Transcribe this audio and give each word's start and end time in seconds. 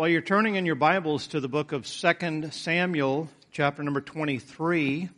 While 0.00 0.08
you're 0.08 0.22
turning 0.22 0.54
in 0.54 0.64
your 0.64 0.76
Bibles 0.76 1.26
to 1.26 1.40
the 1.40 1.48
book 1.50 1.72
of 1.72 1.86
2 1.86 2.48
Samuel, 2.52 3.28
chapter 3.52 3.82
number 3.82 4.00
23, 4.00 5.10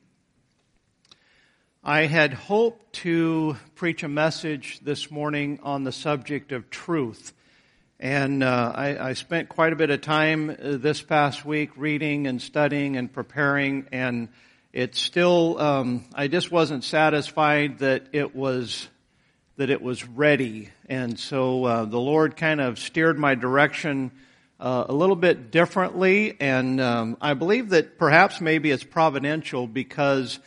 I 1.85 2.07
had 2.07 2.35
hoped 2.35 2.93
to 2.95 3.57
preach 3.77 4.03
a 4.03 4.09
message 4.09 4.81
this 4.81 5.09
morning 5.09 5.61
on 5.63 5.85
the 5.85 5.93
subject 5.93 6.51
of 6.51 6.69
truth. 6.69 7.33
And 8.01 8.43
uh, 8.43 8.73
I, 8.75 9.11
I, 9.11 9.13
spent 9.13 9.49
quite 9.49 9.73
a 9.73 9.77
bit 9.77 9.91
of 9.91 10.01
time 10.01 10.51
uh, 10.51 10.79
this 10.79 11.01
past 11.01 11.45
week 11.45 11.71
reading 11.77 12.27
and 12.27 12.43
studying 12.43 12.97
and 12.97 13.13
preparing, 13.13 13.87
and 13.93 14.31
it's 14.73 15.01
still, 15.01 15.61
um, 15.61 16.05
I 16.13 16.27
just 16.27 16.51
wasn't 16.51 16.83
satisfied 16.83 17.79
that 17.79 18.09
it 18.11 18.35
was 18.35 18.89
that 19.59 19.71
it 19.71 19.81
was 19.81 20.05
ready. 20.05 20.71
And 20.89 21.21
so 21.21 21.67
uh, 21.67 21.85
the 21.85 22.01
Lord 22.01 22.37
kind 22.37 22.61
of 22.61 22.81
steered 22.81 23.17
my 23.17 23.37
direction 23.37 24.11
uh, 24.63 24.87
a 24.89 24.93
little 24.93 25.17
bit 25.17 25.51
differently, 25.51 26.37
and 26.39 26.81
um, 26.81 27.17
I 27.21 27.35
believe 27.35 27.71
that 27.71 27.99
perhaps 27.99 28.41
maybe 28.41 28.71
it's 28.71 28.85
providential 28.85 29.67
because, 29.67 30.39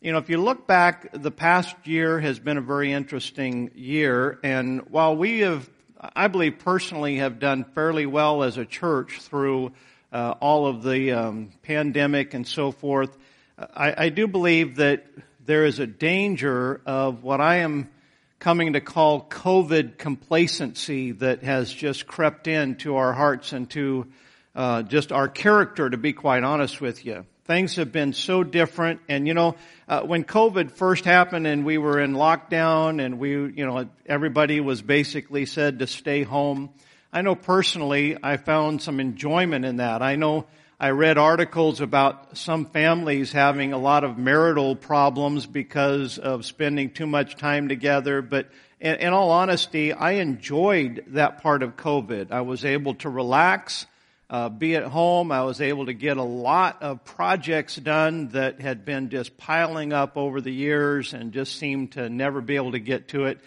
you 0.00 0.10
know, 0.10 0.16
if 0.16 0.30
you 0.30 0.38
look 0.38 0.66
back, 0.66 1.10
the 1.12 1.30
past 1.30 1.76
year 1.84 2.18
has 2.18 2.38
been 2.38 2.56
a 2.56 2.62
very 2.62 2.90
interesting 2.90 3.70
year, 3.74 4.40
and 4.42 4.88
while 4.90 5.14
we 5.14 5.40
have, 5.40 5.68
I 6.00 6.28
believe 6.28 6.60
personally, 6.60 7.16
have 7.16 7.40
done 7.40 7.64
fairly 7.74 8.06
well 8.06 8.42
as 8.42 8.56
a 8.56 8.64
church 8.64 9.20
through 9.20 9.72
uh, 10.14 10.34
all 10.40 10.66
of 10.66 10.82
the 10.82 11.12
um, 11.12 11.50
pandemic 11.62 12.32
and 12.32 12.48
so 12.48 12.70
forth, 12.70 13.18
I, 13.58 14.06
I 14.06 14.08
do 14.08 14.26
believe 14.26 14.76
that 14.76 15.04
there 15.44 15.66
is 15.66 15.78
a 15.78 15.86
danger 15.86 16.80
of 16.86 17.22
what 17.22 17.42
I 17.42 17.56
am 17.56 17.90
coming 18.38 18.74
to 18.74 18.80
call 18.80 19.22
COVID 19.22 19.98
complacency 19.98 21.12
that 21.12 21.42
has 21.42 21.72
just 21.72 22.06
crept 22.06 22.46
into 22.46 22.96
our 22.96 23.12
hearts 23.12 23.52
and 23.52 23.68
to 23.70 24.06
uh, 24.54 24.82
just 24.82 25.12
our 25.12 25.28
character, 25.28 25.90
to 25.90 25.96
be 25.96 26.12
quite 26.12 26.44
honest 26.44 26.80
with 26.80 27.04
you. 27.04 27.26
Things 27.44 27.76
have 27.76 27.92
been 27.92 28.12
so 28.12 28.44
different. 28.44 29.00
And 29.08 29.26
you 29.26 29.34
know, 29.34 29.56
uh, 29.88 30.02
when 30.02 30.22
COVID 30.24 30.70
first 30.70 31.04
happened 31.04 31.46
and 31.46 31.64
we 31.64 31.78
were 31.78 32.00
in 32.00 32.12
lockdown 32.12 33.04
and 33.04 33.18
we, 33.18 33.30
you 33.30 33.66
know, 33.66 33.88
everybody 34.06 34.60
was 34.60 34.82
basically 34.82 35.46
said 35.46 35.78
to 35.80 35.86
stay 35.86 36.22
home. 36.22 36.70
I 37.12 37.22
know 37.22 37.34
personally 37.34 38.18
I 38.22 38.36
found 38.36 38.82
some 38.82 39.00
enjoyment 39.00 39.64
in 39.64 39.76
that. 39.76 40.02
I 40.02 40.16
know 40.16 40.46
I 40.80 40.90
read 40.90 41.18
articles 41.18 41.80
about 41.80 42.36
some 42.36 42.64
families 42.66 43.32
having 43.32 43.72
a 43.72 43.78
lot 43.78 44.04
of 44.04 44.16
marital 44.16 44.76
problems 44.76 45.44
because 45.44 46.18
of 46.18 46.44
spending 46.44 46.92
too 46.92 47.08
much 47.08 47.34
time 47.34 47.66
together. 47.66 48.22
But 48.22 48.48
in, 48.78 49.12
all 49.12 49.32
honesty, 49.32 49.92
I 49.92 50.12
enjoyed 50.12 51.02
that 51.08 51.42
part 51.42 51.64
of 51.64 51.76
COVID. 51.76 52.30
I 52.30 52.42
was 52.42 52.64
able 52.64 52.94
to 52.96 53.08
relax, 53.08 53.86
uh, 54.30 54.50
be 54.50 54.76
at 54.76 54.84
home. 54.84 55.32
I 55.32 55.42
was 55.42 55.60
able 55.60 55.86
to 55.86 55.94
get 55.94 56.16
a 56.16 56.22
lot 56.22 56.80
of 56.80 57.04
projects 57.04 57.74
done 57.74 58.28
that 58.28 58.60
had 58.60 58.84
been 58.84 59.08
just 59.10 59.36
piling 59.36 59.92
up 59.92 60.16
over 60.16 60.40
the 60.40 60.52
years 60.52 61.12
and 61.12 61.32
just 61.32 61.56
seemed 61.56 61.92
to 61.92 62.08
never 62.08 62.40
be 62.40 62.54
able 62.54 62.70
to 62.70 62.78
get 62.78 63.08
to 63.08 63.24
it. 63.24 63.40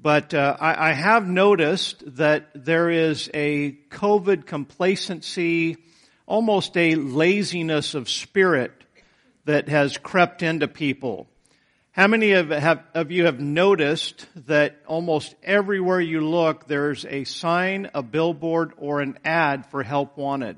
But 0.00 0.34
uh, 0.34 0.56
I, 0.58 0.88
I 0.90 0.92
have 0.94 1.28
noticed 1.28 2.16
that 2.16 2.48
there 2.56 2.90
is 2.90 3.30
a 3.32 3.78
COVID 3.90 4.46
complacency 4.46 5.76
almost 6.32 6.74
a 6.78 6.94
laziness 6.94 7.94
of 7.94 8.08
spirit 8.08 8.72
that 9.44 9.68
has 9.68 9.98
crept 9.98 10.42
into 10.42 10.66
people. 10.66 11.26
How 11.90 12.06
many 12.06 12.32
of, 12.32 12.48
have, 12.48 12.82
of 12.94 13.10
you 13.10 13.26
have 13.26 13.38
noticed 13.38 14.26
that 14.46 14.80
almost 14.86 15.34
everywhere 15.42 16.00
you 16.00 16.22
look, 16.22 16.66
there's 16.66 17.04
a 17.04 17.24
sign, 17.24 17.90
a 17.92 18.02
billboard, 18.02 18.72
or 18.78 19.02
an 19.02 19.18
ad 19.26 19.66
for 19.66 19.82
help 19.82 20.16
wanted? 20.16 20.56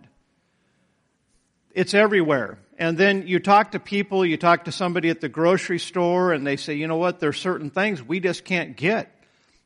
It's 1.72 1.92
everywhere. 1.92 2.60
And 2.78 2.96
then 2.96 3.26
you 3.26 3.40
talk 3.40 3.72
to 3.72 3.80
people, 3.80 4.24
you 4.24 4.36
talk 4.36 4.66
to 4.66 4.72
somebody 4.72 5.10
at 5.10 5.20
the 5.20 5.28
grocery 5.28 5.80
store, 5.80 6.32
and 6.32 6.46
they 6.46 6.54
say, 6.54 6.74
you 6.74 6.86
know 6.86 6.98
what, 6.98 7.18
there's 7.18 7.40
certain 7.40 7.70
things 7.70 8.00
we 8.00 8.20
just 8.20 8.44
can't 8.44 8.76
get 8.76 9.10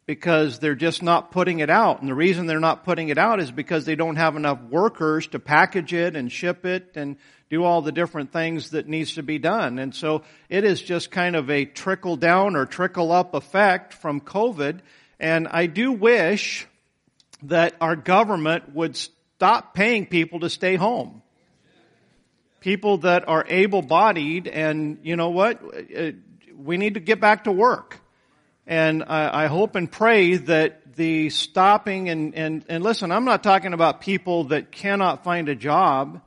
because 0.08 0.58
they're 0.58 0.74
just 0.74 1.02
not 1.02 1.30
putting 1.30 1.58
it 1.58 1.68
out. 1.68 2.00
And 2.00 2.08
the 2.08 2.14
reason 2.14 2.46
they're 2.46 2.58
not 2.58 2.82
putting 2.82 3.10
it 3.10 3.18
out 3.18 3.40
is 3.40 3.52
because 3.52 3.84
they 3.84 3.94
don't 3.94 4.16
have 4.16 4.36
enough 4.36 4.58
workers 4.62 5.26
to 5.28 5.38
package 5.38 5.92
it 5.92 6.16
and 6.16 6.32
ship 6.32 6.64
it 6.64 6.92
and 6.94 7.18
do 7.50 7.62
all 7.62 7.82
the 7.82 7.92
different 7.92 8.32
things 8.32 8.70
that 8.70 8.88
needs 8.88 9.16
to 9.16 9.22
be 9.22 9.38
done. 9.38 9.78
And 9.78 9.94
so 9.94 10.22
it 10.48 10.64
is 10.64 10.80
just 10.80 11.10
kind 11.10 11.36
of 11.36 11.50
a 11.50 11.66
trickle 11.66 12.16
down 12.16 12.56
or 12.56 12.64
trickle 12.64 13.12
up 13.12 13.34
effect 13.34 13.92
from 13.92 14.22
COVID. 14.22 14.80
And 15.20 15.46
I 15.46 15.66
do 15.66 15.92
wish 15.92 16.66
that 17.42 17.74
our 17.78 17.94
government 17.94 18.74
would 18.74 18.96
stop 18.96 19.74
paying 19.74 20.06
people 20.06 20.40
to 20.40 20.48
stay 20.48 20.76
home. 20.76 21.20
People 22.60 22.96
that 22.98 23.28
are 23.28 23.44
able 23.46 23.82
bodied 23.82 24.48
and 24.48 25.00
you 25.02 25.16
know 25.16 25.28
what? 25.28 25.62
Uh, 25.62 26.12
we 26.56 26.78
need 26.78 26.94
to 26.94 27.00
get 27.00 27.20
back 27.20 27.44
to 27.44 27.52
work. 27.52 28.00
And 28.68 29.02
I, 29.08 29.44
I 29.44 29.46
hope 29.46 29.76
and 29.76 29.90
pray 29.90 30.36
that 30.36 30.94
the 30.94 31.30
stopping 31.30 32.10
and, 32.10 32.34
and, 32.34 32.62
and 32.68 32.84
listen, 32.84 33.10
I'm 33.10 33.24
not 33.24 33.42
talking 33.42 33.72
about 33.72 34.02
people 34.02 34.44
that 34.44 34.70
cannot 34.70 35.24
find 35.24 35.48
a 35.48 35.54
job 35.54 36.20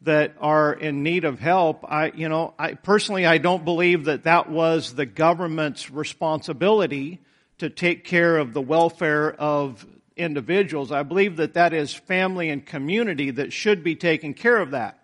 that 0.00 0.34
are 0.40 0.72
in 0.72 1.02
need 1.02 1.26
of 1.26 1.38
help. 1.38 1.84
I, 1.86 2.12
you 2.12 2.30
know, 2.30 2.54
I 2.58 2.74
personally, 2.74 3.26
I 3.26 3.36
don't 3.36 3.62
believe 3.62 4.06
that 4.06 4.24
that 4.24 4.48
was 4.48 4.94
the 4.94 5.04
government's 5.04 5.90
responsibility 5.90 7.20
to 7.58 7.68
take 7.68 8.04
care 8.04 8.38
of 8.38 8.54
the 8.54 8.62
welfare 8.62 9.30
of 9.30 9.86
individuals. 10.16 10.90
I 10.90 11.02
believe 11.02 11.36
that 11.36 11.54
that 11.54 11.74
is 11.74 11.92
family 11.92 12.48
and 12.48 12.64
community 12.64 13.32
that 13.32 13.52
should 13.52 13.84
be 13.84 13.96
taking 13.96 14.32
care 14.32 14.56
of 14.56 14.70
that. 14.70 14.98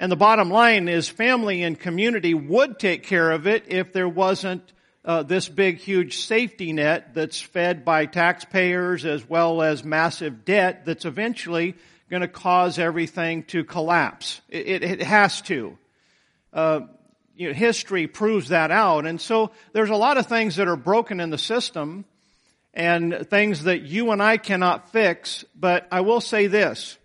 And 0.00 0.10
the 0.10 0.16
bottom 0.16 0.48
line 0.48 0.88
is 0.88 1.06
family 1.06 1.62
and 1.62 1.78
community 1.78 2.32
would 2.32 2.78
take 2.78 3.02
care 3.02 3.30
of 3.30 3.46
it 3.46 3.64
if 3.66 3.92
there 3.92 4.08
wasn't 4.08 4.72
uh, 5.08 5.22
this 5.22 5.48
big, 5.48 5.78
huge 5.78 6.18
safety 6.18 6.74
net 6.74 7.14
that's 7.14 7.40
fed 7.40 7.82
by 7.82 8.04
taxpayers 8.04 9.06
as 9.06 9.26
well 9.26 9.62
as 9.62 9.82
massive 9.82 10.44
debt 10.44 10.84
that's 10.84 11.06
eventually 11.06 11.74
going 12.10 12.20
to 12.20 12.28
cause 12.28 12.78
everything 12.78 13.42
to 13.44 13.64
collapse. 13.64 14.42
It, 14.50 14.66
it, 14.66 14.82
it 14.82 15.02
has 15.02 15.40
to. 15.42 15.78
Uh, 16.52 16.80
you 17.34 17.48
know, 17.48 17.54
history 17.54 18.06
proves 18.06 18.50
that 18.50 18.70
out. 18.70 19.06
And 19.06 19.18
so 19.18 19.50
there's 19.72 19.88
a 19.88 19.96
lot 19.96 20.18
of 20.18 20.26
things 20.26 20.56
that 20.56 20.68
are 20.68 20.76
broken 20.76 21.20
in 21.20 21.30
the 21.30 21.38
system 21.38 22.04
and 22.74 23.26
things 23.30 23.64
that 23.64 23.80
you 23.80 24.10
and 24.10 24.22
I 24.22 24.36
cannot 24.36 24.92
fix. 24.92 25.42
But 25.58 25.88
I 25.90 26.02
will 26.02 26.20
say 26.20 26.48
this. 26.48 26.98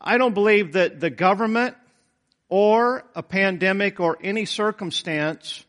I 0.00 0.18
don't 0.18 0.34
believe 0.34 0.74
that 0.74 1.00
the 1.00 1.10
government 1.10 1.74
or 2.48 3.04
a 3.16 3.24
pandemic 3.24 3.98
or 3.98 4.18
any 4.22 4.44
circumstance 4.44 5.64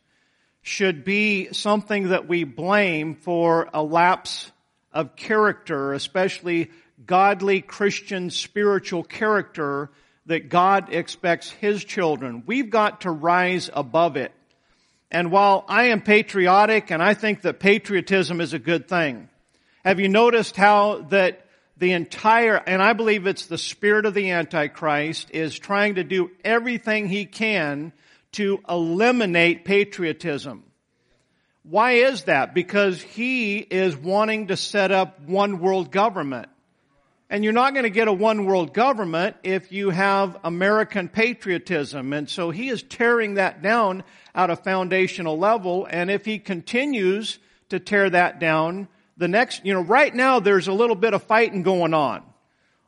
should 0.66 1.06
be 1.06 1.54
something 1.54 2.10
that 2.10 2.28
we 2.28 2.44
blame 2.44 3.14
for 3.14 3.70
a 3.72 3.84
lapse 3.84 4.52
of 4.92 5.16
character, 5.16 5.94
especially 5.94 6.72
godly 7.06 7.62
Christian 7.62 8.32
spiritual 8.32 9.04
character 9.04 9.92
that 10.26 10.50
God 10.50 10.92
expects 10.92 11.52
His 11.52 11.86
children. 11.86 12.42
We've 12.48 12.72
got 12.72 13.02
to 13.02 13.12
rise 13.12 13.70
above 13.72 14.18
it. 14.18 14.32
And 15.12 15.32
while 15.32 15.66
I 15.68 15.90
am 15.90 16.02
patriotic 16.02 16.90
and 16.90 17.02
I 17.02 17.14
think 17.14 17.44
that 17.44 17.60
patriotism 17.60 18.42
is 18.42 18.54
a 18.54 18.60
good 18.60 18.88
thing, 18.88 19.30
have 19.84 20.00
you 20.00 20.10
noticed 20.10 20.56
how 20.56 21.04
that 21.10 21.46
the 21.78 21.92
entire, 21.92 22.56
and 22.56 22.82
I 22.82 22.94
believe 22.94 23.28
it's 23.28 23.46
the 23.46 23.60
spirit 23.60 24.08
of 24.08 24.16
the 24.16 24.32
Antichrist, 24.32 25.30
is 25.30 25.60
trying 25.60 25.96
to 25.96 26.04
do 26.04 26.32
everything 26.44 27.08
he 27.08 27.28
can 27.28 27.94
to 28.36 28.62
eliminate 28.70 29.66
patriotism. 29.66 30.64
Why 31.64 31.94
is 31.94 32.24
that? 32.24 32.54
Because 32.54 33.02
he 33.02 33.58
is 33.58 33.98
wanting 33.98 34.48
to 34.48 34.58
set 34.58 34.92
up 34.92 35.22
one 35.22 35.60
world 35.60 35.92
government. 35.92 36.50
And 37.30 37.44
you're 37.44 37.54
not 37.54 37.74
going 37.74 37.84
to 37.84 37.90
get 37.90 38.08
a 38.08 38.14
one 38.14 38.46
world 38.46 38.74
government 38.74 39.36
if 39.42 39.72
you 39.72 39.90
have 39.90 40.38
American 40.44 41.10
patriotism. 41.10 42.14
And 42.14 42.30
so 42.30 42.52
he 42.52 42.70
is 42.70 42.84
tearing 42.84 43.36
that 43.36 43.64
down 43.64 44.04
at 44.36 44.52
a 44.52 44.56
foundational 44.56 45.38
level. 45.38 45.88
And 45.90 46.12
if 46.12 46.24
he 46.24 46.38
continues 46.38 47.40
to 47.70 47.80
tear 47.80 48.12
that 48.12 48.40
down, 48.40 48.88
the 49.18 49.28
next, 49.28 49.66
you 49.66 49.74
know, 49.74 49.82
right 49.82 50.14
now 50.14 50.40
there's 50.40 50.68
a 50.68 50.74
little 50.74 50.96
bit 50.96 51.16
of 51.16 51.24
fighting 51.24 51.64
going 51.64 51.96
on 51.96 52.22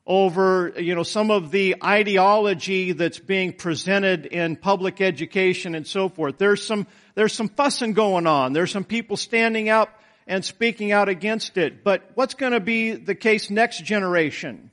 over, 0.07 0.73
you 0.77 0.95
know, 0.95 1.03
some 1.03 1.29
of 1.29 1.51
the 1.51 1.75
ideology 1.83 2.93
that's 2.93 3.19
being 3.19 3.51
presented 3.51 4.25
in 4.25 4.55
public 4.55 5.01
education 5.01 5.75
and 5.75 5.85
so 5.85 6.07
forth. 6.07 6.37
There's 6.37 6.65
some, 6.65 6.87
there's 7.13 7.33
some 7.33 7.49
fussing 7.49 7.91
going 7.91 8.25
on. 8.25 8.53
There's 8.53 8.71
some 8.71 8.85
people 8.85 9.17
standing 9.17 9.67
up 9.67 10.01
and 10.25 10.43
speaking 10.45 10.93
out 10.93 11.09
against 11.09 11.57
it. 11.57 11.83
But 11.83 12.09
what's 12.15 12.35
going 12.35 12.53
to 12.53 12.61
be 12.61 12.93
the 12.93 13.15
case 13.15 13.49
next 13.49 13.83
generation? 13.83 14.71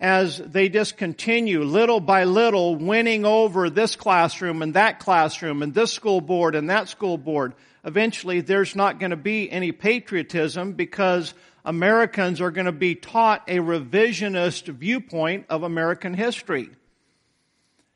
as 0.00 0.38
they 0.38 0.68
just 0.68 0.96
continue 0.96 1.64
little 1.64 1.98
by 1.98 2.22
little 2.24 2.76
winning 2.76 3.24
over 3.24 3.68
this 3.68 3.96
classroom 3.96 4.62
and 4.62 4.74
that 4.74 5.00
classroom 5.00 5.60
and 5.60 5.74
this 5.74 5.92
school 5.92 6.20
board 6.20 6.54
and 6.54 6.70
that 6.70 6.88
school 6.88 7.18
board, 7.18 7.52
eventually 7.84 8.40
there's 8.40 8.76
not 8.76 9.00
going 9.00 9.10
to 9.10 9.16
be 9.16 9.50
any 9.50 9.72
patriotism 9.72 10.72
because 10.74 11.34
Americans 11.68 12.40
are 12.40 12.50
going 12.50 12.64
to 12.64 12.72
be 12.72 12.94
taught 12.94 13.44
a 13.46 13.58
revisionist 13.58 14.68
viewpoint 14.68 15.44
of 15.50 15.64
American 15.64 16.14
history. 16.14 16.70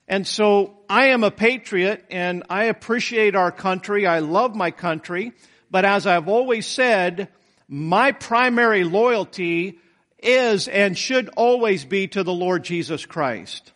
And 0.06 0.26
so 0.26 0.76
I 0.90 1.06
am 1.06 1.24
a 1.24 1.30
patriot 1.30 2.04
and 2.10 2.42
I 2.50 2.64
appreciate 2.64 3.34
our 3.34 3.50
country. 3.50 4.06
I 4.06 4.18
love 4.18 4.54
my 4.54 4.72
country. 4.72 5.32
But 5.70 5.86
as 5.86 6.06
I've 6.06 6.28
always 6.28 6.66
said, 6.66 7.28
my 7.66 8.12
primary 8.12 8.84
loyalty 8.84 9.78
is 10.18 10.68
and 10.68 10.96
should 10.96 11.30
always 11.34 11.86
be 11.86 12.08
to 12.08 12.22
the 12.22 12.34
Lord 12.34 12.64
Jesus 12.64 13.06
Christ. 13.06 13.72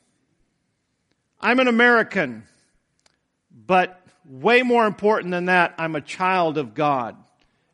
I'm 1.40 1.58
an 1.58 1.69
American, 1.69 2.43
but 3.50 3.98
way 4.26 4.60
more 4.60 4.87
important 4.87 5.31
than 5.31 5.46
that, 5.46 5.75
I'm 5.78 5.96
a 5.96 6.02
child 6.02 6.58
of 6.58 6.75
God. 6.75 7.16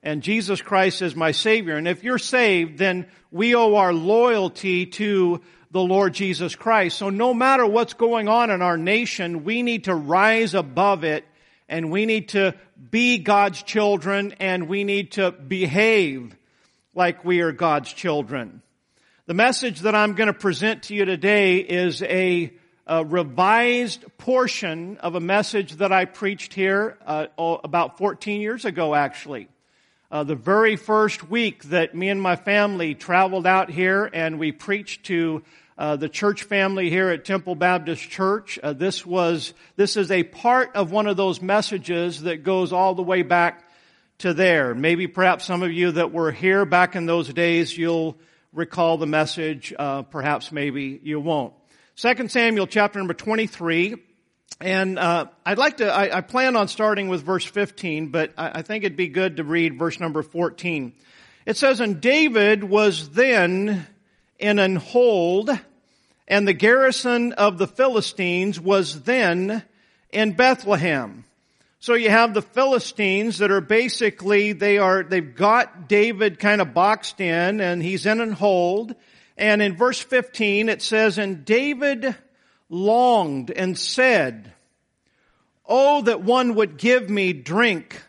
And 0.03 0.23
Jesus 0.23 0.61
Christ 0.61 1.01
is 1.01 1.15
my 1.15 1.33
Savior. 1.33 1.77
And 1.77 1.87
if 1.87 2.03
you're 2.03 2.19
saved, 2.19 2.79
then 2.79 3.07
we 3.31 3.55
owe 3.55 3.77
our 3.77 3.93
loyalty 3.93 4.87
to 4.87 5.41
the 5.71 5.81
Lord 5.81 6.13
Jesus 6.13 6.57
Christ. 6.57 6.99
So 6.99 7.09
no 7.09 7.33
matter 7.33 7.65
what's 7.65 7.95
going 7.95 8.29
on 8.29 8.51
in 8.51 8.63
our 8.63 8.77
nation, 8.77 9.45
we 9.45 9.63
need 9.63 9.85
to 9.85 9.95
rise 9.95 10.55
above 10.55 11.05
it 11.05 11.25
and 11.69 11.91
we 11.91 12.05
need 12.05 12.31
to 12.31 12.55
be 12.91 13.19
God's 13.19 13.63
children 13.63 14.35
and 14.39 14.69
we 14.69 14.85
need 14.85 15.13
to 15.13 15.31
behave 15.31 16.37
like 16.95 17.25
we 17.25 17.41
are 17.41 17.53
God's 17.53 17.93
children. 17.93 18.61
The 19.27 19.35
message 19.35 19.81
that 19.81 19.95
I'm 19.95 20.15
going 20.15 20.27
to 20.27 20.35
present 20.35 20.85
to 20.85 20.95
you 20.95 21.05
today 21.05 21.59
is 21.59 22.03
a, 22.03 22.53
a 22.87 23.05
revised 23.05 24.05
portion 24.19 24.99
of 24.99 25.15
a 25.15 25.21
message 25.21 25.77
that 25.77 25.93
I 25.93 26.05
preached 26.05 26.53
here 26.53 26.99
uh, 27.07 27.29
about 27.39 27.99
14 27.99 28.41
years 28.41 28.65
ago, 28.65 28.95
actually. 28.95 29.49
Uh, 30.13 30.25
the 30.25 30.35
very 30.35 30.77
first 30.77 31.31
week 31.31 31.65
that 31.65 31.95
me 31.95 32.11
and 32.11 32.21
my 32.21 32.37
family 32.37 32.95
traveled 32.95 33.47
out 33.47 33.71
here 33.71 34.11
and 34.13 34.39
we 34.39 34.53
preached 34.53 35.07
to 35.07 35.43
uh, 35.79 35.97
the 35.97 36.07
church 36.07 36.43
family 36.43 36.91
here 36.91 37.09
at 37.09 37.25
Temple 37.25 37.55
Baptist 37.55 38.11
Church. 38.11 38.59
Uh, 38.63 38.75
this 38.75 39.07
was, 39.07 39.55
this 39.77 39.97
is 39.97 40.11
a 40.11 40.23
part 40.23 40.77
of 40.77 40.93
one 40.93 41.07
of 41.07 41.17
those 41.17 41.41
messages 41.41 42.25
that 42.25 42.43
goes 42.43 42.75
all 42.75 42.95
the 42.95 43.03
way 43.03 43.23
back 43.23 43.67
to 44.19 44.35
there. 44.35 44.75
Maybe 44.75 45.07
perhaps 45.07 45.47
some 45.47 45.63
of 45.63 45.73
you 45.73 45.93
that 45.93 46.13
were 46.13 46.31
here 46.31 46.67
back 46.67 46.95
in 46.95 47.07
those 47.07 47.33
days, 47.33 47.75
you'll 47.75 48.19
recall 48.53 48.99
the 48.99 49.07
message. 49.07 49.73
Uh, 49.79 50.03
perhaps 50.03 50.53
maybe 50.53 51.01
you 51.03 51.21
won't. 51.21 51.55
Second 51.95 52.31
Samuel 52.31 52.67
chapter 52.67 52.99
number 52.99 53.15
23. 53.15 53.97
And 54.61 54.99
uh, 54.99 55.27
I'd 55.45 55.59
like 55.59 55.79
to, 55.79 55.93
I, 55.93 56.19
I, 56.19 56.21
plan 56.21 56.57
on 56.57 56.69
starting 56.69 57.09
with 57.09 57.23
verse 57.23 57.45
15, 57.45 58.09
but 58.09 58.33
I, 58.37 58.59
I 58.59 58.63
think 58.63 58.85
it'd 58.85 58.97
be 58.97 59.09
good 59.09 59.39
to 59.39 59.45
read 59.45 59.79
verse 59.79 59.99
number 59.99 60.23
14. 60.23 60.93
It 61.47 61.57
says, 61.57 61.81
And 61.81 62.01
David 62.01 62.63
was 62.63 63.11
then 63.11 63.87
in 64.39 64.59
an 64.59 64.77
hold, 64.77 65.51
and 66.29 66.47
the 66.47 66.53
garrison 66.53 67.33
of 67.33 67.59
the 67.59 67.67
Philistines 67.67 68.61
was 68.61 69.03
then 69.03 69.63
in 70.13 70.33
Bethlehem. 70.33 71.25
So 71.83 71.95
you 71.95 72.11
have 72.11 72.33
the 72.33 72.43
Philistines 72.43 73.39
that 73.39 73.51
are 73.51 73.61
basically, 73.61 74.53
they 74.53 74.79
are, 74.79 75.03
they've 75.03 75.35
got 75.35 75.89
David 75.89 76.39
kind 76.39 76.61
of 76.61 76.73
boxed 76.73 77.21
in 77.21 77.61
and 77.61 77.83
he's 77.83 78.07
in 78.07 78.21
an 78.21 78.31
hold. 78.31 78.95
And 79.37 79.61
in 79.61 79.75
verse 79.75 80.01
15 80.01 80.69
it 80.69 80.81
says, 80.81 81.19
And 81.19 81.45
David 81.45 82.15
longed 82.73 83.51
and 83.51 83.79
said, 83.79 84.53
Oh, 85.67 86.03
that 86.03 86.23
one 86.23 86.57
would 86.57 86.77
give 86.77 87.09
me 87.09 87.33
drink 87.33 88.03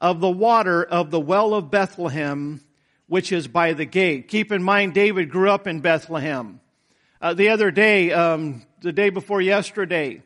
of 0.00 0.20
the 0.20 0.30
water 0.30 0.84
of 0.84 1.10
the 1.10 1.20
well 1.20 1.54
of 1.54 1.70
Bethlehem 1.70 2.60
which 3.06 3.32
is 3.32 3.46
by 3.48 3.72
the 3.72 3.84
gate. 3.84 4.28
Keep 4.28 4.52
in 4.52 4.62
mind, 4.62 4.94
David 4.94 5.30
grew 5.30 5.50
up 5.50 5.66
in 5.66 5.80
Bethlehem. 5.80 6.60
Uh, 7.20 7.34
the 7.34 7.50
other 7.50 7.70
day, 7.70 8.12
um, 8.12 8.62
the 8.80 8.92
day 8.92 9.10
before 9.10 9.40
yesterday, 9.40 10.22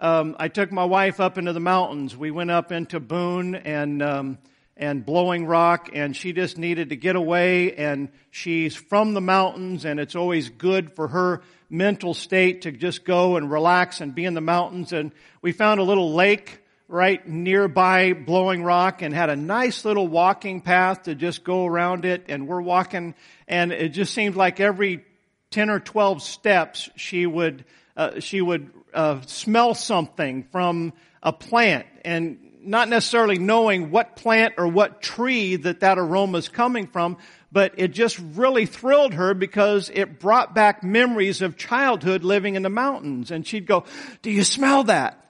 um, 0.00 0.36
I 0.38 0.48
took 0.48 0.72
my 0.72 0.84
wife 0.84 1.20
up 1.20 1.38
into 1.38 1.52
the 1.52 1.60
mountains. 1.60 2.16
We 2.16 2.30
went 2.30 2.50
up 2.50 2.72
into 2.72 3.00
Boone 3.00 3.54
and 3.54 4.02
um, 4.02 4.38
and 4.76 5.04
Blowing 5.04 5.46
Rock, 5.46 5.90
and 5.92 6.16
she 6.16 6.32
just 6.32 6.58
needed 6.58 6.88
to 6.88 6.96
get 6.96 7.14
away. 7.14 7.74
And 7.74 8.08
she's 8.30 8.74
from 8.74 9.14
the 9.14 9.20
mountains, 9.20 9.84
and 9.84 10.00
it's 10.00 10.16
always 10.16 10.48
good 10.48 10.96
for 10.96 11.08
her 11.08 11.42
mental 11.72 12.12
state 12.12 12.62
to 12.62 12.70
just 12.70 13.04
go 13.04 13.36
and 13.36 13.50
relax 13.50 14.00
and 14.00 14.14
be 14.14 14.24
in 14.24 14.34
the 14.34 14.40
mountains. 14.40 14.92
And 14.92 15.10
we 15.40 15.52
found 15.52 15.80
a 15.80 15.82
little 15.82 16.12
lake 16.12 16.60
right 16.86 17.26
nearby 17.26 18.12
Blowing 18.12 18.62
Rock 18.62 19.00
and 19.00 19.14
had 19.14 19.30
a 19.30 19.36
nice 19.36 19.84
little 19.84 20.06
walking 20.06 20.60
path 20.60 21.04
to 21.04 21.14
just 21.14 21.42
go 21.42 21.64
around 21.66 22.04
it. 22.04 22.26
And 22.28 22.46
we're 22.46 22.60
walking 22.60 23.14
and 23.48 23.72
it 23.72 23.88
just 23.88 24.12
seemed 24.12 24.36
like 24.36 24.60
every 24.60 25.04
10 25.50 25.70
or 25.70 25.80
12 25.80 26.22
steps 26.22 26.90
she 26.96 27.26
would, 27.26 27.64
uh, 27.96 28.20
she 28.20 28.42
would 28.42 28.70
uh, 28.92 29.22
smell 29.22 29.74
something 29.74 30.44
from 30.52 30.92
a 31.22 31.32
plant 31.32 31.86
and 32.04 32.38
not 32.64 32.88
necessarily 32.88 33.38
knowing 33.38 33.90
what 33.90 34.16
plant 34.16 34.54
or 34.58 34.68
what 34.68 35.00
tree 35.00 35.56
that 35.56 35.80
that 35.80 35.98
aroma 35.98 36.38
is 36.38 36.48
coming 36.48 36.86
from, 36.86 37.16
but 37.52 37.74
it 37.76 37.88
just 37.88 38.18
really 38.18 38.64
thrilled 38.64 39.12
her 39.12 39.34
because 39.34 39.90
it 39.92 40.18
brought 40.18 40.54
back 40.54 40.82
memories 40.82 41.42
of 41.42 41.58
childhood 41.58 42.24
living 42.24 42.54
in 42.54 42.62
the 42.62 42.70
mountains. 42.70 43.30
And 43.30 43.46
she'd 43.46 43.66
go, 43.66 43.84
do 44.22 44.30
you 44.30 44.42
smell 44.42 44.84
that? 44.84 45.22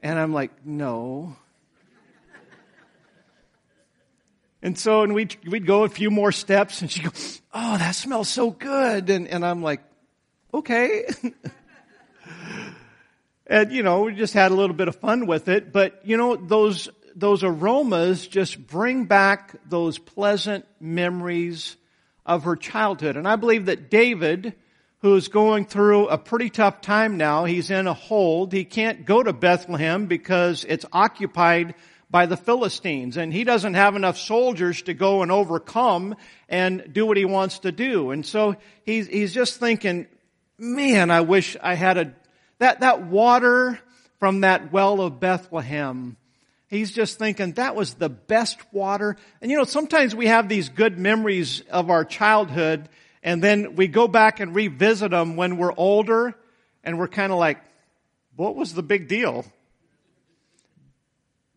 And 0.00 0.18
I'm 0.18 0.32
like, 0.32 0.64
no. 0.64 1.36
And 4.62 4.78
so, 4.78 5.02
and 5.02 5.14
we'd, 5.14 5.36
we'd 5.46 5.66
go 5.66 5.84
a 5.84 5.88
few 5.88 6.10
more 6.10 6.32
steps 6.32 6.80
and 6.80 6.90
she'd 6.90 7.04
go, 7.04 7.10
oh, 7.52 7.76
that 7.76 7.94
smells 7.94 8.28
so 8.28 8.50
good. 8.50 9.10
And, 9.10 9.28
and 9.28 9.44
I'm 9.44 9.62
like, 9.62 9.80
okay. 10.54 11.04
and, 13.46 13.72
you 13.72 13.82
know, 13.82 14.02
we 14.02 14.14
just 14.14 14.32
had 14.32 14.52
a 14.52 14.54
little 14.54 14.76
bit 14.76 14.88
of 14.88 14.96
fun 14.96 15.26
with 15.26 15.48
it. 15.48 15.72
But, 15.72 16.00
you 16.04 16.16
know, 16.16 16.36
those, 16.36 16.88
those 17.14 17.44
aromas 17.44 18.26
just 18.26 18.66
bring 18.66 19.04
back 19.04 19.54
those 19.68 19.98
pleasant 19.98 20.66
memories 20.80 21.76
of 22.26 22.44
her 22.44 22.56
childhood. 22.56 23.16
And 23.16 23.28
I 23.28 23.36
believe 23.36 23.66
that 23.66 23.90
David, 23.90 24.54
who's 25.04 25.28
going 25.28 25.66
through 25.66 26.08
a 26.08 26.16
pretty 26.16 26.48
tough 26.48 26.80
time 26.80 27.18
now. 27.18 27.44
He's 27.44 27.70
in 27.70 27.86
a 27.86 27.92
hold. 27.92 28.54
He 28.54 28.64
can't 28.64 29.04
go 29.04 29.22
to 29.22 29.34
Bethlehem 29.34 30.06
because 30.06 30.64
it's 30.66 30.86
occupied 30.92 31.74
by 32.10 32.24
the 32.24 32.38
Philistines 32.38 33.18
and 33.18 33.32
he 33.32 33.44
doesn't 33.44 33.74
have 33.74 33.96
enough 33.96 34.16
soldiers 34.16 34.80
to 34.82 34.94
go 34.94 35.22
and 35.22 35.30
overcome 35.30 36.14
and 36.48 36.90
do 36.92 37.04
what 37.04 37.16
he 37.16 37.26
wants 37.26 37.58
to 37.58 37.72
do. 37.72 38.12
And 38.12 38.24
so 38.24 38.56
he's, 38.84 39.06
he's 39.06 39.34
just 39.34 39.60
thinking, 39.60 40.06
man, 40.58 41.10
I 41.10 41.20
wish 41.20 41.54
I 41.60 41.74
had 41.74 41.98
a, 41.98 42.14
that, 42.60 42.80
that 42.80 43.02
water 43.02 43.78
from 44.20 44.40
that 44.40 44.72
well 44.72 45.02
of 45.02 45.20
Bethlehem. 45.20 46.16
He's 46.74 46.90
just 46.90 47.18
thinking 47.18 47.52
that 47.52 47.76
was 47.76 47.94
the 47.94 48.08
best 48.08 48.58
water. 48.72 49.16
And 49.40 49.50
you 49.50 49.56
know, 49.56 49.64
sometimes 49.64 50.14
we 50.14 50.26
have 50.26 50.48
these 50.48 50.68
good 50.68 50.98
memories 50.98 51.62
of 51.70 51.88
our 51.88 52.04
childhood 52.04 52.88
and 53.22 53.42
then 53.42 53.76
we 53.76 53.88
go 53.88 54.08
back 54.08 54.40
and 54.40 54.54
revisit 54.54 55.10
them 55.12 55.36
when 55.36 55.56
we're 55.56 55.72
older 55.76 56.34
and 56.82 56.98
we're 56.98 57.08
kind 57.08 57.32
of 57.32 57.38
like, 57.38 57.58
what 58.36 58.56
was 58.56 58.74
the 58.74 58.82
big 58.82 59.08
deal? 59.08 59.46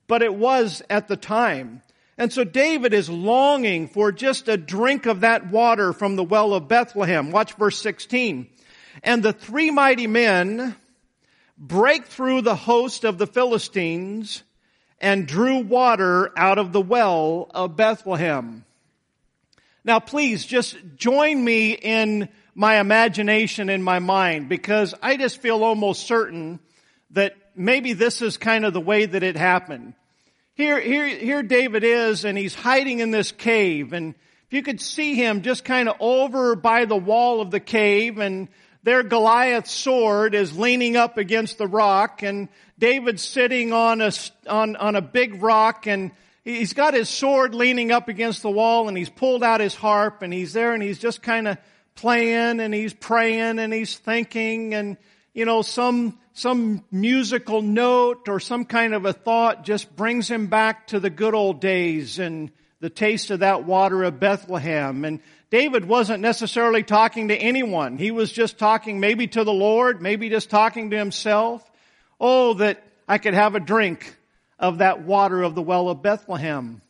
But 0.08 0.22
it 0.22 0.34
was 0.34 0.82
at 0.90 1.08
the 1.08 1.18
time. 1.18 1.82
And 2.18 2.32
so 2.32 2.44
David 2.44 2.94
is 2.94 3.10
longing 3.10 3.88
for 3.90 4.12
just 4.12 4.48
a 4.48 4.56
drink 4.56 5.06
of 5.06 5.22
that 5.22 5.52
water 5.52 5.94
from 5.94 6.16
the 6.16 6.24
well 6.24 6.54
of 6.54 6.68
Bethlehem. 6.68 7.32
Watch 7.32 7.54
verse 7.54 7.80
16. 7.82 8.48
And 9.04 9.22
the 9.22 9.34
three 9.34 9.72
mighty 9.72 10.08
men 10.08 10.76
break 11.58 12.06
through 12.06 12.42
the 12.42 12.56
host 12.56 13.04
of 13.04 13.18
the 13.18 13.28
Philistines 13.28 14.44
and 15.00 15.28
drew 15.28 15.60
water 15.60 16.32
out 16.38 16.58
of 16.58 16.72
the 16.72 16.82
well 16.82 17.50
of 17.54 17.76
Bethlehem. 17.76 18.66
Now 19.84 20.00
please 20.00 20.46
just 20.46 20.78
join 20.96 21.44
me 21.44 21.72
in 21.72 22.30
my 22.56 22.80
imagination 22.80 23.70
in 23.70 23.84
my 23.84 24.00
mind 24.00 24.50
because 24.50 24.96
I 25.02 25.18
just 25.18 25.40
feel 25.40 25.64
almost 25.64 26.08
certain 26.08 26.60
that 27.12 27.36
maybe 27.56 27.94
this 27.94 28.22
is 28.22 28.38
kind 28.38 28.66
of 28.66 28.74
the 28.74 28.82
way 28.82 29.06
that 29.06 29.24
it 29.24 29.38
happened. 29.38 29.94
Here, 30.56 30.80
here, 30.80 31.08
here 31.08 31.44
David 31.44 31.84
is 31.84 32.26
and 32.26 32.38
he's 32.38 32.56
hiding 32.56 33.00
in 33.00 33.12
this 33.12 33.32
cave 33.32 33.94
and 33.94 34.16
if 34.48 34.54
you 34.54 34.64
could 34.64 34.80
see 34.80 35.14
him 35.14 35.42
just 35.42 35.66
kind 35.66 35.90
of 35.90 35.98
over 36.00 36.56
by 36.56 36.86
the 36.86 36.96
wall 36.96 37.42
of 37.42 37.52
the 37.52 37.60
cave 37.60 38.18
and 38.18 38.48
there 38.88 39.04
Goliath's 39.04 39.72
sword 39.72 40.34
is 40.34 40.58
leaning 40.58 40.96
up 40.96 41.18
against 41.18 41.58
the 41.58 41.68
rock 41.68 42.24
and 42.24 42.48
David's 42.80 43.22
sitting 43.22 43.74
on 43.74 44.00
a, 44.00 44.14
on, 44.48 44.78
on 44.78 44.96
a 44.96 45.02
big 45.02 45.44
rock 45.44 45.88
and 45.88 46.12
he's 46.46 46.72
got 46.72 46.94
his 46.94 47.10
sword 47.10 47.54
leaning 47.54 47.92
up 47.92 48.08
against 48.08 48.44
the 48.44 48.50
wall 48.50 48.88
and 48.88 48.98
he's 48.98 49.10
pulled 49.10 49.44
out 49.44 49.60
his 49.60 49.76
harp 49.76 50.22
and 50.22 50.32
he's 50.32 50.54
there 50.54 50.74
and 50.74 50.82
he's 50.82 51.00
just 51.00 51.22
kind 51.22 51.50
of 51.50 51.58
playing 51.96 52.62
and 52.62 52.74
he's 52.74 52.94
praying 52.94 53.60
and 53.60 53.74
he's 53.74 53.98
thinking 53.98 54.74
and, 54.74 54.96
you 55.34 55.44
know, 55.44 55.62
some, 55.62 56.18
some 56.32 56.82
musical 56.90 57.62
note 57.62 58.30
or 58.30 58.40
some 58.40 58.64
kind 58.64 58.94
of 58.94 59.04
a 59.04 59.12
thought 59.12 59.66
just 59.66 59.94
brings 59.98 60.30
him 60.30 60.48
back 60.48 60.88
to 60.88 61.02
the 61.02 61.10
good 61.10 61.36
old 61.36 61.60
days 61.60 62.20
and 62.20 62.52
the 62.80 62.90
taste 62.90 63.32
of 63.32 63.40
that 63.40 63.66
water 63.66 64.04
of 64.04 64.20
Bethlehem. 64.20 65.06
And 65.06 65.20
David 65.50 65.86
wasn't 65.86 66.22
necessarily 66.22 66.84
talking 66.84 67.30
to 67.30 67.36
anyone. 67.36 67.98
He 67.98 68.12
was 68.12 68.32
just 68.32 68.58
talking 68.58 69.00
maybe 69.00 69.28
to 69.28 69.44
the 69.44 69.54
Lord, 69.54 70.02
maybe 70.02 70.30
just 70.30 70.50
talking 70.50 70.92
to 70.92 70.98
himself. 70.98 71.70
Oh, 72.20 72.56
that 72.56 72.84
I 73.08 73.18
could 73.18 73.34
have 73.34 73.56
a 73.56 73.60
drink 73.60 74.16
of 74.60 74.80
that 74.80 75.04
water 75.04 75.44
of 75.44 75.56
the 75.56 75.62
well 75.62 75.90
of 75.90 76.02
Bethlehem. 76.02 76.82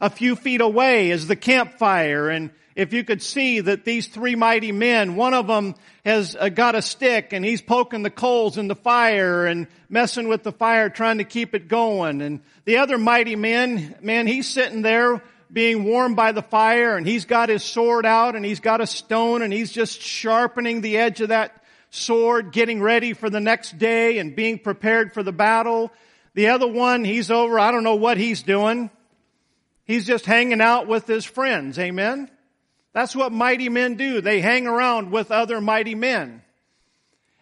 A 0.00 0.10
few 0.10 0.36
feet 0.36 0.60
away 0.60 1.10
is 1.10 1.26
the 1.26 1.36
campfire 1.36 2.28
and 2.28 2.50
if 2.76 2.92
you 2.92 3.04
could 3.04 3.22
see 3.22 3.60
that 3.60 3.86
these 3.86 4.06
three 4.06 4.34
mighty 4.34 4.70
men, 4.70 5.16
one 5.16 5.32
of 5.32 5.46
them 5.46 5.74
has 6.04 6.36
uh, 6.38 6.50
got 6.50 6.74
a 6.74 6.82
stick 6.82 7.32
and 7.32 7.42
he's 7.42 7.62
poking 7.62 8.02
the 8.02 8.10
coals 8.10 8.58
in 8.58 8.68
the 8.68 8.74
fire 8.74 9.46
and 9.46 9.66
messing 9.88 10.28
with 10.28 10.42
the 10.42 10.52
fire 10.52 10.90
trying 10.90 11.18
to 11.18 11.24
keep 11.24 11.54
it 11.54 11.68
going. 11.68 12.20
And 12.20 12.42
the 12.66 12.76
other 12.76 12.98
mighty 12.98 13.34
man, 13.34 13.96
man, 14.02 14.26
he's 14.26 14.46
sitting 14.46 14.82
there 14.82 15.22
being 15.50 15.84
warmed 15.84 16.16
by 16.16 16.32
the 16.32 16.42
fire 16.42 16.98
and 16.98 17.06
he's 17.06 17.24
got 17.24 17.48
his 17.48 17.64
sword 17.64 18.04
out 18.04 18.36
and 18.36 18.44
he's 18.44 18.60
got 18.60 18.82
a 18.82 18.86
stone 18.86 19.40
and 19.40 19.54
he's 19.54 19.72
just 19.72 20.02
sharpening 20.02 20.82
the 20.82 20.98
edge 20.98 21.22
of 21.22 21.30
that 21.30 21.64
sword, 21.88 22.52
getting 22.52 22.82
ready 22.82 23.14
for 23.14 23.30
the 23.30 23.40
next 23.40 23.78
day 23.78 24.18
and 24.18 24.36
being 24.36 24.58
prepared 24.58 25.14
for 25.14 25.22
the 25.22 25.32
battle. 25.32 25.90
The 26.34 26.48
other 26.48 26.66
one, 26.66 27.04
he's 27.04 27.30
over, 27.30 27.58
I 27.58 27.70
don't 27.70 27.84
know 27.84 27.94
what 27.94 28.18
he's 28.18 28.42
doing. 28.42 28.90
He's 29.86 30.06
just 30.06 30.26
hanging 30.26 30.60
out 30.60 30.88
with 30.88 31.06
his 31.06 31.24
friends. 31.24 31.78
Amen. 31.78 32.30
That's 32.92 33.14
what 33.14 33.32
mighty 33.32 33.68
men 33.68 33.94
do. 33.94 34.20
They 34.20 34.40
hang 34.40 34.66
around 34.66 35.10
with 35.10 35.30
other 35.30 35.60
mighty 35.60 35.94
men. 35.94 36.42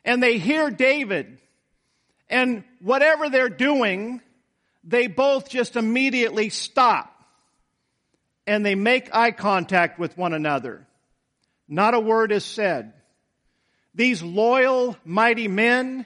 And 0.04 0.22
they 0.22 0.38
hear 0.38 0.70
David. 0.70 1.38
And 2.28 2.64
whatever 2.80 3.30
they're 3.30 3.48
doing, 3.48 4.20
they 4.82 5.06
both 5.06 5.48
just 5.48 5.76
immediately 5.76 6.50
stop. 6.50 7.10
And 8.46 8.64
they 8.64 8.74
make 8.74 9.14
eye 9.14 9.30
contact 9.30 9.98
with 9.98 10.18
one 10.18 10.34
another. 10.34 10.86
Not 11.66 11.94
a 11.94 12.00
word 12.00 12.30
is 12.30 12.44
said. 12.44 12.92
These 13.94 14.22
loyal, 14.22 14.96
mighty 15.04 15.48
men, 15.48 16.04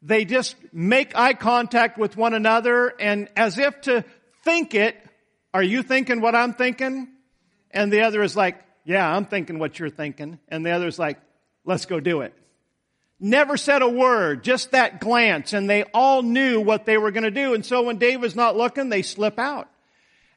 they 0.00 0.24
just 0.24 0.56
make 0.72 1.16
eye 1.16 1.34
contact 1.34 1.98
with 1.98 2.16
one 2.16 2.32
another 2.32 2.94
and 2.98 3.28
as 3.36 3.58
if 3.58 3.80
to 3.82 4.04
think 4.44 4.74
it, 4.74 4.96
are 5.56 5.62
you 5.62 5.82
thinking 5.82 6.20
what 6.20 6.34
I'm 6.34 6.52
thinking? 6.52 7.08
And 7.70 7.90
the 7.90 8.02
other 8.02 8.22
is 8.22 8.36
like, 8.36 8.62
yeah, 8.84 9.10
I'm 9.10 9.24
thinking 9.24 9.58
what 9.58 9.78
you're 9.78 9.88
thinking. 9.88 10.38
And 10.48 10.66
the 10.66 10.72
other 10.72 10.86
is 10.86 10.98
like, 10.98 11.18
let's 11.64 11.86
go 11.86 11.98
do 11.98 12.20
it. 12.20 12.34
Never 13.18 13.56
said 13.56 13.80
a 13.80 13.88
word, 13.88 14.44
just 14.44 14.72
that 14.72 15.00
glance. 15.00 15.54
And 15.54 15.68
they 15.68 15.84
all 15.94 16.22
knew 16.22 16.60
what 16.60 16.84
they 16.84 16.98
were 16.98 17.10
going 17.10 17.24
to 17.24 17.30
do. 17.30 17.54
And 17.54 17.64
so 17.64 17.84
when 17.84 17.96
David's 17.96 18.36
not 18.36 18.54
looking, 18.54 18.90
they 18.90 19.00
slip 19.00 19.38
out. 19.38 19.70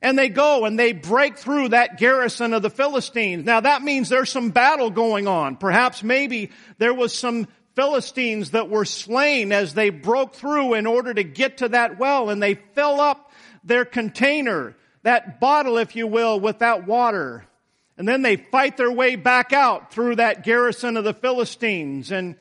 And 0.01 0.17
they 0.17 0.29
go 0.29 0.63
and 0.63 0.79
they 0.79 0.93
break 0.93 1.37
through 1.37 1.69
that 1.69 1.97
garrison 1.97 2.53
of 2.53 2.61
the 2.61 2.69
Philistines. 2.69 3.43
Now 3.43 3.59
that 3.59 3.81
means 3.81 4.07
there's 4.07 4.29
some 4.29 4.51
battle 4.51 4.89
going 4.89 5.27
on. 5.27 5.57
Perhaps 5.57 6.01
maybe 6.01 6.51
there 6.77 6.93
was 6.93 7.13
some 7.13 7.45
Philistines 7.75 8.51
that 8.51 8.69
were 8.69 8.85
slain 8.85 9.51
as 9.51 9.73
they 9.73 9.89
broke 9.89 10.35
through 10.35 10.75
in 10.75 10.87
order 10.87 11.13
to 11.13 11.25
get 11.25 11.57
to 11.57 11.67
that 11.67 11.99
well 11.99 12.29
and 12.29 12.41
they 12.41 12.53
fill 12.53 13.01
up 13.01 13.29
their 13.63 13.85
container, 13.85 14.75
that 15.09 15.39
bottle, 15.39 15.79
if 15.79 15.95
you 15.95 16.05
will, 16.05 16.39
with 16.39 16.59
that 16.59 16.85
water. 16.85 17.43
And 17.97 18.07
then 18.07 18.21
they 18.21 18.35
fight 18.35 18.77
their 18.77 18.91
way 18.91 19.15
back 19.15 19.53
out 19.53 19.91
through 19.91 20.17
that 20.17 20.43
garrison 20.43 20.97
of 20.97 21.03
the 21.03 21.15
Philistines. 21.15 22.11
And 22.11 22.35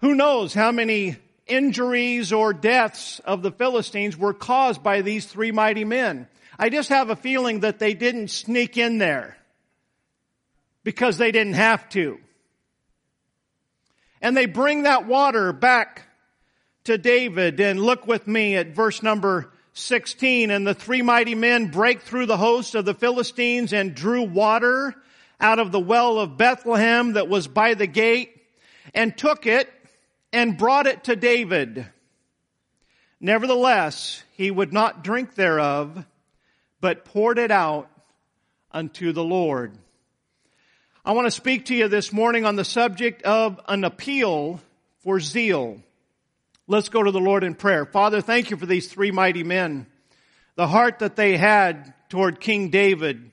who 0.00 0.16
knows 0.16 0.52
how 0.52 0.72
many 0.72 1.18
injuries 1.46 2.32
or 2.32 2.52
deaths 2.52 3.20
of 3.20 3.42
the 3.42 3.52
Philistines 3.52 4.16
were 4.16 4.34
caused 4.34 4.82
by 4.82 5.02
these 5.02 5.24
three 5.24 5.52
mighty 5.52 5.84
men. 5.84 6.26
I 6.58 6.68
just 6.68 6.88
have 6.88 7.10
a 7.10 7.16
feeling 7.16 7.60
that 7.60 7.78
they 7.78 7.94
didn't 7.94 8.28
sneak 8.28 8.76
in 8.76 8.98
there 8.98 9.36
because 10.82 11.16
they 11.16 11.30
didn't 11.30 11.54
have 11.54 11.88
to. 11.90 12.18
And 14.20 14.36
they 14.36 14.46
bring 14.46 14.82
that 14.82 15.06
water 15.06 15.52
back 15.52 16.02
to 16.84 16.98
David 16.98 17.60
and 17.60 17.80
look 17.80 18.08
with 18.08 18.26
me 18.26 18.56
at 18.56 18.74
verse 18.74 19.00
number 19.00 19.52
16, 19.78 20.50
and 20.50 20.66
the 20.66 20.74
three 20.74 21.02
mighty 21.02 21.34
men 21.34 21.68
break 21.68 22.02
through 22.02 22.26
the 22.26 22.36
host 22.36 22.74
of 22.74 22.84
the 22.84 22.94
Philistines 22.94 23.72
and 23.72 23.94
drew 23.94 24.22
water 24.22 24.94
out 25.40 25.58
of 25.58 25.72
the 25.72 25.80
well 25.80 26.18
of 26.18 26.36
Bethlehem 26.36 27.12
that 27.14 27.28
was 27.28 27.46
by 27.46 27.74
the 27.74 27.86
gate 27.86 28.34
and 28.94 29.16
took 29.16 29.46
it 29.46 29.72
and 30.32 30.58
brought 30.58 30.86
it 30.86 31.04
to 31.04 31.16
David. 31.16 31.86
Nevertheless, 33.20 34.22
he 34.36 34.50
would 34.50 34.72
not 34.72 35.02
drink 35.02 35.34
thereof, 35.34 36.04
but 36.80 37.04
poured 37.04 37.38
it 37.38 37.50
out 37.50 37.90
unto 38.70 39.12
the 39.12 39.24
Lord. 39.24 39.76
I 41.04 41.12
want 41.12 41.26
to 41.26 41.30
speak 41.30 41.66
to 41.66 41.74
you 41.74 41.88
this 41.88 42.12
morning 42.12 42.44
on 42.44 42.56
the 42.56 42.64
subject 42.64 43.22
of 43.22 43.60
an 43.66 43.84
appeal 43.84 44.60
for 45.00 45.20
zeal. 45.20 45.82
Let's 46.70 46.90
go 46.90 47.02
to 47.02 47.10
the 47.10 47.18
Lord 47.18 47.44
in 47.44 47.54
prayer. 47.54 47.86
Father, 47.86 48.20
thank 48.20 48.50
you 48.50 48.58
for 48.58 48.66
these 48.66 48.88
three 48.88 49.10
mighty 49.10 49.42
men. 49.42 49.86
The 50.56 50.66
heart 50.66 50.98
that 50.98 51.16
they 51.16 51.38
had 51.38 51.94
toward 52.10 52.40
King 52.40 52.68
David. 52.68 53.32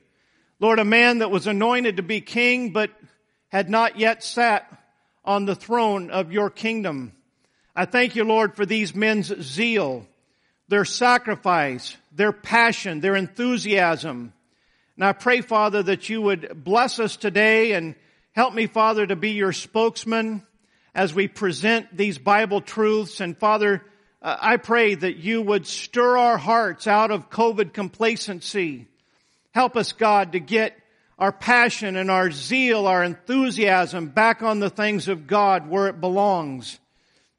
Lord, 0.58 0.78
a 0.78 0.86
man 0.86 1.18
that 1.18 1.30
was 1.30 1.46
anointed 1.46 1.98
to 1.98 2.02
be 2.02 2.22
king, 2.22 2.72
but 2.72 2.90
had 3.48 3.68
not 3.68 3.98
yet 3.98 4.24
sat 4.24 4.66
on 5.22 5.44
the 5.44 5.54
throne 5.54 6.10
of 6.10 6.32
your 6.32 6.48
kingdom. 6.48 7.12
I 7.74 7.84
thank 7.84 8.16
you, 8.16 8.24
Lord, 8.24 8.56
for 8.56 8.64
these 8.64 8.94
men's 8.94 9.26
zeal, 9.42 10.06
their 10.68 10.86
sacrifice, 10.86 11.94
their 12.12 12.32
passion, 12.32 13.00
their 13.00 13.16
enthusiasm. 13.16 14.32
And 14.96 15.04
I 15.04 15.12
pray, 15.12 15.42
Father, 15.42 15.82
that 15.82 16.08
you 16.08 16.22
would 16.22 16.64
bless 16.64 16.98
us 16.98 17.18
today 17.18 17.72
and 17.72 17.96
help 18.32 18.54
me, 18.54 18.66
Father, 18.66 19.06
to 19.06 19.14
be 19.14 19.32
your 19.32 19.52
spokesman 19.52 20.42
as 20.96 21.12
we 21.12 21.28
present 21.28 21.94
these 21.94 22.16
Bible 22.16 22.62
truths. 22.62 23.20
And 23.20 23.36
Father, 23.36 23.84
uh, 24.22 24.36
I 24.40 24.56
pray 24.56 24.94
that 24.94 25.18
you 25.18 25.42
would 25.42 25.66
stir 25.66 26.16
our 26.16 26.38
hearts 26.38 26.86
out 26.86 27.10
of 27.10 27.28
COVID 27.28 27.74
complacency. 27.74 28.88
Help 29.52 29.76
us, 29.76 29.92
God, 29.92 30.32
to 30.32 30.40
get 30.40 30.74
our 31.18 31.32
passion 31.32 31.96
and 31.96 32.10
our 32.10 32.30
zeal, 32.30 32.86
our 32.86 33.04
enthusiasm 33.04 34.06
back 34.08 34.42
on 34.42 34.58
the 34.58 34.70
things 34.70 35.08
of 35.08 35.26
God 35.26 35.68
where 35.68 35.88
it 35.88 36.00
belongs. 36.00 36.80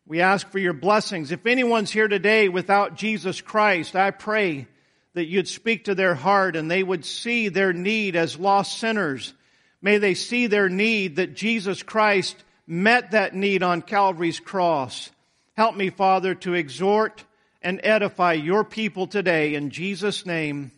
We 0.05 0.21
ask 0.21 0.47
for 0.51 0.59
your 0.59 0.73
blessings. 0.73 1.31
If 1.31 1.47
anyone's 1.47 1.91
here 1.91 2.07
today 2.07 2.49
without 2.49 2.95
Jesus 2.95 3.41
Christ, 3.41 3.95
I 3.95 4.11
pray 4.11 4.67
that 5.15 5.25
you'd 5.25 5.47
speak 5.47 5.85
to 5.85 5.95
their 5.95 6.13
heart 6.13 6.55
and 6.55 6.69
they 6.69 6.83
would 6.83 7.05
see 7.05 7.49
their 7.49 7.73
need 7.73 8.15
as 8.15 8.37
lost 8.37 8.77
sinners. 8.77 9.33
May 9.81 9.97
they 9.97 10.13
see 10.13 10.45
their 10.45 10.69
need 10.69 11.15
that 11.15 11.33
Jesus 11.33 11.81
Christ 11.81 12.35
met 12.67 13.12
that 13.12 13.33
need 13.33 13.63
on 13.63 13.81
Calvary's 13.81 14.39
cross. 14.39 15.09
Help 15.55 15.75
me, 15.75 15.89
Father, 15.89 16.36
to 16.36 16.53
exhort 16.53 17.24
and 17.62 17.79
edify 17.83 18.33
your 18.33 18.63
people 18.63 19.07
today. 19.07 19.55
In 19.55 19.71
Jesus' 19.71 20.25
name, 20.25 20.71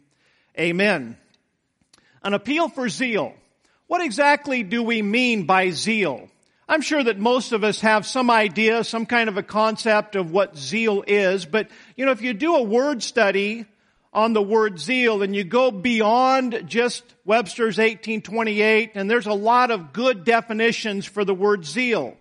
amen. 0.57 1.17
An 2.23 2.33
appeal 2.33 2.69
for 2.69 2.87
zeal. 2.87 3.33
What 3.87 4.01
exactly 4.01 4.63
do 4.63 4.83
we 4.83 5.01
mean 5.01 5.45
by 5.45 5.71
zeal? 5.71 6.29
I'm 6.67 6.81
sure 6.81 7.03
that 7.03 7.17
most 7.17 7.51
of 7.51 7.63
us 7.63 7.81
have 7.81 8.05
some 8.05 8.29
idea, 8.29 8.83
some 8.83 9.07
kind 9.07 9.27
of 9.27 9.37
a 9.37 9.43
concept 9.43 10.15
of 10.15 10.31
what 10.31 10.55
zeal 10.55 11.03
is, 11.07 11.45
but 11.45 11.67
you 11.97 12.05
know, 12.05 12.11
if 12.11 12.21
you 12.21 12.33
do 12.33 12.55
a 12.55 12.63
word 12.63 13.01
study 13.01 13.65
on 14.11 14.33
the 14.33 14.41
word 14.41 14.79
zeal 14.79 15.21
and 15.21 15.35
you 15.35 15.43
go 15.43 15.69
beyond 15.69 16.63
just 16.65 17.03
Webster's 17.25 17.77
1828 17.77 18.91
and 18.95 19.09
there's 19.09 19.27
a 19.27 19.33
lot 19.33 19.71
of 19.71 19.93
good 19.93 20.23
definitions 20.23 21.05
for 21.05 21.23
the 21.23 21.33
word 21.33 21.65
zeal. 21.65 22.17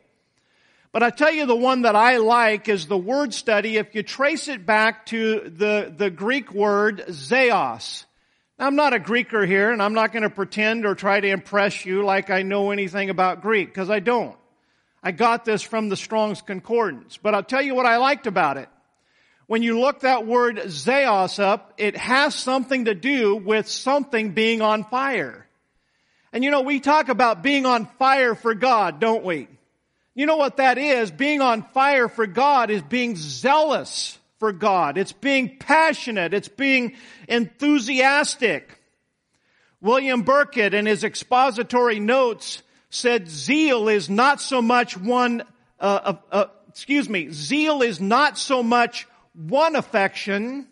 But 0.92 1.02
I 1.02 1.10
tell 1.10 1.32
you 1.32 1.46
the 1.46 1.56
one 1.56 1.82
that 1.82 1.96
I 1.96 2.16
like 2.16 2.68
is 2.68 2.86
the 2.86 2.98
word 2.98 3.32
study 3.32 3.76
if 3.76 3.94
you 3.94 4.02
trace 4.02 4.48
it 4.48 4.66
back 4.66 5.06
to 5.06 5.40
the, 5.40 5.92
the 5.94 6.10
Greek 6.10 6.52
word 6.52 7.04
zeos. 7.08 8.04
Now, 8.58 8.66
I'm 8.66 8.76
not 8.76 8.94
a 8.94 8.98
Greeker 8.98 9.46
here 9.46 9.70
and 9.70 9.82
I'm 9.82 9.94
not 9.94 10.12
going 10.12 10.24
to 10.24 10.30
pretend 10.30 10.84
or 10.84 10.94
try 10.94 11.20
to 11.20 11.28
impress 11.28 11.86
you 11.86 12.04
like 12.04 12.30
I 12.30 12.42
know 12.42 12.70
anything 12.70 13.10
about 13.10 13.42
Greek 13.42 13.68
because 13.68 13.90
I 13.90 14.00
don't. 14.00 14.36
I 15.02 15.12
got 15.12 15.44
this 15.44 15.62
from 15.62 15.88
the 15.88 15.96
Strong's 15.96 16.42
Concordance. 16.42 17.18
But 17.18 17.34
I'll 17.34 17.42
tell 17.42 17.62
you 17.62 17.74
what 17.74 17.86
I 17.86 17.98
liked 17.98 18.26
about 18.26 18.56
it 18.56 18.68
when 19.48 19.62
you 19.62 19.80
look 19.80 20.00
that 20.00 20.26
word 20.26 20.58
zeos 20.66 21.42
up, 21.42 21.72
it 21.78 21.96
has 21.96 22.34
something 22.34 22.84
to 22.84 22.94
do 22.94 23.34
with 23.34 23.66
something 23.66 24.32
being 24.32 24.60
on 24.60 24.84
fire. 24.84 25.46
And 26.32 26.44
you 26.44 26.50
know, 26.50 26.60
we 26.60 26.80
talk 26.80 27.08
about 27.08 27.42
being 27.42 27.64
on 27.64 27.86
fire 27.98 28.34
for 28.34 28.54
God, 28.54 29.00
don't 29.00 29.24
we? 29.24 29.48
You 30.14 30.26
know 30.26 30.36
what 30.36 30.58
that 30.58 30.76
is? 30.76 31.10
Being 31.10 31.40
on 31.40 31.62
fire 31.62 32.08
for 32.08 32.26
God 32.26 32.70
is 32.70 32.82
being 32.82 33.16
zealous 33.16 34.18
for 34.38 34.52
God. 34.52 34.98
It's 34.98 35.12
being 35.12 35.56
passionate. 35.58 36.34
It's 36.34 36.48
being 36.48 36.94
enthusiastic. 37.26 38.78
William 39.80 40.24
Burkitt 40.24 40.74
in 40.74 40.84
his 40.84 41.04
expository 41.04 42.00
notes 42.00 42.62
said 42.90 43.30
zeal 43.30 43.88
is 43.88 44.10
not 44.10 44.42
so 44.42 44.60
much 44.60 44.94
one, 44.94 45.42
uh, 45.80 46.00
uh, 46.04 46.14
uh, 46.30 46.44
excuse 46.68 47.08
me, 47.08 47.30
zeal 47.30 47.80
is 47.80 47.98
not 47.98 48.36
so 48.36 48.62
much 48.62 49.06
one 49.38 49.76
affection 49.76 50.66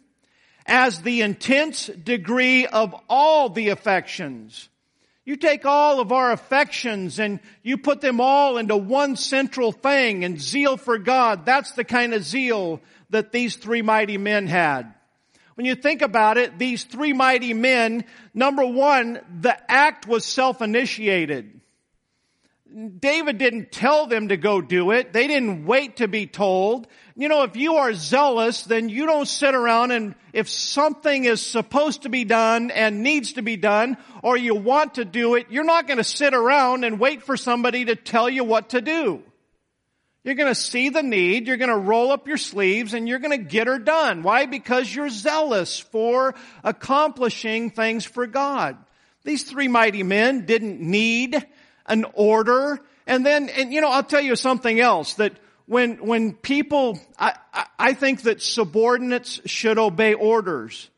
as 0.66 1.00
the 1.02 1.22
intense 1.22 1.86
degree 1.86 2.66
of 2.66 2.94
all 3.08 3.48
the 3.48 3.68
affections. 3.68 4.68
You 5.24 5.36
take 5.36 5.64
all 5.64 6.00
of 6.00 6.12
our 6.12 6.32
affections 6.32 7.18
and 7.18 7.40
you 7.62 7.78
put 7.78 8.00
them 8.00 8.20
all 8.20 8.58
into 8.58 8.76
one 8.76 9.16
central 9.16 9.72
thing 9.72 10.24
and 10.24 10.40
zeal 10.40 10.76
for 10.76 10.98
God. 10.98 11.46
That's 11.46 11.72
the 11.72 11.84
kind 11.84 12.14
of 12.14 12.24
zeal 12.24 12.80
that 13.10 13.32
these 13.32 13.56
three 13.56 13.82
mighty 13.82 14.18
men 14.18 14.46
had. 14.46 14.92
When 15.54 15.66
you 15.66 15.74
think 15.74 16.02
about 16.02 16.36
it, 16.36 16.58
these 16.58 16.84
three 16.84 17.12
mighty 17.12 17.54
men, 17.54 18.04
number 18.34 18.66
one, 18.66 19.20
the 19.40 19.56
act 19.70 20.06
was 20.06 20.24
self-initiated. 20.24 21.60
David 22.98 23.38
didn't 23.38 23.72
tell 23.72 24.06
them 24.06 24.28
to 24.28 24.36
go 24.36 24.60
do 24.60 24.90
it. 24.90 25.12
They 25.12 25.26
didn't 25.26 25.64
wait 25.64 25.96
to 25.96 26.08
be 26.08 26.26
told. 26.26 26.86
You 27.18 27.28
know, 27.28 27.44
if 27.44 27.56
you 27.56 27.76
are 27.76 27.94
zealous, 27.94 28.64
then 28.64 28.90
you 28.90 29.06
don't 29.06 29.26
sit 29.26 29.54
around 29.54 29.90
and 29.90 30.14
if 30.34 30.50
something 30.50 31.24
is 31.24 31.40
supposed 31.40 32.02
to 32.02 32.10
be 32.10 32.24
done 32.24 32.70
and 32.70 33.02
needs 33.02 33.32
to 33.34 33.42
be 33.42 33.56
done, 33.56 33.96
or 34.22 34.36
you 34.36 34.54
want 34.54 34.96
to 34.96 35.06
do 35.06 35.34
it, 35.34 35.46
you're 35.48 35.64
not 35.64 35.86
going 35.86 35.96
to 35.96 36.04
sit 36.04 36.34
around 36.34 36.84
and 36.84 37.00
wait 37.00 37.22
for 37.22 37.38
somebody 37.38 37.86
to 37.86 37.96
tell 37.96 38.28
you 38.28 38.44
what 38.44 38.70
to 38.70 38.82
do. 38.82 39.22
You're 40.24 40.34
going 40.34 40.52
to 40.52 40.60
see 40.60 40.90
the 40.90 41.02
need, 41.02 41.46
you're 41.46 41.56
going 41.56 41.70
to 41.70 41.76
roll 41.76 42.12
up 42.12 42.28
your 42.28 42.36
sleeves, 42.36 42.92
and 42.92 43.08
you're 43.08 43.20
going 43.20 43.38
to 43.38 43.44
get 43.48 43.66
her 43.66 43.78
done. 43.78 44.22
Why? 44.22 44.44
Because 44.44 44.94
you're 44.94 45.08
zealous 45.08 45.78
for 45.78 46.34
accomplishing 46.64 47.70
things 47.70 48.04
for 48.04 48.26
God. 48.26 48.76
These 49.24 49.44
three 49.44 49.68
mighty 49.68 50.02
men 50.02 50.44
didn't 50.44 50.80
need 50.80 51.46
an 51.86 52.04
order. 52.12 52.78
And 53.06 53.24
then, 53.24 53.48
and 53.48 53.72
you 53.72 53.80
know, 53.80 53.88
I'll 53.90 54.02
tell 54.02 54.20
you 54.20 54.36
something 54.36 54.78
else 54.78 55.14
that 55.14 55.32
when, 55.66 55.96
when 56.06 56.32
people, 56.32 56.98
I, 57.18 57.34
I 57.78 57.94
think 57.94 58.22
that 58.22 58.40
subordinates 58.40 59.40
should 59.46 59.78
obey 59.78 60.14
orders. 60.14 60.88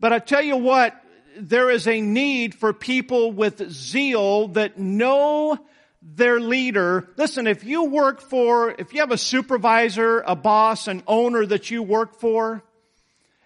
But 0.00 0.12
I 0.12 0.18
tell 0.18 0.42
you 0.42 0.56
what, 0.56 1.00
there 1.36 1.70
is 1.70 1.88
a 1.88 2.00
need 2.00 2.54
for 2.54 2.72
people 2.72 3.32
with 3.32 3.70
zeal 3.70 4.48
that 4.48 4.78
know 4.78 5.58
their 6.02 6.40
leader. 6.40 7.08
Listen, 7.16 7.46
if 7.46 7.64
you 7.64 7.84
work 7.84 8.20
for, 8.20 8.74
if 8.78 8.92
you 8.92 9.00
have 9.00 9.10
a 9.10 9.18
supervisor, 9.18 10.22
a 10.26 10.36
boss, 10.36 10.86
an 10.86 11.02
owner 11.06 11.46
that 11.46 11.70
you 11.70 11.82
work 11.82 12.20
for, 12.20 12.62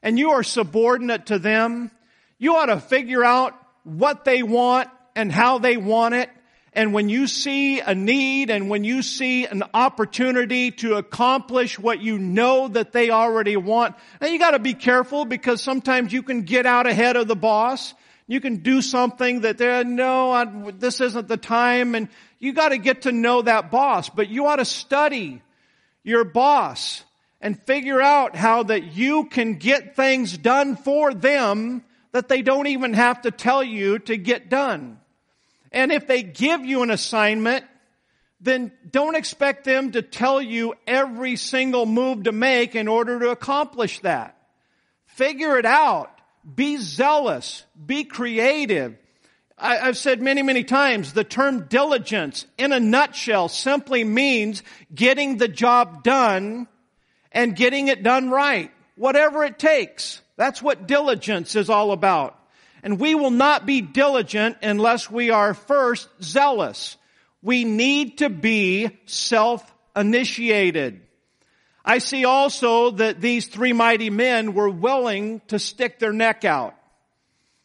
and 0.02 0.18
you 0.18 0.30
are 0.30 0.42
subordinate 0.42 1.26
to 1.26 1.38
them, 1.38 1.90
you 2.38 2.56
ought 2.56 2.66
to 2.66 2.80
figure 2.80 3.24
out 3.24 3.54
what 3.84 4.24
they 4.24 4.42
want 4.42 4.88
and 5.14 5.30
how 5.30 5.58
they 5.58 5.76
want 5.76 6.14
it 6.14 6.30
and 6.72 6.92
when 6.92 7.08
you 7.08 7.26
see 7.26 7.80
a 7.80 7.94
need 7.94 8.50
and 8.50 8.68
when 8.68 8.84
you 8.84 9.02
see 9.02 9.46
an 9.46 9.62
opportunity 9.72 10.70
to 10.72 10.94
accomplish 10.94 11.78
what 11.78 12.00
you 12.00 12.18
know 12.18 12.68
that 12.68 12.92
they 12.92 13.10
already 13.10 13.56
want, 13.56 13.96
now 14.20 14.28
you 14.28 14.38
gotta 14.38 14.58
be 14.58 14.74
careful 14.74 15.24
because 15.24 15.62
sometimes 15.62 16.12
you 16.12 16.22
can 16.22 16.42
get 16.42 16.66
out 16.66 16.86
ahead 16.86 17.16
of 17.16 17.26
the 17.26 17.36
boss. 17.36 17.94
You 18.26 18.40
can 18.40 18.56
do 18.56 18.82
something 18.82 19.40
that 19.40 19.56
they're, 19.56 19.84
no, 19.84 20.30
I, 20.30 20.44
this 20.72 21.00
isn't 21.00 21.28
the 21.28 21.38
time 21.38 21.94
and 21.94 22.08
you 22.38 22.52
gotta 22.52 22.76
get 22.76 23.02
to 23.02 23.12
know 23.12 23.42
that 23.42 23.70
boss, 23.70 24.10
but 24.10 24.28
you 24.28 24.46
ought 24.46 24.56
to 24.56 24.66
study 24.66 25.42
your 26.04 26.24
boss 26.24 27.02
and 27.40 27.60
figure 27.62 28.02
out 28.02 28.36
how 28.36 28.64
that 28.64 28.94
you 28.94 29.24
can 29.24 29.54
get 29.54 29.96
things 29.96 30.36
done 30.36 30.76
for 30.76 31.14
them 31.14 31.82
that 32.12 32.28
they 32.28 32.42
don't 32.42 32.66
even 32.66 32.94
have 32.94 33.22
to 33.22 33.30
tell 33.30 33.62
you 33.62 33.98
to 34.00 34.16
get 34.16 34.48
done. 34.50 34.98
And 35.72 35.92
if 35.92 36.06
they 36.06 36.22
give 36.22 36.64
you 36.64 36.82
an 36.82 36.90
assignment, 36.90 37.64
then 38.40 38.72
don't 38.88 39.16
expect 39.16 39.64
them 39.64 39.92
to 39.92 40.02
tell 40.02 40.40
you 40.40 40.74
every 40.86 41.36
single 41.36 41.86
move 41.86 42.24
to 42.24 42.32
make 42.32 42.74
in 42.74 42.88
order 42.88 43.18
to 43.20 43.30
accomplish 43.30 44.00
that. 44.00 44.36
Figure 45.06 45.58
it 45.58 45.66
out. 45.66 46.10
Be 46.54 46.76
zealous. 46.76 47.64
Be 47.84 48.04
creative. 48.04 48.96
I, 49.58 49.76
have 49.76 49.96
said 49.96 50.22
many, 50.22 50.42
many 50.42 50.62
times 50.62 51.12
the 51.12 51.24
term 51.24 51.66
diligence 51.66 52.46
in 52.56 52.72
a 52.72 52.78
nutshell 52.78 53.48
simply 53.48 54.04
means 54.04 54.62
getting 54.94 55.36
the 55.36 55.48
job 55.48 56.04
done 56.04 56.68
and 57.32 57.56
getting 57.56 57.88
it 57.88 58.04
done 58.04 58.30
right. 58.30 58.70
Whatever 58.94 59.44
it 59.44 59.58
takes. 59.58 60.22
That's 60.36 60.62
what 60.62 60.86
diligence 60.86 61.56
is 61.56 61.68
all 61.68 61.90
about. 61.90 62.37
And 62.82 63.00
we 63.00 63.14
will 63.14 63.30
not 63.30 63.66
be 63.66 63.80
diligent 63.80 64.58
unless 64.62 65.10
we 65.10 65.30
are 65.30 65.54
first 65.54 66.08
zealous. 66.22 66.96
We 67.42 67.64
need 67.64 68.18
to 68.18 68.30
be 68.30 68.90
self-initiated. 69.06 71.02
I 71.84 71.98
see 71.98 72.24
also 72.24 72.90
that 72.92 73.20
these 73.20 73.46
three 73.46 73.72
mighty 73.72 74.10
men 74.10 74.54
were 74.54 74.68
willing 74.68 75.40
to 75.48 75.58
stick 75.58 75.98
their 75.98 76.12
neck 76.12 76.44
out. 76.44 76.74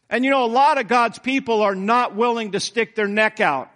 And 0.10 0.23
you 0.23 0.32
know, 0.32 0.45
a 0.45 0.47
lot 0.47 0.78
of 0.78 0.88
God's 0.88 1.19
people 1.19 1.62
are 1.62 1.76
not 1.76 2.15
willing 2.15 2.52
to 2.52 2.60
stick 2.60 2.95
their 2.95 3.08
neck 3.08 3.39
out. 3.39 3.69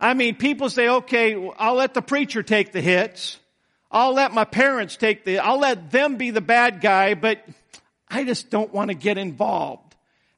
I 0.00 0.14
mean, 0.14 0.36
people 0.36 0.70
say, 0.70 0.88
okay, 0.88 1.50
I'll 1.58 1.74
let 1.74 1.94
the 1.94 2.02
preacher 2.02 2.42
take 2.42 2.72
the 2.72 2.80
hits. 2.80 3.38
I'll 3.90 4.14
let 4.14 4.32
my 4.32 4.44
parents 4.44 4.96
take 4.96 5.24
the, 5.24 5.40
I'll 5.40 5.58
let 5.58 5.90
them 5.90 6.16
be 6.16 6.30
the 6.30 6.40
bad 6.40 6.80
guy, 6.80 7.14
but 7.14 7.44
I 8.08 8.24
just 8.24 8.50
don't 8.50 8.72
want 8.72 8.88
to 8.88 8.94
get 8.94 9.18
involved. 9.18 9.87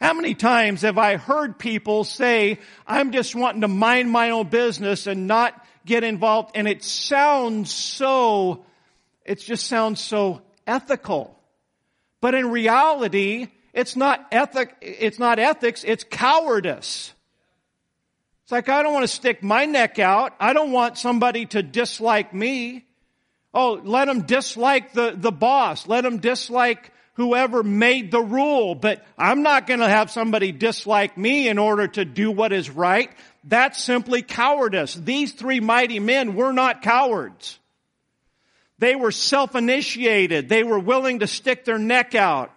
How 0.00 0.14
many 0.14 0.34
times 0.34 0.82
have 0.82 0.96
I 0.96 1.16
heard 1.16 1.58
people 1.58 2.04
say, 2.04 2.58
I'm 2.86 3.12
just 3.12 3.34
wanting 3.34 3.60
to 3.60 3.68
mind 3.68 4.10
my 4.10 4.30
own 4.30 4.48
business 4.48 5.06
and 5.06 5.26
not 5.26 5.54
get 5.84 6.04
involved? 6.04 6.52
And 6.54 6.66
it 6.66 6.82
sounds 6.82 7.70
so, 7.70 8.64
it 9.26 9.40
just 9.40 9.66
sounds 9.66 10.00
so 10.00 10.40
ethical. 10.66 11.38
But 12.22 12.34
in 12.34 12.50
reality, 12.50 13.48
it's 13.74 13.94
not 13.94 14.26
ethic, 14.32 14.74
it's 14.80 15.18
not 15.18 15.38
ethics, 15.38 15.84
it's 15.84 16.04
cowardice. 16.04 17.12
It's 18.44 18.52
like, 18.52 18.70
I 18.70 18.82
don't 18.82 18.94
want 18.94 19.04
to 19.04 19.14
stick 19.14 19.42
my 19.42 19.66
neck 19.66 19.98
out. 19.98 20.34
I 20.40 20.54
don't 20.54 20.72
want 20.72 20.96
somebody 20.96 21.46
to 21.46 21.62
dislike 21.62 22.32
me. 22.32 22.86
Oh, 23.52 23.80
let 23.84 24.06
them 24.06 24.22
dislike 24.22 24.92
the, 24.92 25.12
the 25.14 25.30
boss. 25.30 25.86
Let 25.86 26.02
them 26.02 26.18
dislike 26.18 26.90
whoever 27.20 27.62
made 27.62 28.10
the 28.10 28.22
rule, 28.22 28.74
but 28.74 29.04
I'm 29.18 29.42
not 29.42 29.66
going 29.66 29.80
to 29.80 29.88
have 29.88 30.10
somebody 30.10 30.52
dislike 30.52 31.18
me 31.18 31.48
in 31.48 31.58
order 31.58 31.86
to 31.86 32.06
do 32.06 32.30
what 32.30 32.50
is 32.50 32.70
right. 32.70 33.10
That's 33.44 33.82
simply 33.82 34.22
cowardice. 34.22 34.94
These 34.94 35.32
three 35.32 35.60
mighty 35.60 36.00
men 36.00 36.34
were 36.34 36.52
not 36.52 36.80
cowards. 36.80 37.58
They 38.78 38.96
were 38.96 39.12
self-initiated. 39.12 40.48
They 40.48 40.64
were 40.64 40.78
willing 40.78 41.18
to 41.18 41.26
stick 41.26 41.66
their 41.66 41.78
neck 41.78 42.14
out. 42.14 42.50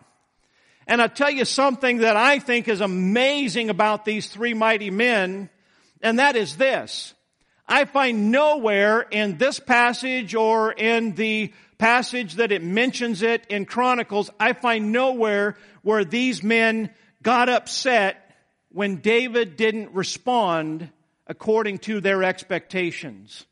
And 0.88 1.02
I'll 1.02 1.10
tell 1.10 1.30
you 1.30 1.43
something 1.43 1.97
that 1.97 2.15
I 2.15 2.39
think 2.39 2.69
is 2.69 2.80
amazing 2.80 3.69
about 3.69 4.06
these 4.06 4.28
three 4.28 4.54
mighty 4.54 4.89
men, 4.89 5.49
and 6.02 6.19
that 6.19 6.38
is 6.38 6.56
this. 6.56 7.13
I 7.67 7.86
find 7.86 8.32
nowhere 8.32 9.02
in 9.02 9.38
this 9.38 9.60
passage 9.60 10.36
or 10.36 10.71
in 10.71 11.13
the 11.15 11.54
passage 11.78 12.36
that 12.36 12.52
it 12.52 12.63
mentions 12.63 13.21
it 13.21 13.45
in 13.49 13.65
Chronicles, 13.65 14.30
I 14.39 14.54
find 14.54 14.91
nowhere 14.91 15.58
where 15.82 16.06
these 16.06 16.41
men 16.41 16.89
got 17.21 17.49
upset 17.49 18.36
when 18.69 18.97
David 18.97 19.58
didn't 19.58 19.91
respond 19.91 20.89
according 21.28 21.80
to 21.80 21.99
their 21.99 22.23
expectations. 22.23 23.45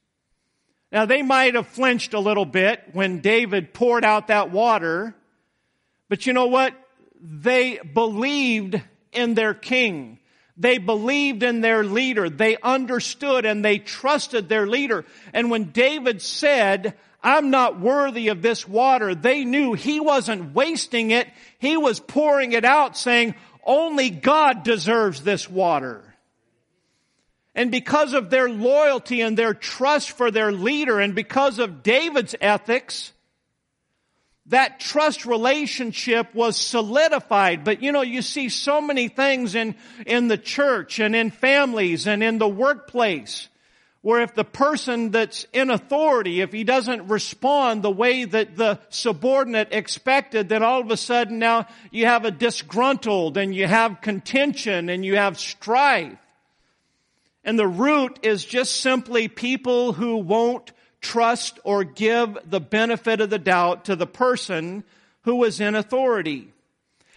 Now 0.93 1.05
they 1.05 1.21
might 1.21 1.55
have 1.55 1.67
flinched 1.67 2.13
a 2.13 2.19
little 2.19 2.45
bit 2.45 2.81
when 2.93 3.19
David 3.19 3.73
poured 3.73 4.05
out 4.05 4.27
that 4.27 4.49
water, 4.49 5.13
but 6.07 6.25
you 6.25 6.31
know 6.31 6.47
what? 6.47 6.73
They 7.21 7.79
believed 7.79 8.81
in 9.11 9.33
their 9.33 9.53
king. 9.53 10.19
They 10.57 10.77
believed 10.77 11.43
in 11.43 11.61
their 11.61 11.83
leader. 11.83 12.29
They 12.29 12.57
understood 12.57 13.45
and 13.45 13.63
they 13.63 13.79
trusted 13.79 14.49
their 14.49 14.67
leader. 14.67 15.05
And 15.33 15.49
when 15.49 15.71
David 15.71 16.21
said, 16.21 16.95
I'm 17.23 17.51
not 17.51 17.79
worthy 17.79 18.29
of 18.29 18.41
this 18.41 18.67
water. 18.67 19.13
They 19.13 19.45
knew 19.45 19.73
he 19.73 19.99
wasn't 19.99 20.53
wasting 20.53 21.11
it. 21.11 21.27
He 21.59 21.77
was 21.77 21.99
pouring 21.99 22.53
it 22.53 22.65
out 22.65 22.97
saying, 22.97 23.35
only 23.63 24.09
God 24.09 24.63
deserves 24.63 25.21
this 25.21 25.49
water. 25.49 26.03
And 27.53 27.69
because 27.69 28.13
of 28.13 28.29
their 28.29 28.49
loyalty 28.49 29.21
and 29.21 29.37
their 29.37 29.53
trust 29.53 30.11
for 30.11 30.31
their 30.31 30.51
leader 30.51 30.99
and 30.99 31.13
because 31.13 31.59
of 31.59 31.83
David's 31.83 32.33
ethics, 32.41 33.11
that 34.47 34.79
trust 34.79 35.25
relationship 35.25 36.33
was 36.33 36.57
solidified. 36.57 37.63
But 37.63 37.81
you 37.81 37.91
know, 37.91 38.01
you 38.01 38.21
see 38.21 38.49
so 38.49 38.81
many 38.81 39.07
things 39.07 39.55
in, 39.55 39.75
in 40.05 40.27
the 40.27 40.37
church 40.37 40.99
and 40.99 41.15
in 41.15 41.31
families 41.31 42.07
and 42.07 42.23
in 42.23 42.37
the 42.37 42.47
workplace 42.47 43.47
where 44.01 44.21
if 44.21 44.33
the 44.33 44.43
person 44.43 45.11
that's 45.11 45.45
in 45.53 45.69
authority, 45.69 46.41
if 46.41 46.51
he 46.51 46.63
doesn't 46.63 47.07
respond 47.07 47.83
the 47.83 47.91
way 47.91 48.25
that 48.25 48.57
the 48.57 48.79
subordinate 48.89 49.69
expected, 49.71 50.49
then 50.49 50.63
all 50.63 50.81
of 50.81 50.89
a 50.89 50.97
sudden 50.97 51.37
now 51.37 51.67
you 51.91 52.05
have 52.07 52.25
a 52.25 52.31
disgruntled 52.31 53.37
and 53.37 53.53
you 53.53 53.67
have 53.67 54.01
contention 54.01 54.89
and 54.89 55.05
you 55.05 55.15
have 55.17 55.37
strife. 55.37 56.17
And 57.43 57.57
the 57.57 57.67
root 57.67 58.19
is 58.23 58.43
just 58.43 58.81
simply 58.81 59.27
people 59.27 59.93
who 59.93 60.17
won't 60.17 60.71
trust 61.01 61.59
or 61.63 61.83
give 61.83 62.37
the 62.45 62.61
benefit 62.61 63.19
of 63.19 63.29
the 63.29 63.39
doubt 63.39 63.85
to 63.85 63.95
the 63.95 64.07
person 64.07 64.83
who 65.23 65.43
is 65.43 65.59
in 65.59 65.75
authority. 65.75 66.53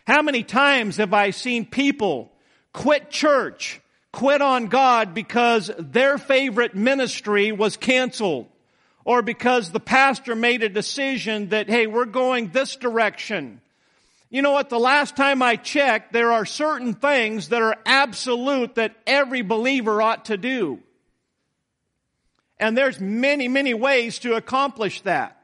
How 0.07 0.23
many 0.23 0.43
times 0.43 0.97
have 0.97 1.15
I 1.15 1.31
seen 1.31 1.65
people 1.65 2.33
quit 2.73 3.11
church, 3.11 3.81
quit 4.13 4.43
on 4.43 4.67
God 4.67 5.15
because 5.15 5.71
their 5.79 6.19
favorite 6.19 6.75
ministry 6.75 7.53
was 7.53 7.77
canceled? 7.77 8.49
Or 9.07 9.21
because 9.21 9.71
the 9.71 9.81
pastor 9.81 10.35
made 10.35 10.63
a 10.63 10.69
decision 10.71 11.51
that, 11.51 11.69
hey, 11.69 11.87
we're 11.87 12.07
going 12.07 12.49
this 12.49 12.77
direction. 12.77 13.61
You 14.31 14.41
know 14.41 14.53
what? 14.53 14.71
The 14.71 14.79
last 14.79 15.15
time 15.15 15.43
I 15.43 15.57
checked, 15.57 16.13
there 16.13 16.33
are 16.33 16.47
certain 16.47 16.95
things 16.95 17.51
that 17.51 17.61
are 17.61 17.77
absolute 17.85 18.77
that 18.77 18.97
every 19.07 19.43
believer 19.43 20.01
ought 20.01 20.25
to 20.27 20.39
do. 20.39 20.81
And 22.59 22.77
there's 22.77 23.01
many, 23.01 23.49
many 23.49 23.75
ways 23.75 24.21
to 24.21 24.35
accomplish 24.35 25.01
that. 25.03 25.39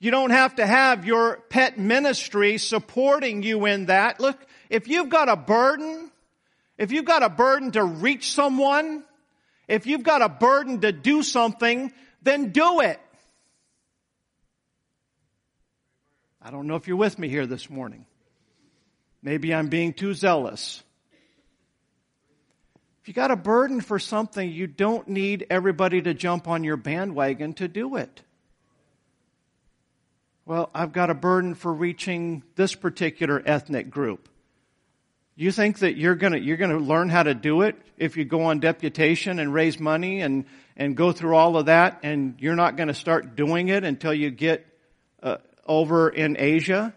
You 0.00 0.12
don't 0.12 0.30
have 0.30 0.56
to 0.56 0.66
have 0.66 1.04
your 1.04 1.38
pet 1.48 1.78
ministry 1.78 2.58
supporting 2.58 3.42
you 3.42 3.66
in 3.66 3.86
that. 3.86 4.20
Look, 4.20 4.38
if 4.70 4.86
you've 4.86 5.08
got 5.08 5.28
a 5.28 5.36
burden, 5.36 6.12
if 6.76 6.92
you've 6.92 7.04
got 7.04 7.24
a 7.24 7.28
burden 7.28 7.72
to 7.72 7.82
reach 7.82 8.30
someone, 8.32 9.02
if 9.66 9.86
you've 9.86 10.04
got 10.04 10.22
a 10.22 10.28
burden 10.28 10.80
to 10.82 10.92
do 10.92 11.24
something, 11.24 11.92
then 12.22 12.50
do 12.52 12.80
it. 12.80 13.00
I 16.40 16.50
don't 16.50 16.68
know 16.68 16.76
if 16.76 16.86
you're 16.86 16.96
with 16.96 17.18
me 17.18 17.28
here 17.28 17.46
this 17.46 17.68
morning. 17.68 18.06
Maybe 19.20 19.52
I'm 19.52 19.68
being 19.68 19.92
too 19.92 20.14
zealous. 20.14 20.82
If 23.08 23.16
you 23.16 23.22
got 23.22 23.30
a 23.30 23.36
burden 23.36 23.80
for 23.80 23.98
something, 23.98 24.52
you 24.52 24.66
don't 24.66 25.08
need 25.08 25.46
everybody 25.48 26.02
to 26.02 26.12
jump 26.12 26.46
on 26.46 26.62
your 26.62 26.76
bandwagon 26.76 27.54
to 27.54 27.66
do 27.66 27.96
it. 27.96 28.20
Well, 30.44 30.68
I've 30.74 30.92
got 30.92 31.08
a 31.08 31.14
burden 31.14 31.54
for 31.54 31.72
reaching 31.72 32.42
this 32.54 32.74
particular 32.74 33.42
ethnic 33.46 33.88
group. 33.88 34.28
You 35.36 35.50
think 35.50 35.78
that 35.78 35.96
you're 35.96 36.16
gonna, 36.16 36.36
you're 36.36 36.58
gonna 36.58 36.76
learn 36.76 37.08
how 37.08 37.22
to 37.22 37.32
do 37.32 37.62
it 37.62 37.76
if 37.96 38.18
you 38.18 38.26
go 38.26 38.42
on 38.42 38.60
deputation 38.60 39.38
and 39.38 39.54
raise 39.54 39.80
money 39.80 40.20
and, 40.20 40.44
and 40.76 40.94
go 40.94 41.10
through 41.10 41.34
all 41.34 41.56
of 41.56 41.64
that 41.64 42.00
and 42.02 42.34
you're 42.40 42.56
not 42.56 42.76
gonna 42.76 42.92
start 42.92 43.36
doing 43.36 43.68
it 43.68 43.84
until 43.84 44.12
you 44.12 44.30
get 44.30 44.66
uh, 45.22 45.38
over 45.64 46.10
in 46.10 46.36
Asia? 46.38 46.92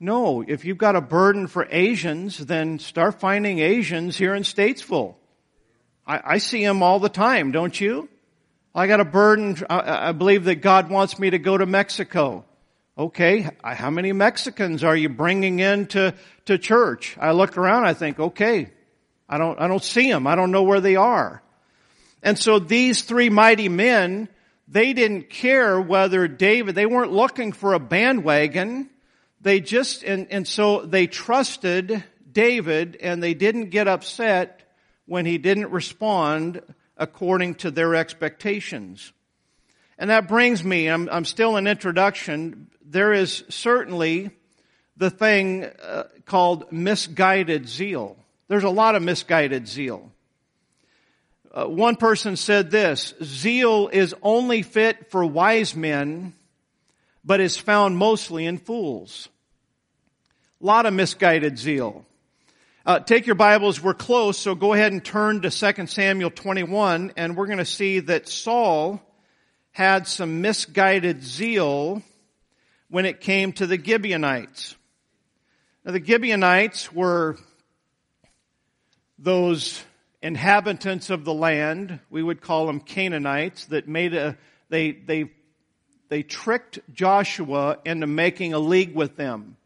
No, 0.00 0.42
if 0.42 0.64
you've 0.64 0.78
got 0.78 0.96
a 0.96 1.00
burden 1.00 1.46
for 1.46 1.64
Asians, 1.70 2.38
then 2.38 2.80
start 2.80 3.20
finding 3.20 3.60
Asians 3.60 4.16
here 4.16 4.34
in 4.34 4.42
Statesville. 4.42 5.14
I, 6.06 6.20
I 6.34 6.38
see 6.38 6.64
them 6.64 6.82
all 6.82 7.00
the 7.00 7.08
time, 7.08 7.52
don't 7.52 7.78
you? 7.80 8.08
I 8.74 8.86
got 8.86 9.00
a 9.00 9.04
burden. 9.04 9.56
I, 9.70 10.08
I 10.08 10.12
believe 10.12 10.44
that 10.44 10.56
God 10.56 10.90
wants 10.90 11.18
me 11.18 11.30
to 11.30 11.38
go 11.38 11.56
to 11.56 11.66
Mexico. 11.66 12.44
Okay, 12.96 13.48
how 13.62 13.90
many 13.90 14.12
Mexicans 14.12 14.84
are 14.84 14.96
you 14.96 15.08
bringing 15.08 15.58
into 15.58 16.14
to 16.44 16.58
church? 16.58 17.16
I 17.20 17.32
look 17.32 17.56
around. 17.56 17.86
I 17.86 17.94
think, 17.94 18.20
okay, 18.20 18.70
I 19.28 19.38
don't 19.38 19.60
I 19.60 19.66
don't 19.66 19.82
see 19.82 20.10
them. 20.10 20.26
I 20.26 20.36
don't 20.36 20.52
know 20.52 20.62
where 20.62 20.80
they 20.80 20.96
are. 20.96 21.42
And 22.22 22.38
so 22.38 22.58
these 22.58 23.02
three 23.02 23.30
mighty 23.30 23.68
men, 23.68 24.28
they 24.68 24.92
didn't 24.92 25.28
care 25.28 25.80
whether 25.80 26.28
David. 26.28 26.74
They 26.74 26.86
weren't 26.86 27.12
looking 27.12 27.52
for 27.52 27.74
a 27.74 27.80
bandwagon. 27.80 28.90
They 29.40 29.60
just 29.60 30.04
and 30.04 30.28
and 30.30 30.46
so 30.46 30.82
they 30.86 31.06
trusted 31.08 32.04
David, 32.30 32.96
and 33.00 33.22
they 33.22 33.34
didn't 33.34 33.70
get 33.70 33.88
upset 33.88 34.63
when 35.06 35.26
he 35.26 35.38
didn't 35.38 35.70
respond 35.70 36.62
according 36.96 37.56
to 37.56 37.70
their 37.70 37.94
expectations. 37.94 39.12
And 39.98 40.10
that 40.10 40.28
brings 40.28 40.64
me, 40.64 40.88
I'm, 40.88 41.08
I'm 41.10 41.24
still 41.24 41.56
in 41.56 41.66
introduction, 41.66 42.68
there 42.84 43.12
is 43.12 43.44
certainly 43.48 44.30
the 44.96 45.10
thing 45.10 45.64
uh, 45.64 46.04
called 46.24 46.70
misguided 46.72 47.68
zeal. 47.68 48.16
There's 48.48 48.64
a 48.64 48.70
lot 48.70 48.94
of 48.94 49.02
misguided 49.02 49.66
zeal. 49.68 50.10
Uh, 51.52 51.66
one 51.66 51.96
person 51.96 52.36
said 52.36 52.70
this, 52.70 53.14
zeal 53.22 53.88
is 53.92 54.14
only 54.22 54.62
fit 54.62 55.10
for 55.10 55.24
wise 55.24 55.76
men, 55.76 56.34
but 57.24 57.40
is 57.40 57.56
found 57.56 57.96
mostly 57.96 58.44
in 58.44 58.58
fools. 58.58 59.28
A 60.60 60.66
lot 60.66 60.86
of 60.86 60.92
misguided 60.92 61.58
zeal. 61.58 62.04
Uh, 62.86 62.98
take 62.98 63.24
your 63.24 63.34
Bibles, 63.34 63.82
we're 63.82 63.94
close, 63.94 64.36
so 64.36 64.54
go 64.54 64.74
ahead 64.74 64.92
and 64.92 65.02
turn 65.02 65.40
to 65.40 65.48
2 65.48 65.86
Samuel 65.86 66.30
21, 66.30 67.14
and 67.16 67.34
we're 67.34 67.46
going 67.46 67.56
to 67.56 67.64
see 67.64 68.00
that 68.00 68.28
Saul 68.28 69.00
had 69.70 70.06
some 70.06 70.42
misguided 70.42 71.22
zeal 71.22 72.02
when 72.90 73.06
it 73.06 73.22
came 73.22 73.54
to 73.54 73.66
the 73.66 73.82
Gibeonites. 73.82 74.76
Now, 75.82 75.92
the 75.92 76.04
Gibeonites 76.04 76.92
were 76.92 77.38
those 79.18 79.82
inhabitants 80.20 81.08
of 81.08 81.24
the 81.24 81.32
land, 81.32 82.00
we 82.10 82.22
would 82.22 82.42
call 82.42 82.66
them 82.66 82.80
Canaanites, 82.80 83.64
that 83.66 83.88
made 83.88 84.12
a, 84.12 84.36
they, 84.68 84.92
they, 84.92 85.30
they 86.10 86.22
tricked 86.22 86.80
Joshua 86.92 87.78
into 87.86 88.06
making 88.06 88.52
a 88.52 88.58
league 88.58 88.94
with 88.94 89.16
them, 89.16 89.56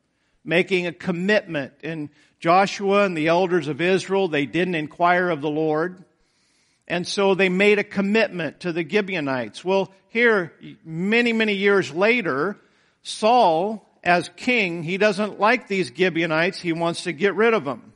making 0.44 0.86
a 0.86 0.92
commitment. 0.92 1.72
And 1.82 2.10
Joshua 2.40 3.04
and 3.04 3.16
the 3.16 3.28
elders 3.28 3.68
of 3.68 3.80
Israel, 3.80 4.28
they 4.28 4.46
didn't 4.46 4.76
inquire 4.76 5.28
of 5.30 5.40
the 5.40 5.50
Lord. 5.50 6.04
And 6.86 7.06
so 7.06 7.34
they 7.34 7.48
made 7.48 7.78
a 7.78 7.84
commitment 7.84 8.60
to 8.60 8.72
the 8.72 8.88
Gibeonites. 8.88 9.64
Well, 9.64 9.92
here, 10.08 10.52
many, 10.84 11.32
many 11.32 11.54
years 11.54 11.92
later, 11.92 12.56
Saul, 13.02 13.86
as 14.02 14.30
king, 14.36 14.82
he 14.82 14.96
doesn't 14.96 15.38
like 15.38 15.68
these 15.68 15.92
Gibeonites. 15.94 16.60
He 16.60 16.72
wants 16.72 17.04
to 17.04 17.12
get 17.12 17.34
rid 17.34 17.54
of 17.54 17.64
them. 17.64 17.92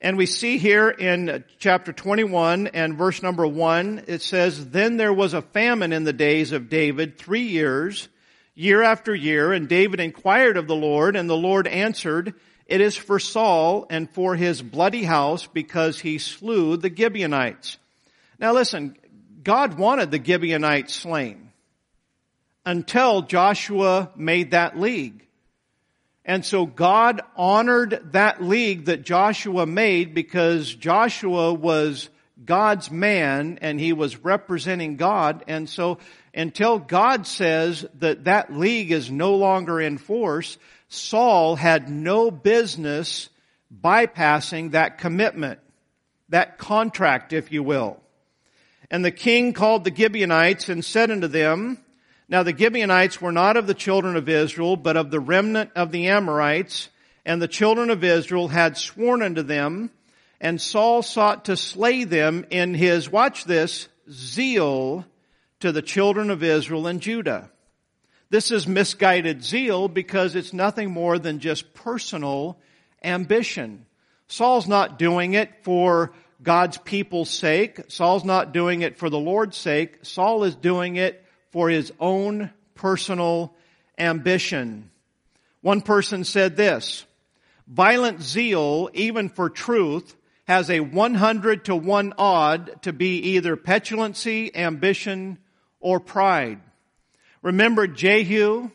And 0.00 0.16
we 0.18 0.26
see 0.26 0.58
here 0.58 0.90
in 0.90 1.44
chapter 1.58 1.92
21 1.92 2.68
and 2.68 2.96
verse 2.96 3.22
number 3.22 3.46
1, 3.46 4.04
it 4.06 4.20
says, 4.20 4.68
Then 4.68 4.96
there 4.98 5.14
was 5.14 5.32
a 5.32 5.42
famine 5.42 5.92
in 5.92 6.04
the 6.04 6.12
days 6.12 6.52
of 6.52 6.68
David 6.68 7.16
three 7.16 7.46
years, 7.48 8.08
year 8.54 8.82
after 8.82 9.14
year, 9.14 9.52
and 9.52 9.66
David 9.66 10.00
inquired 10.00 10.58
of 10.58 10.66
the 10.66 10.76
Lord, 10.76 11.16
and 11.16 11.28
the 11.28 11.36
Lord 11.36 11.66
answered, 11.66 12.34
it 12.66 12.80
is 12.80 12.96
for 12.96 13.18
Saul 13.18 13.86
and 13.90 14.10
for 14.10 14.34
his 14.34 14.62
bloody 14.62 15.04
house 15.04 15.46
because 15.46 16.00
he 16.00 16.18
slew 16.18 16.76
the 16.76 16.94
Gibeonites. 16.94 17.78
Now 18.38 18.52
listen, 18.52 18.96
God 19.42 19.74
wanted 19.78 20.10
the 20.10 20.22
Gibeonites 20.22 20.94
slain 20.94 21.50
until 22.64 23.22
Joshua 23.22 24.10
made 24.16 24.52
that 24.52 24.78
league. 24.78 25.26
And 26.24 26.44
so 26.44 26.64
God 26.64 27.20
honored 27.36 28.12
that 28.12 28.42
league 28.42 28.86
that 28.86 29.02
Joshua 29.02 29.66
made 29.66 30.14
because 30.14 30.74
Joshua 30.74 31.52
was 31.52 32.08
God's 32.42 32.90
man 32.90 33.58
and 33.60 33.78
he 33.78 33.92
was 33.92 34.24
representing 34.24 34.96
God. 34.96 35.44
And 35.46 35.68
so 35.68 35.98
until 36.32 36.78
God 36.78 37.26
says 37.26 37.84
that 37.98 38.24
that 38.24 38.52
league 38.52 38.90
is 38.90 39.10
no 39.10 39.34
longer 39.34 39.80
in 39.80 39.98
force, 39.98 40.56
Saul 40.94 41.56
had 41.56 41.88
no 41.88 42.30
business 42.30 43.28
bypassing 43.72 44.72
that 44.72 44.98
commitment, 44.98 45.60
that 46.28 46.58
contract, 46.58 47.32
if 47.32 47.52
you 47.52 47.62
will. 47.62 48.00
And 48.90 49.04
the 49.04 49.10
king 49.10 49.52
called 49.52 49.84
the 49.84 49.94
Gibeonites 49.94 50.68
and 50.68 50.84
said 50.84 51.10
unto 51.10 51.26
them, 51.26 51.78
Now 52.28 52.42
the 52.42 52.56
Gibeonites 52.56 53.20
were 53.20 53.32
not 53.32 53.56
of 53.56 53.66
the 53.66 53.74
children 53.74 54.16
of 54.16 54.28
Israel, 54.28 54.76
but 54.76 54.96
of 54.96 55.10
the 55.10 55.20
remnant 55.20 55.70
of 55.74 55.90
the 55.90 56.08
Amorites, 56.08 56.90
and 57.24 57.40
the 57.40 57.48
children 57.48 57.90
of 57.90 58.04
Israel 58.04 58.48
had 58.48 58.76
sworn 58.76 59.22
unto 59.22 59.42
them, 59.42 59.90
and 60.40 60.60
Saul 60.60 61.02
sought 61.02 61.46
to 61.46 61.56
slay 61.56 62.04
them 62.04 62.46
in 62.50 62.74
his, 62.74 63.10
watch 63.10 63.44
this, 63.44 63.88
zeal 64.10 65.06
to 65.60 65.72
the 65.72 65.82
children 65.82 66.30
of 66.30 66.42
Israel 66.42 66.86
and 66.86 67.00
Judah. 67.00 67.50
This 68.34 68.50
is 68.50 68.66
misguided 68.66 69.44
zeal 69.44 69.86
because 69.86 70.34
it's 70.34 70.52
nothing 70.52 70.90
more 70.90 71.20
than 71.20 71.38
just 71.38 71.72
personal 71.72 72.58
ambition. 73.04 73.86
Saul's 74.26 74.66
not 74.66 74.98
doing 74.98 75.34
it 75.34 75.62
for 75.62 76.12
God's 76.42 76.76
people's 76.76 77.30
sake. 77.30 77.82
Saul's 77.86 78.24
not 78.24 78.52
doing 78.52 78.82
it 78.82 78.98
for 78.98 79.08
the 79.08 79.20
Lord's 79.20 79.56
sake. 79.56 79.98
Saul 80.02 80.42
is 80.42 80.56
doing 80.56 80.96
it 80.96 81.24
for 81.52 81.68
his 81.68 81.92
own 82.00 82.50
personal 82.74 83.54
ambition. 83.96 84.90
One 85.60 85.80
person 85.80 86.24
said 86.24 86.56
this, 86.56 87.04
violent 87.68 88.20
zeal, 88.20 88.90
even 88.94 89.28
for 89.28 89.48
truth, 89.48 90.16
has 90.48 90.70
a 90.70 90.80
100 90.80 91.66
to 91.66 91.76
1 91.76 92.14
odd 92.18 92.82
to 92.82 92.92
be 92.92 93.16
either 93.36 93.54
petulancy, 93.54 94.50
ambition, 94.56 95.38
or 95.78 96.00
pride. 96.00 96.58
Remember 97.44 97.86
Jehu? 97.86 98.70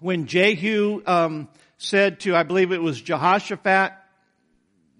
When 0.00 0.26
Jehu 0.26 1.02
um, 1.06 1.48
said 1.78 2.20
to, 2.20 2.36
I 2.36 2.42
believe 2.42 2.70
it 2.70 2.82
was 2.82 3.00
Jehoshaphat, 3.00 3.94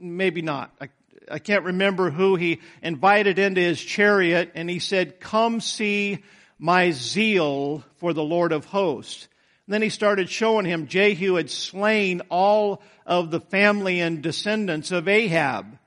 maybe 0.01 0.41
not. 0.41 0.75
I, 0.81 0.89
I 1.31 1.39
can't 1.39 1.65
remember 1.65 2.11
who 2.11 2.37
he 2.37 2.61
invited 2.83 3.39
into 3.39 3.61
his 3.61 3.79
chariot 3.79 4.53
and 4.55 4.71
he 4.71 4.79
said, 4.79 5.21
come 5.21 5.61
see 5.61 6.25
my 6.59 6.93
zeal 6.93 7.85
for 7.97 8.15
the 8.15 8.25
Lord 8.25 8.53
of 8.53 8.65
hosts. 8.65 9.29
And 9.67 9.75
then 9.75 9.83
he 9.83 9.91
started 9.91 10.31
showing 10.31 10.65
him 10.65 10.87
Jehu 10.87 11.35
had 11.35 11.51
slain 11.51 12.23
all 12.31 12.81
of 13.05 13.31
the 13.31 13.41
family 13.41 14.01
and 14.01 14.23
descendants 14.23 14.91
of 14.91 15.07
Ahab. 15.07 15.79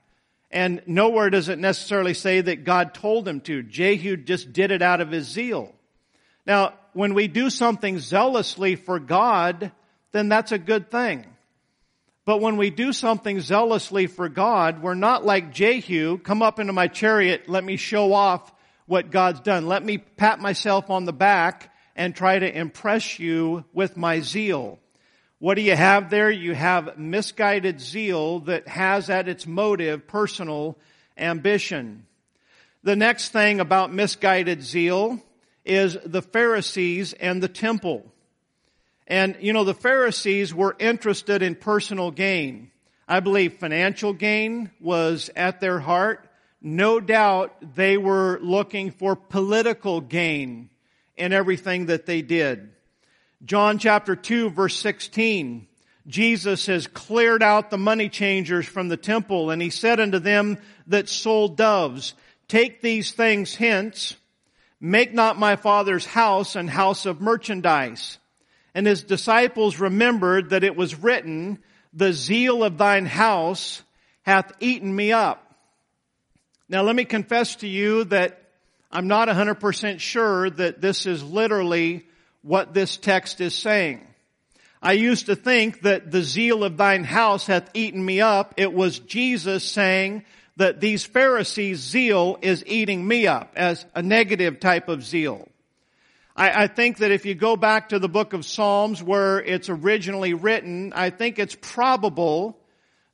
And 0.52 0.80
nowhere 0.86 1.28
does 1.28 1.48
it 1.48 1.58
necessarily 1.58 2.14
say 2.14 2.40
that 2.40 2.62
God 2.62 2.94
told 2.94 3.26
him 3.26 3.40
to. 3.42 3.64
Jehu 3.64 4.16
just 4.16 4.52
did 4.52 4.70
it 4.70 4.80
out 4.80 5.00
of 5.00 5.10
his 5.10 5.26
zeal. 5.26 5.74
Now, 6.46 6.74
when 6.92 7.14
we 7.14 7.28
do 7.28 7.50
something 7.50 7.98
zealously 7.98 8.76
for 8.76 8.98
God, 8.98 9.72
then 10.12 10.28
that's 10.28 10.52
a 10.52 10.58
good 10.58 10.90
thing. 10.90 11.26
But 12.24 12.40
when 12.40 12.56
we 12.56 12.70
do 12.70 12.92
something 12.92 13.40
zealously 13.40 14.06
for 14.06 14.28
God, 14.28 14.82
we're 14.82 14.94
not 14.94 15.24
like 15.24 15.52
Jehu, 15.52 16.18
come 16.18 16.42
up 16.42 16.58
into 16.58 16.72
my 16.72 16.86
chariot, 16.86 17.48
let 17.48 17.64
me 17.64 17.76
show 17.76 18.12
off 18.12 18.52
what 18.86 19.10
God's 19.10 19.40
done. 19.40 19.66
Let 19.66 19.84
me 19.84 19.98
pat 19.98 20.40
myself 20.40 20.90
on 20.90 21.04
the 21.04 21.12
back 21.12 21.72
and 21.96 22.14
try 22.14 22.38
to 22.38 22.58
impress 22.58 23.18
you 23.18 23.64
with 23.72 23.96
my 23.96 24.20
zeal. 24.20 24.78
What 25.38 25.54
do 25.54 25.62
you 25.62 25.74
have 25.74 26.10
there? 26.10 26.30
You 26.30 26.54
have 26.54 26.98
misguided 26.98 27.80
zeal 27.80 28.40
that 28.40 28.68
has 28.68 29.08
at 29.08 29.28
its 29.28 29.46
motive 29.46 30.06
personal 30.06 30.76
ambition. 31.16 32.06
The 32.82 32.96
next 32.96 33.30
thing 33.30 33.60
about 33.60 33.92
misguided 33.92 34.62
zeal 34.62 35.22
is 35.64 35.96
the 36.04 36.22
Pharisees 36.22 37.12
and 37.12 37.42
the 37.42 37.48
temple. 37.48 38.10
And, 39.06 39.36
you 39.40 39.52
know, 39.52 39.64
the 39.64 39.74
Pharisees 39.74 40.54
were 40.54 40.76
interested 40.78 41.42
in 41.42 41.56
personal 41.56 42.10
gain. 42.10 42.70
I 43.08 43.20
believe 43.20 43.54
financial 43.54 44.12
gain 44.12 44.70
was 44.80 45.30
at 45.34 45.60
their 45.60 45.80
heart. 45.80 46.28
No 46.62 47.00
doubt 47.00 47.56
they 47.74 47.96
were 47.96 48.38
looking 48.40 48.92
for 48.92 49.16
political 49.16 50.00
gain 50.00 50.70
in 51.16 51.32
everything 51.32 51.86
that 51.86 52.06
they 52.06 52.22
did. 52.22 52.70
John 53.44 53.78
chapter 53.78 54.14
2 54.14 54.50
verse 54.50 54.76
16. 54.76 55.66
Jesus 56.06 56.66
has 56.66 56.86
cleared 56.86 57.42
out 57.42 57.70
the 57.70 57.78
money 57.78 58.08
changers 58.08 58.66
from 58.66 58.88
the 58.88 58.96
temple 58.96 59.50
and 59.50 59.60
he 59.60 59.70
said 59.70 59.98
unto 59.98 60.18
them 60.18 60.58
that 60.86 61.08
sold 61.08 61.56
doves, 61.56 62.14
take 62.48 62.80
these 62.80 63.12
things 63.12 63.54
hence 63.56 64.16
Make 64.80 65.12
not 65.12 65.38
my 65.38 65.56
father's 65.56 66.06
house 66.06 66.56
an 66.56 66.68
house 66.68 67.04
of 67.04 67.20
merchandise. 67.20 68.18
And 68.74 68.86
his 68.86 69.02
disciples 69.02 69.78
remembered 69.78 70.50
that 70.50 70.64
it 70.64 70.76
was 70.76 70.94
written, 70.94 71.58
the 71.92 72.12
zeal 72.12 72.62
of 72.64 72.78
thine 72.78 73.06
house 73.06 73.82
hath 74.22 74.52
eaten 74.60 74.94
me 74.94 75.12
up. 75.12 75.54
Now 76.68 76.82
let 76.82 76.94
me 76.94 77.04
confess 77.04 77.56
to 77.56 77.68
you 77.68 78.04
that 78.04 78.40
I'm 78.92 79.08
not 79.08 79.28
100% 79.28 80.00
sure 80.00 80.48
that 80.50 80.80
this 80.80 81.04
is 81.04 81.22
literally 81.22 82.06
what 82.42 82.72
this 82.72 82.96
text 82.96 83.40
is 83.40 83.54
saying. 83.54 84.06
I 84.82 84.92
used 84.92 85.26
to 85.26 85.36
think 85.36 85.82
that 85.82 86.10
the 86.10 86.22
zeal 86.22 86.64
of 86.64 86.76
thine 86.76 87.04
house 87.04 87.46
hath 87.46 87.70
eaten 87.74 88.02
me 88.02 88.20
up. 88.20 88.54
It 88.56 88.72
was 88.72 88.98
Jesus 88.98 89.62
saying, 89.62 90.24
that 90.60 90.78
these 90.78 91.06
Pharisees' 91.06 91.78
zeal 91.78 92.38
is 92.42 92.62
eating 92.66 93.08
me 93.08 93.26
up 93.26 93.50
as 93.56 93.86
a 93.94 94.02
negative 94.02 94.60
type 94.60 94.90
of 94.90 95.02
zeal. 95.02 95.48
I, 96.36 96.64
I, 96.64 96.66
think 96.66 96.98
that 96.98 97.10
if 97.10 97.24
you 97.24 97.34
go 97.34 97.56
back 97.56 97.88
to 97.88 97.98
the 97.98 98.10
book 98.10 98.34
of 98.34 98.44
Psalms 98.44 99.02
where 99.02 99.40
it's 99.40 99.70
originally 99.70 100.34
written, 100.34 100.92
I 100.94 101.08
think 101.08 101.38
it's 101.38 101.56
probable 101.58 102.58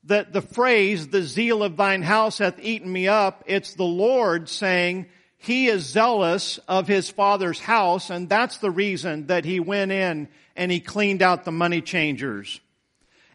that 0.07 0.33
the 0.33 0.43
phrase, 0.43 1.07
the 1.07 1.23
zeal 1.23 1.63
of 1.63 1.77
thine 1.77 2.03
house 2.03 2.39
hath 2.39 2.59
eaten 2.59 2.93
me 2.93 3.07
up, 3.07 3.45
it's 3.47 3.75
the 3.75 3.85
Lord 3.85 4.49
saying, 4.49 5.07
he 5.39 5.69
is 5.69 5.85
zealous 5.87 6.59
of 6.67 6.89
his 6.89 7.11
father's 7.11 7.61
house, 7.61 8.11
and 8.11 8.29
that's 8.29 8.59
the 8.59 8.73
reason 8.73 9.29
that 9.29 9.45
he 9.45 9.61
went 9.61 9.93
in 9.93 10.27
and 10.57 10.73
he 10.73 10.81
cleaned 10.81 11.23
out 11.23 11.45
the 11.45 11.53
money 11.53 11.81
changers. 11.81 12.61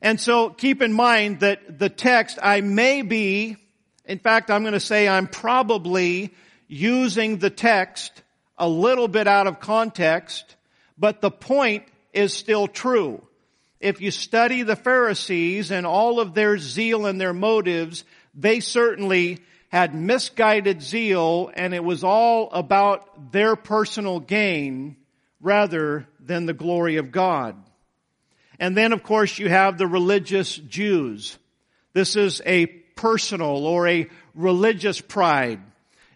And 0.02 0.20
so 0.20 0.50
keep 0.50 0.82
in 0.82 0.92
mind 0.92 1.40
that 1.40 1.80
the 1.80 1.88
text, 1.88 2.40
I 2.44 2.60
may 2.60 3.04
be 3.04 3.56
in 4.12 4.20
fact, 4.20 4.52
I'm 4.52 4.64
going 4.64 4.74
to 4.74 4.82
say 4.82 5.08
I'm 5.08 5.28
probably 5.28 6.34
using 6.68 7.38
the 7.38 7.50
text 7.50 8.12
a 8.58 8.68
little 8.68 9.08
bit 9.08 9.26
out 9.26 9.48
of 9.48 9.62
context, 9.62 10.58
but 10.98 11.22
the 11.22 11.32
point 11.32 11.86
is 12.12 12.34
still 12.34 12.68
true. 12.68 13.26
If 13.80 14.02
you 14.02 14.12
study 14.12 14.64
the 14.64 14.76
Pharisees 14.76 15.72
and 15.72 15.86
all 15.86 16.20
of 16.20 16.34
their 16.34 16.58
zeal 16.58 17.06
and 17.06 17.22
their 17.22 17.32
motives, 17.32 18.04
they 18.36 18.60
certainly 18.60 19.40
had 19.70 19.96
misguided 19.96 20.82
zeal 20.82 21.50
and 21.54 21.74
it 21.74 21.82
was 21.82 22.04
all 22.04 22.52
about 22.52 23.32
their 23.32 23.56
personal 23.56 24.20
gain 24.20 24.98
rather 25.40 26.06
than 26.20 26.48
the 26.48 26.54
glory 26.54 26.98
of 26.98 27.14
God. 27.14 27.56
And 28.60 28.76
then 28.76 28.92
of 28.92 29.04
course 29.04 29.40
you 29.40 29.48
have 29.48 29.78
the 29.78 29.88
religious 29.88 30.58
Jews. 30.58 31.38
This 31.94 32.18
is 32.18 32.42
a 32.46 32.81
personal 33.02 33.66
or 33.66 33.88
a 33.88 34.08
religious 34.36 35.02
pride. 35.02 35.60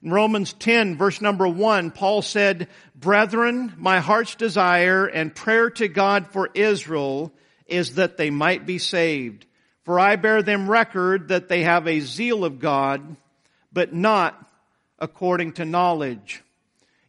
In 0.04 0.12
Romans 0.12 0.54
10 0.54 0.98
verse 0.98 1.20
number 1.20 1.48
1, 1.48 1.90
Paul 1.90 2.22
said, 2.22 2.68
Brethren, 2.94 3.74
my 3.78 4.00
heart's 4.00 4.36
desire 4.36 5.08
and 5.08 5.34
prayer 5.34 5.72
to 5.72 5.88
God 5.88 6.28
for 6.28 6.48
Israel 6.54 7.34
is 7.66 7.96
that 7.96 8.18
they 8.18 8.30
might 8.30 8.68
be 8.68 8.78
saved. 8.78 9.48
For 9.84 10.00
I 10.00 10.16
bear 10.16 10.44
them 10.44 10.70
record 10.70 11.30
that 11.30 11.50
they 11.50 11.64
have 11.64 11.88
a 11.88 12.02
zeal 12.02 12.46
of 12.46 12.60
God, 12.60 13.18
but 13.74 13.92
not 13.92 14.40
according 15.00 15.54
to 15.54 15.66
knowledge. 15.66 16.44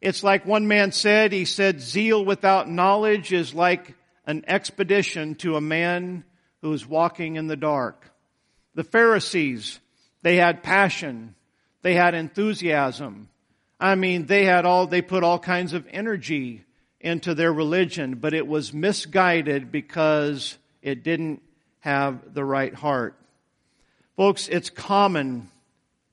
It's 0.00 0.24
like 0.24 0.46
one 0.46 0.66
man 0.68 0.90
said, 0.90 1.32
he 1.32 1.44
said, 1.44 1.82
zeal 1.82 2.24
without 2.24 2.68
knowledge 2.68 3.30
is 3.30 3.54
like 3.54 3.94
an 4.24 4.44
expedition 4.48 5.34
to 5.36 5.56
a 5.56 5.60
man 5.60 6.24
who 6.62 6.72
is 6.72 6.86
walking 6.86 7.36
in 7.36 7.46
the 7.46 7.56
dark. 7.56 8.10
The 8.76 8.84
Pharisees, 8.84 9.80
they 10.22 10.36
had 10.36 10.62
passion. 10.62 11.34
They 11.82 11.94
had 11.94 12.14
enthusiasm. 12.14 13.28
I 13.80 13.94
mean, 13.94 14.26
they 14.26 14.44
had 14.44 14.64
all, 14.66 14.86
they 14.86 15.02
put 15.02 15.24
all 15.24 15.38
kinds 15.38 15.72
of 15.72 15.86
energy 15.90 16.62
into 17.00 17.34
their 17.34 17.52
religion, 17.52 18.16
but 18.16 18.34
it 18.34 18.46
was 18.46 18.72
misguided 18.72 19.72
because 19.72 20.58
it 20.82 21.02
didn't 21.02 21.42
have 21.80 22.34
the 22.34 22.44
right 22.44 22.74
heart. 22.74 23.16
Folks, 24.16 24.46
it's 24.48 24.70
common, 24.70 25.48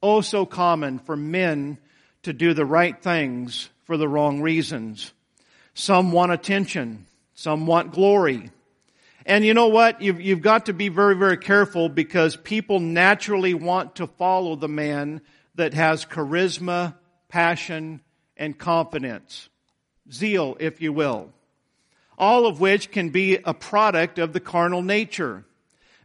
oh 0.01 0.21
so 0.21 0.45
common 0.45 0.99
for 0.99 1.15
men 1.17 1.77
to 2.23 2.31
do 2.31 2.53
the 2.53 2.65
right 2.65 3.01
things 3.01 3.69
for 3.83 3.97
the 3.97 4.07
wrong 4.07 4.41
reasons. 4.41 5.11
Some 5.73 6.11
want 6.13 6.31
attention. 6.31 7.07
Some 7.33 7.65
want 7.65 7.91
glory. 7.91 8.51
And 9.25 9.45
you 9.45 9.53
know 9.53 9.67
what? 9.67 10.01
You've, 10.01 10.19
you've 10.19 10.41
got 10.41 10.65
to 10.65 10.73
be 10.73 10.89
very, 10.89 11.15
very 11.15 11.37
careful 11.37 11.89
because 11.89 12.35
people 12.35 12.79
naturally 12.79 13.53
want 13.53 13.95
to 13.95 14.07
follow 14.07 14.55
the 14.55 14.67
man 14.67 15.21
that 15.55 15.73
has 15.73 16.05
charisma, 16.05 16.95
passion, 17.29 18.01
and 18.35 18.57
confidence. 18.57 19.49
Zeal, 20.11 20.57
if 20.59 20.81
you 20.81 20.91
will. 20.91 21.31
All 22.17 22.45
of 22.45 22.59
which 22.59 22.91
can 22.91 23.09
be 23.09 23.37
a 23.37 23.53
product 23.53 24.19
of 24.19 24.33
the 24.33 24.39
carnal 24.39 24.81
nature. 24.81 25.45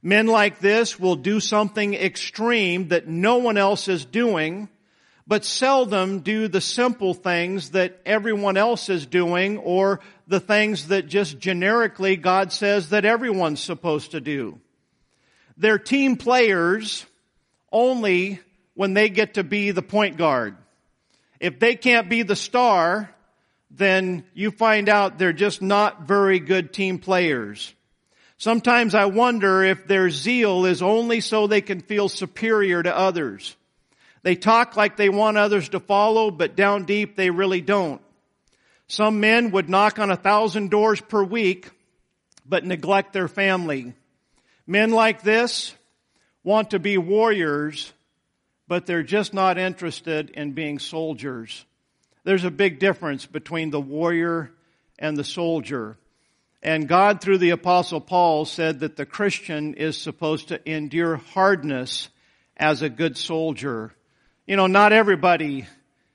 Men 0.03 0.27
like 0.27 0.61
this 0.61 0.99
will 0.99 1.17
do 1.17 1.41
something 1.41 1.95
extreme 1.95 2.89
that 2.89 3.09
no 3.09 3.39
one 3.39 3.57
else 3.57 3.89
is 3.89 4.05
doing 4.05 4.69
but 5.29 5.45
seldom 5.45 6.21
do 6.21 6.49
the 6.49 6.61
simple 6.61 7.13
things 7.13 7.71
that 7.71 8.01
everyone 8.07 8.57
else 8.57 8.89
is 8.89 9.05
doing 9.05 9.59
or 9.59 10.01
the 10.27 10.41
things 10.41 10.89
that 10.89 11.07
just 11.07 11.39
generically 11.39 12.17
God 12.17 12.51
says 12.51 12.89
that 12.89 13.05
everyone's 13.05 13.61
supposed 13.61 14.13
to 14.13 14.23
do. 14.23 14.59
They're 15.59 15.79
team 15.79 16.17
players 16.17 17.05
only 17.71 18.41
when 18.73 18.95
they 18.95 19.11
get 19.11 19.35
to 19.35 19.45
be 19.45 19.71
the 19.71 19.83
point 19.83 20.17
guard. 20.17 20.57
If 21.41 21.61
they 21.61 21.77
can't 21.77 22.09
be 22.09 22.23
the 22.23 22.37
star, 22.37 23.15
then 23.71 24.25
you 24.33 24.51
find 24.51 24.89
out 24.89 25.19
they're 25.19 25.35
just 25.35 25.61
not 25.61 26.09
very 26.09 26.41
good 26.41 26.73
team 26.73 26.99
players. 26.99 27.75
Sometimes 28.39 28.95
I 28.95 29.07
wonder 29.07 29.63
if 29.63 29.87
their 29.87 30.09
zeal 30.09 30.65
is 30.65 30.81
only 30.81 31.21
so 31.21 31.47
they 31.47 31.61
can 31.61 31.81
feel 31.81 32.09
superior 32.09 32.83
to 32.83 32.97
others. 32.97 33.57
They 34.23 34.35
talk 34.35 34.77
like 34.77 34.97
they 34.97 35.09
want 35.09 35.37
others 35.37 35.69
to 35.71 35.81
follow, 35.81 36.31
but 36.31 36.57
down 36.57 36.85
deep 36.85 37.17
they 37.17 37.31
really 37.31 37.61
don't. 37.61 38.01
Some 38.89 39.21
men 39.21 39.51
would 39.51 39.69
knock 39.69 39.99
on 39.99 40.11
a 40.11 40.17
thousand 40.17 40.71
doors 40.71 41.01
per 41.01 41.23
week, 41.23 41.71
but 42.47 42.65
neglect 42.65 43.13
their 43.13 43.29
family. 43.29 43.95
Men 44.67 44.91
like 44.91 45.23
this 45.23 45.75
want 46.43 46.71
to 46.71 46.79
be 46.79 46.97
warriors, 46.97 47.93
but 48.67 48.87
they're 48.87 49.03
just 49.03 49.35
not 49.35 49.59
interested 49.59 50.31
in 50.31 50.53
being 50.53 50.79
soldiers. 50.79 51.65
There's 52.25 52.45
a 52.45 52.51
big 52.51 52.79
difference 52.79 53.27
between 53.27 53.71
the 53.71 53.81
warrior 53.81 54.51
and 54.99 55.17
the 55.17 55.25
soldier. 55.25 55.97
And 56.63 56.89
God, 56.89 57.21
through 57.21 57.39
the 57.39 57.51
apostle 57.51 58.01
Paul, 58.01 58.45
said 58.45 58.81
that 58.81 58.97
the 58.97 59.07
Christian 59.07 59.75
is 59.75 59.97
supposed 59.97 60.49
to 60.49 60.71
endure 60.71 61.17
hardness 61.17 62.09
as 62.57 62.83
a 62.83 62.89
good 62.89 63.17
soldier. 63.17 63.93
You 64.49 64.57
know, 64.57 64.67
not 64.67 64.95
everybody 64.95 65.67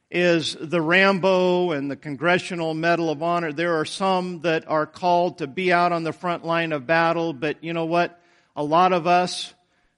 is 0.09 0.57
the 0.59 0.81
Rambo 0.81 1.69
and 1.69 1.91
the 1.91 1.95
Congressional 1.95 2.73
Medal 2.73 3.11
of 3.11 3.21
Honor. 3.21 3.53
There 3.53 3.79
are 3.79 3.85
some 3.85 4.39
that 4.39 4.67
are 4.67 4.87
called 4.87 5.37
to 5.37 5.45
be 5.45 5.71
out 5.71 5.91
on 5.91 6.01
the 6.01 6.13
front 6.13 6.43
line 6.43 6.71
of 6.71 6.87
battle, 6.87 7.33
but 7.33 7.63
you 7.63 7.73
know 7.73 7.85
what? 7.85 8.19
A 8.55 8.63
lot 8.63 8.91
of 8.91 9.05
us, 9.05 9.53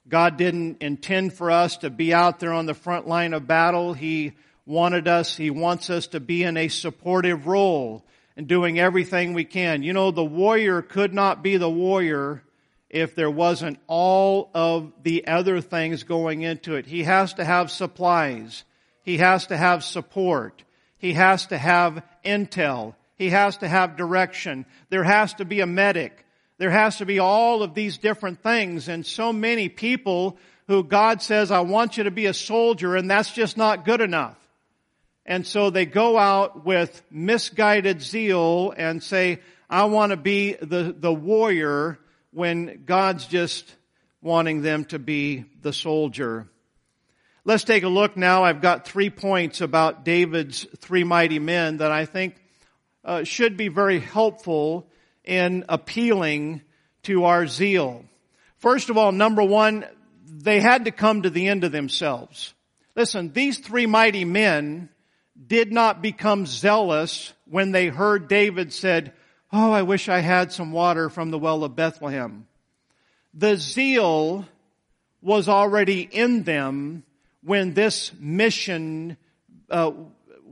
God 0.09 0.35
didn't 0.35 0.81
intend 0.81 1.31
for 1.31 1.49
us 1.49 1.77
to 1.77 1.89
be 1.89 2.13
out 2.13 2.41
there 2.41 2.51
on 2.51 2.65
the 2.65 2.73
front 2.73 3.07
line 3.07 3.33
of 3.33 3.47
battle. 3.47 3.93
He 3.93 4.33
wanted 4.65 5.07
us, 5.07 5.37
He 5.37 5.49
wants 5.49 5.89
us 5.89 6.07
to 6.07 6.19
be 6.19 6.43
in 6.43 6.57
a 6.57 6.67
supportive 6.67 7.47
role 7.47 8.05
and 8.35 8.49
doing 8.49 8.77
everything 8.77 9.31
we 9.31 9.45
can. 9.45 9.81
You 9.81 9.93
know, 9.93 10.11
the 10.11 10.25
warrior 10.25 10.81
could 10.81 11.13
not 11.13 11.41
be 11.41 11.55
the 11.55 11.69
warrior 11.69 12.43
if 12.95 13.13
there 13.13 13.29
wasn't 13.29 13.77
all 13.87 14.49
of 14.53 14.89
the 15.03 15.27
other 15.27 15.59
things 15.59 16.03
going 16.03 16.43
into 16.43 16.75
it. 16.75 16.85
He 16.85 17.03
has 17.03 17.33
to 17.33 17.43
have 17.43 17.69
supplies. 17.69 18.63
He 19.03 19.17
has 19.17 19.47
to 19.47 19.57
have 19.57 19.83
support. 19.83 20.63
He 20.97 21.11
has 21.11 21.47
to 21.47 21.57
have 21.57 22.01
intel. 22.23 22.95
He 23.17 23.31
has 23.31 23.57
to 23.57 23.67
have 23.67 23.97
direction. 23.97 24.65
There 24.89 25.03
has 25.03 25.33
to 25.35 25.45
be 25.45 25.59
a 25.59 25.65
medic. 25.65 26.25
There 26.57 26.71
has 26.71 26.99
to 26.99 27.05
be 27.05 27.19
all 27.19 27.63
of 27.63 27.73
these 27.73 27.97
different 27.97 28.41
things. 28.41 28.87
And 28.87 29.05
so 29.05 29.33
many 29.33 29.67
people 29.67 30.37
who 30.67 30.81
God 30.81 31.21
says, 31.21 31.51
I 31.51 31.59
want 31.59 31.97
you 31.97 32.05
to 32.05 32.11
be 32.11 32.27
a 32.27 32.33
soldier, 32.33 32.95
and 32.95 33.11
that's 33.11 33.33
just 33.33 33.57
not 33.57 33.83
good 33.83 33.99
enough. 33.99 34.37
And 35.25 35.45
so 35.45 35.69
they 35.69 35.85
go 35.85 36.17
out 36.17 36.65
with 36.65 37.03
misguided 37.11 38.01
zeal 38.01 38.73
and 38.77 39.03
say, 39.03 39.41
I 39.69 39.83
want 39.85 40.11
to 40.11 40.17
be 40.17 40.53
the, 40.53 40.95
the 40.97 41.13
warrior 41.13 41.99
when 42.35 42.83
God's 42.85 43.27
just 43.27 43.73
wanting 44.21 44.61
them 44.61 44.83
to 44.83 44.99
be 44.99 45.45
the 45.61 45.71
soldier. 45.71 46.45
Let's 47.45 47.63
take 47.63 47.83
a 47.83 47.87
look 47.87 48.17
now. 48.17 48.43
I've 48.43 48.59
got 48.59 48.85
three 48.85 49.09
points 49.09 49.61
about 49.61 50.03
David's 50.03 50.67
three 50.79 51.05
mighty 51.05 51.39
men 51.39 51.77
that 51.77 51.93
I 51.93 52.05
think 52.05 52.35
uh, 53.05 53.23
should 53.23 53.55
be 53.55 53.69
very 53.69 53.99
helpful 53.99 54.85
in 55.23 55.63
appealing 55.69 56.61
to 57.03 57.23
our 57.23 57.47
zeal. 57.47 58.03
First 58.57 58.89
of 58.89 58.97
all, 58.97 59.13
number 59.13 59.43
one, 59.43 59.85
they 60.27 60.59
had 60.59 60.85
to 60.85 60.91
come 60.91 61.21
to 61.21 61.29
the 61.29 61.47
end 61.47 61.63
of 61.63 61.71
themselves. 61.71 62.53
Listen, 62.97 63.31
these 63.31 63.59
three 63.59 63.85
mighty 63.85 64.25
men 64.25 64.89
did 65.47 65.71
not 65.71 66.01
become 66.01 66.45
zealous 66.45 67.31
when 67.45 67.71
they 67.71 67.87
heard 67.87 68.27
David 68.27 68.73
said, 68.73 69.13
Oh, 69.57 69.71
I 69.71 69.83
wish 69.83 70.09
I 70.09 70.19
had 70.19 70.51
some 70.51 70.73
water 70.73 71.09
from 71.09 71.31
the 71.31 71.39
well 71.39 71.63
of 71.63 71.77
Bethlehem. 71.77 72.45
The 73.33 73.55
zeal 73.55 74.45
was 75.21 75.47
already 75.47 76.01
in 76.01 76.43
them 76.43 77.03
when 77.41 77.73
this 77.73 78.11
mission 78.19 79.15
uh, 79.69 79.93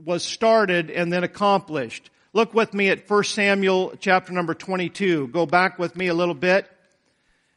was 0.06 0.24
started 0.24 0.90
and 0.90 1.12
then 1.12 1.22
accomplished. 1.22 2.08
Look 2.32 2.54
with 2.54 2.72
me 2.72 2.88
at 2.88 3.06
1 3.06 3.24
Samuel 3.24 3.92
chapter 4.00 4.32
number 4.32 4.54
22. 4.54 5.28
Go 5.28 5.44
back 5.44 5.78
with 5.78 5.94
me 5.96 6.06
a 6.06 6.14
little 6.14 6.32
bit 6.32 6.66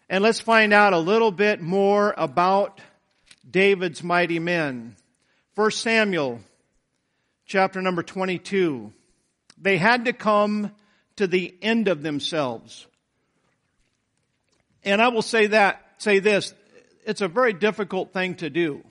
and 0.09 0.21
let's 0.21 0.41
find 0.41 0.73
out 0.73 0.91
a 0.91 0.99
little 0.99 1.31
bit 1.31 1.61
more 1.61 2.13
about 2.17 2.81
David's 3.49 4.03
mighty 4.03 4.39
men. 4.39 4.97
1 5.55 5.71
Samuel 5.71 6.41
chapter 7.45 7.81
number 7.81 8.03
22. 8.03 8.91
They 9.57 9.77
had 9.77 10.03
to 10.03 10.11
come 10.11 10.73
to 11.17 11.27
the 11.27 11.53
end 11.61 11.87
of 11.87 12.01
themselves. 12.01 12.87
And 14.83 15.01
I 15.01 15.09
will 15.09 15.21
say 15.21 15.47
that, 15.47 15.81
say 15.97 16.19
this, 16.19 16.53
it's 17.05 17.21
a 17.21 17.27
very 17.27 17.53
difficult 17.53 18.13
thing 18.13 18.35
to 18.35 18.49
do 18.49 18.83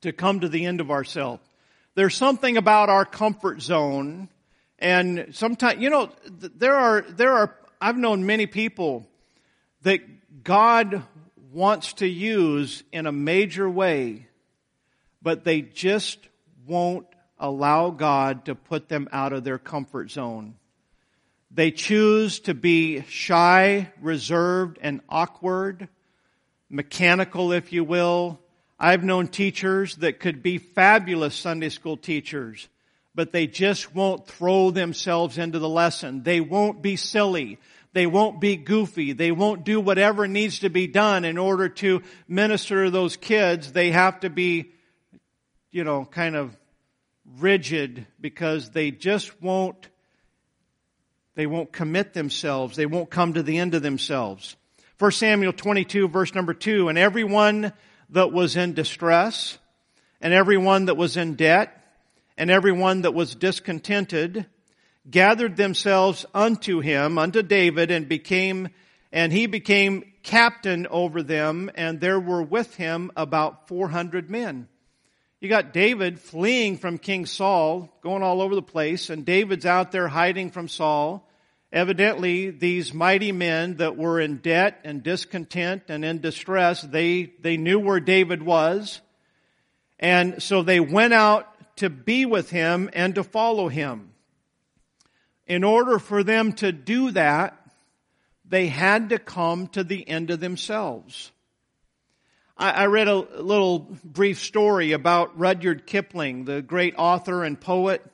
to 0.00 0.12
come 0.12 0.40
to 0.40 0.48
the 0.48 0.66
end 0.66 0.80
of 0.80 0.90
ourselves. 0.90 1.42
There's 1.94 2.14
something 2.14 2.56
about 2.56 2.88
our 2.88 3.04
comfort 3.04 3.62
zone 3.62 4.28
and 4.78 5.28
sometimes, 5.32 5.80
you 5.80 5.90
know, 5.90 6.10
there 6.28 6.74
are, 6.74 7.02
there 7.02 7.32
are, 7.32 7.56
I've 7.80 7.96
known 7.96 8.26
many 8.26 8.46
people 8.46 9.06
that 9.82 10.00
God 10.44 11.02
wants 11.52 11.94
to 11.94 12.06
use 12.06 12.82
in 12.92 13.06
a 13.06 13.12
major 13.12 13.68
way, 13.68 14.26
but 15.22 15.44
they 15.44 15.62
just 15.62 16.18
won't 16.66 17.06
allow 17.38 17.90
God 17.90 18.46
to 18.46 18.54
put 18.54 18.88
them 18.88 19.08
out 19.12 19.32
of 19.32 19.44
their 19.44 19.58
comfort 19.58 20.10
zone. 20.10 20.56
They 21.54 21.70
choose 21.70 22.40
to 22.40 22.54
be 22.54 23.02
shy, 23.02 23.92
reserved, 24.02 24.78
and 24.82 25.00
awkward, 25.08 25.88
mechanical, 26.68 27.52
if 27.52 27.72
you 27.72 27.84
will, 27.84 28.40
I've 28.78 29.04
known 29.04 29.28
teachers 29.28 29.96
that 29.96 30.18
could 30.18 30.42
be 30.42 30.58
fabulous 30.58 31.36
Sunday 31.36 31.68
school 31.68 31.96
teachers, 31.96 32.68
but 33.14 33.30
they 33.30 33.46
just 33.46 33.94
won't 33.94 34.26
throw 34.26 34.72
themselves 34.72 35.38
into 35.38 35.60
the 35.60 35.68
lesson. 35.68 36.24
They 36.24 36.40
won't 36.40 36.82
be 36.82 36.96
silly. 36.96 37.58
They 37.92 38.08
won't 38.08 38.40
be 38.40 38.56
goofy. 38.56 39.12
They 39.12 39.30
won't 39.30 39.64
do 39.64 39.80
whatever 39.80 40.26
needs 40.26 40.58
to 40.60 40.70
be 40.70 40.88
done 40.88 41.24
in 41.24 41.38
order 41.38 41.68
to 41.68 42.02
minister 42.26 42.86
to 42.86 42.90
those 42.90 43.16
kids. 43.16 43.70
They 43.70 43.92
have 43.92 44.20
to 44.20 44.30
be, 44.30 44.72
you 45.70 45.84
know, 45.84 46.04
kind 46.04 46.34
of 46.34 46.56
rigid 47.38 48.08
because 48.20 48.70
they 48.70 48.90
just 48.90 49.40
won't, 49.40 49.88
they 51.34 51.46
won't 51.46 51.72
commit 51.72 52.14
themselves. 52.14 52.76
They 52.76 52.86
won't 52.86 53.10
come 53.10 53.34
to 53.34 53.42
the 53.42 53.58
end 53.58 53.74
of 53.74 53.82
themselves. 53.82 54.56
1 54.98 55.10
Samuel 55.12 55.52
22 55.52 56.08
verse 56.08 56.34
number 56.34 56.54
2, 56.54 56.88
and 56.88 56.96
everyone 56.96 57.72
that 58.10 58.32
was 58.32 58.56
in 58.56 58.74
distress, 58.74 59.58
and 60.20 60.32
everyone 60.32 60.86
that 60.86 60.96
was 60.96 61.16
in 61.16 61.34
debt, 61.34 61.76
and 62.38 62.50
everyone 62.50 63.02
that 63.02 63.14
was 63.14 63.34
discontented, 63.34 64.46
gathered 65.10 65.56
themselves 65.56 66.24
unto 66.32 66.80
him, 66.80 67.18
unto 67.18 67.42
David, 67.42 67.90
and 67.90 68.08
became, 68.08 68.68
and 69.12 69.32
he 69.32 69.46
became 69.46 70.04
captain 70.22 70.86
over 70.86 71.22
them, 71.22 71.70
and 71.74 72.00
there 72.00 72.20
were 72.20 72.42
with 72.42 72.76
him 72.76 73.10
about 73.16 73.68
400 73.68 74.30
men. 74.30 74.68
You 75.44 75.50
got 75.50 75.74
David 75.74 76.18
fleeing 76.18 76.78
from 76.78 76.96
King 76.96 77.26
Saul, 77.26 77.90
going 78.00 78.22
all 78.22 78.40
over 78.40 78.54
the 78.54 78.62
place, 78.62 79.10
and 79.10 79.26
David's 79.26 79.66
out 79.66 79.92
there 79.92 80.08
hiding 80.08 80.50
from 80.50 80.68
Saul. 80.68 81.28
Evidently, 81.70 82.48
these 82.48 82.94
mighty 82.94 83.30
men 83.30 83.76
that 83.76 83.98
were 83.98 84.18
in 84.18 84.38
debt 84.38 84.80
and 84.84 85.02
discontent 85.02 85.82
and 85.88 86.02
in 86.02 86.22
distress, 86.22 86.80
they, 86.80 87.34
they 87.40 87.58
knew 87.58 87.78
where 87.78 88.00
David 88.00 88.42
was. 88.42 89.02
And 90.00 90.42
so 90.42 90.62
they 90.62 90.80
went 90.80 91.12
out 91.12 91.46
to 91.76 91.90
be 91.90 92.24
with 92.24 92.48
him 92.48 92.88
and 92.94 93.14
to 93.16 93.22
follow 93.22 93.68
him. 93.68 94.14
In 95.46 95.62
order 95.62 95.98
for 95.98 96.24
them 96.24 96.54
to 96.54 96.72
do 96.72 97.10
that, 97.10 97.54
they 98.48 98.68
had 98.68 99.10
to 99.10 99.18
come 99.18 99.66
to 99.68 99.84
the 99.84 100.08
end 100.08 100.30
of 100.30 100.40
themselves. 100.40 101.32
I, 102.56 102.86
read 102.86 103.08
a 103.08 103.16
little 103.16 103.80
brief 104.04 104.40
story 104.40 104.92
about 104.92 105.38
Rudyard 105.38 105.86
Kipling, 105.86 106.44
the 106.44 106.62
great 106.62 106.94
author 106.96 107.42
and 107.42 107.60
poet 107.60 108.04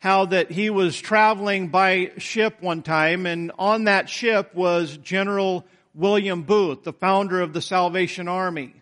how 0.00 0.24
that 0.26 0.50
he 0.50 0.70
was 0.70 0.98
traveling 0.98 1.68
by 1.68 2.12
ship 2.16 2.62
one 2.62 2.82
time 2.82 3.26
and 3.26 3.52
on 3.58 3.84
that 3.84 4.08
ship 4.08 4.54
was 4.54 4.96
General 4.96 5.64
William 5.94 6.42
Booth, 6.42 6.84
the 6.84 6.92
founder 6.92 7.40
of 7.40 7.52
the 7.52 7.60
Salvation 7.60 8.26
Army. 8.26 8.74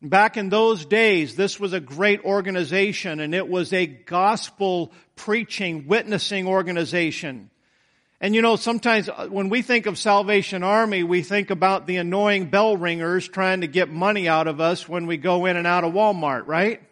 Back 0.00 0.36
in 0.36 0.50
those 0.50 0.84
days, 0.84 1.34
this 1.34 1.58
was 1.58 1.72
a 1.72 1.80
great 1.80 2.24
organization 2.24 3.18
and 3.18 3.34
it 3.34 3.48
was 3.48 3.72
a 3.72 3.86
gospel 3.86 4.92
preaching, 5.16 5.88
witnessing 5.88 6.46
organization. 6.46 7.50
And 8.24 8.34
you 8.34 8.40
know, 8.40 8.56
sometimes 8.56 9.10
uh, 9.10 9.28
when 9.28 9.50
we 9.50 9.60
think 9.60 9.84
of 9.84 9.98
Salvation 9.98 10.62
Army, 10.62 11.02
we 11.02 11.20
think 11.20 11.50
about 11.50 11.86
the 11.86 11.98
annoying 11.98 12.46
bell 12.46 12.74
ringers 12.74 13.28
trying 13.28 13.60
to 13.60 13.66
get 13.66 13.90
money 13.90 14.28
out 14.28 14.48
of 14.48 14.62
us 14.62 14.88
when 14.88 15.06
we 15.06 15.18
go 15.18 15.44
in 15.44 15.58
and 15.58 15.66
out 15.66 15.84
of 15.84 15.92
Walmart, 15.92 16.46
right? 16.46 16.82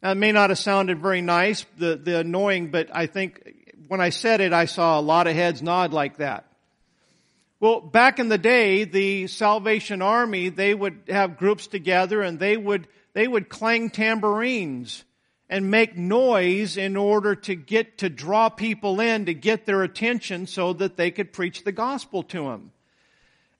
It 0.00 0.14
may 0.14 0.30
not 0.30 0.50
have 0.50 0.60
sounded 0.60 1.00
very 1.00 1.22
nice, 1.22 1.66
the, 1.76 1.96
the 1.96 2.20
annoying, 2.20 2.70
but 2.70 2.88
I 2.94 3.06
think 3.06 3.52
when 3.88 4.00
I 4.00 4.10
said 4.10 4.40
it, 4.40 4.52
I 4.52 4.66
saw 4.66 5.00
a 5.00 5.02
lot 5.02 5.26
of 5.26 5.34
heads 5.34 5.60
nod 5.60 5.92
like 5.92 6.18
that. 6.18 6.46
Well, 7.58 7.80
back 7.80 8.20
in 8.20 8.28
the 8.28 8.38
day, 8.38 8.84
the 8.84 9.26
Salvation 9.26 10.02
Army, 10.02 10.50
they 10.50 10.72
would 10.72 11.00
have 11.08 11.36
groups 11.36 11.66
together 11.66 12.22
and 12.22 12.38
they 12.38 12.56
would, 12.56 12.86
they 13.12 13.26
would 13.26 13.48
clang 13.48 13.90
tambourines 13.90 15.02
and 15.48 15.70
make 15.70 15.96
noise 15.96 16.76
in 16.76 16.96
order 16.96 17.34
to 17.34 17.54
get, 17.54 17.98
to 17.98 18.08
draw 18.08 18.48
people 18.48 19.00
in, 19.00 19.26
to 19.26 19.34
get 19.34 19.66
their 19.66 19.82
attention 19.82 20.46
so 20.46 20.72
that 20.74 20.96
they 20.96 21.10
could 21.10 21.32
preach 21.32 21.64
the 21.64 21.72
gospel 21.72 22.22
to 22.22 22.44
them. 22.44 22.72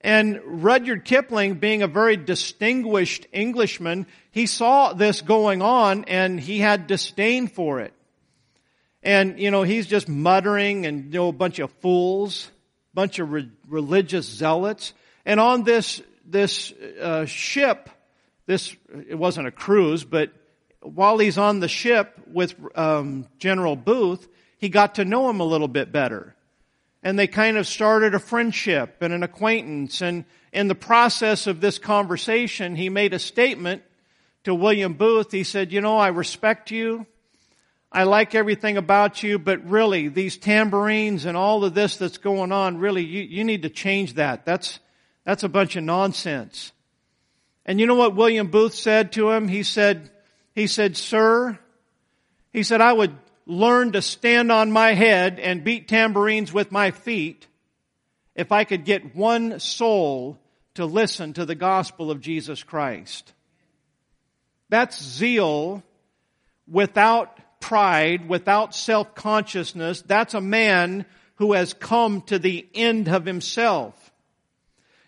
And 0.01 0.39
Rudyard 0.45 1.03
Kipling, 1.03 1.55
being 1.55 1.81
a 1.81 1.87
very 1.87 2.15
distinguished 2.15 3.27
Englishman, 3.33 4.07
he 4.31 4.45
saw 4.45 4.93
this 4.93 5.21
going 5.21 5.61
on 5.61 6.05
and 6.05 6.39
he 6.39 6.59
had 6.59 6.87
disdain 6.87 7.47
for 7.47 7.81
it. 7.81 7.93
And, 9.03 9.39
you 9.39 9.51
know, 9.51 9.63
he's 9.63 9.87
just 9.87 10.07
muttering 10.07 10.85
and, 10.85 11.05
you 11.05 11.19
know, 11.19 11.27
a 11.29 11.33
bunch 11.33 11.59
of 11.59 11.71
fools, 11.81 12.49
bunch 12.93 13.19
of 13.19 13.31
re- 13.31 13.49
religious 13.67 14.25
zealots. 14.25 14.93
And 15.25 15.39
on 15.39 15.63
this, 15.63 16.01
this 16.25 16.71
uh, 17.01 17.25
ship 17.25 17.89
this, 18.49 18.75
it 19.07 19.13
wasn't 19.13 19.45
a 19.45 19.51
cruise, 19.51 20.03
but 20.03 20.31
while 20.81 21.17
he's 21.17 21.37
on 21.37 21.59
the 21.59 21.67
ship 21.67 22.19
with 22.27 22.55
um, 22.75 23.27
General 23.37 23.75
Booth, 23.75 24.27
he 24.57 24.69
got 24.69 24.95
to 24.95 25.05
know 25.05 25.29
him 25.29 25.39
a 25.39 25.45
little 25.45 25.67
bit 25.67 25.91
better. 25.91 26.35
And 27.01 27.17
they 27.17 27.27
kind 27.27 27.57
of 27.57 27.67
started 27.67 28.13
a 28.13 28.19
friendship 28.19 28.97
and 29.01 29.13
an 29.13 29.23
acquaintance. 29.23 30.01
And 30.01 30.25
in 30.51 30.67
the 30.67 30.75
process 30.75 31.47
of 31.47 31.61
this 31.61 31.79
conversation, 31.79 32.75
he 32.75 32.89
made 32.89 33.13
a 33.13 33.19
statement 33.19 33.83
to 34.43 34.53
William 34.53 34.93
Booth. 34.93 35.31
He 35.31 35.43
said, 35.43 35.71
You 35.71 35.81
know, 35.81 35.97
I 35.97 36.09
respect 36.09 36.71
you. 36.71 37.05
I 37.91 38.03
like 38.03 38.35
everything 38.35 38.77
about 38.77 39.23
you, 39.23 39.39
but 39.39 39.67
really, 39.67 40.09
these 40.09 40.37
tambourines 40.37 41.25
and 41.25 41.35
all 41.35 41.65
of 41.65 41.73
this 41.73 41.97
that's 41.97 42.19
going 42.19 42.51
on, 42.51 42.77
really, 42.77 43.03
you, 43.03 43.23
you 43.23 43.43
need 43.43 43.63
to 43.63 43.69
change 43.69 44.13
that. 44.13 44.45
That's, 44.45 44.79
that's 45.25 45.43
a 45.43 45.49
bunch 45.49 45.75
of 45.75 45.83
nonsense. 45.83 46.71
And 47.65 47.79
you 47.79 47.87
know 47.87 47.95
what 47.95 48.15
William 48.15 48.47
Booth 48.47 48.75
said 48.75 49.13
to 49.13 49.31
him? 49.31 49.47
He 49.47 49.63
said, 49.63 50.11
he 50.53 50.67
said, 50.67 50.97
Sir, 50.97 51.57
he 52.51 52.63
said, 52.63 52.81
I 52.81 52.93
would 52.93 53.15
learn 53.45 53.93
to 53.93 54.01
stand 54.01 54.51
on 54.51 54.71
my 54.71 54.93
head 54.93 55.39
and 55.39 55.63
beat 55.63 55.87
tambourines 55.87 56.53
with 56.53 56.71
my 56.71 56.91
feet 56.91 57.47
if 58.35 58.51
I 58.51 58.63
could 58.63 58.85
get 58.85 59.15
one 59.15 59.59
soul 59.59 60.39
to 60.75 60.85
listen 60.85 61.33
to 61.33 61.45
the 61.45 61.55
gospel 61.55 62.11
of 62.11 62.21
Jesus 62.21 62.63
Christ. 62.63 63.33
That's 64.69 65.03
zeal 65.03 65.83
without 66.67 67.39
pride, 67.59 68.29
without 68.29 68.75
self-consciousness. 68.75 70.03
That's 70.03 70.35
a 70.35 70.41
man 70.41 71.05
who 71.35 71.53
has 71.53 71.73
come 71.73 72.21
to 72.23 72.37
the 72.37 72.67
end 72.73 73.07
of 73.09 73.25
himself. 73.25 74.11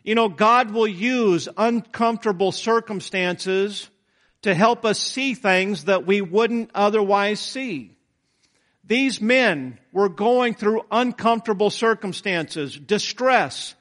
You 0.04 0.16
know, 0.16 0.30
God 0.30 0.72
will 0.72 0.88
use 0.88 1.48
uncomfortable 1.56 2.52
circumstances 2.52 3.88
to 4.42 4.54
help 4.54 4.86
us 4.86 5.00
see 5.00 5.34
things 5.34 5.86
that 5.86 6.06
we 6.06 6.22
wouldn't 6.22 6.72
otherwise 6.74 7.40
see. 7.40 7.96
These 8.84 9.22
men 9.22 9.80
were 9.92 10.10
going 10.10 10.56
through 10.56 10.86
uncomfortable 10.92 11.70
circumstances, 11.70 12.76
distress, 12.76 13.76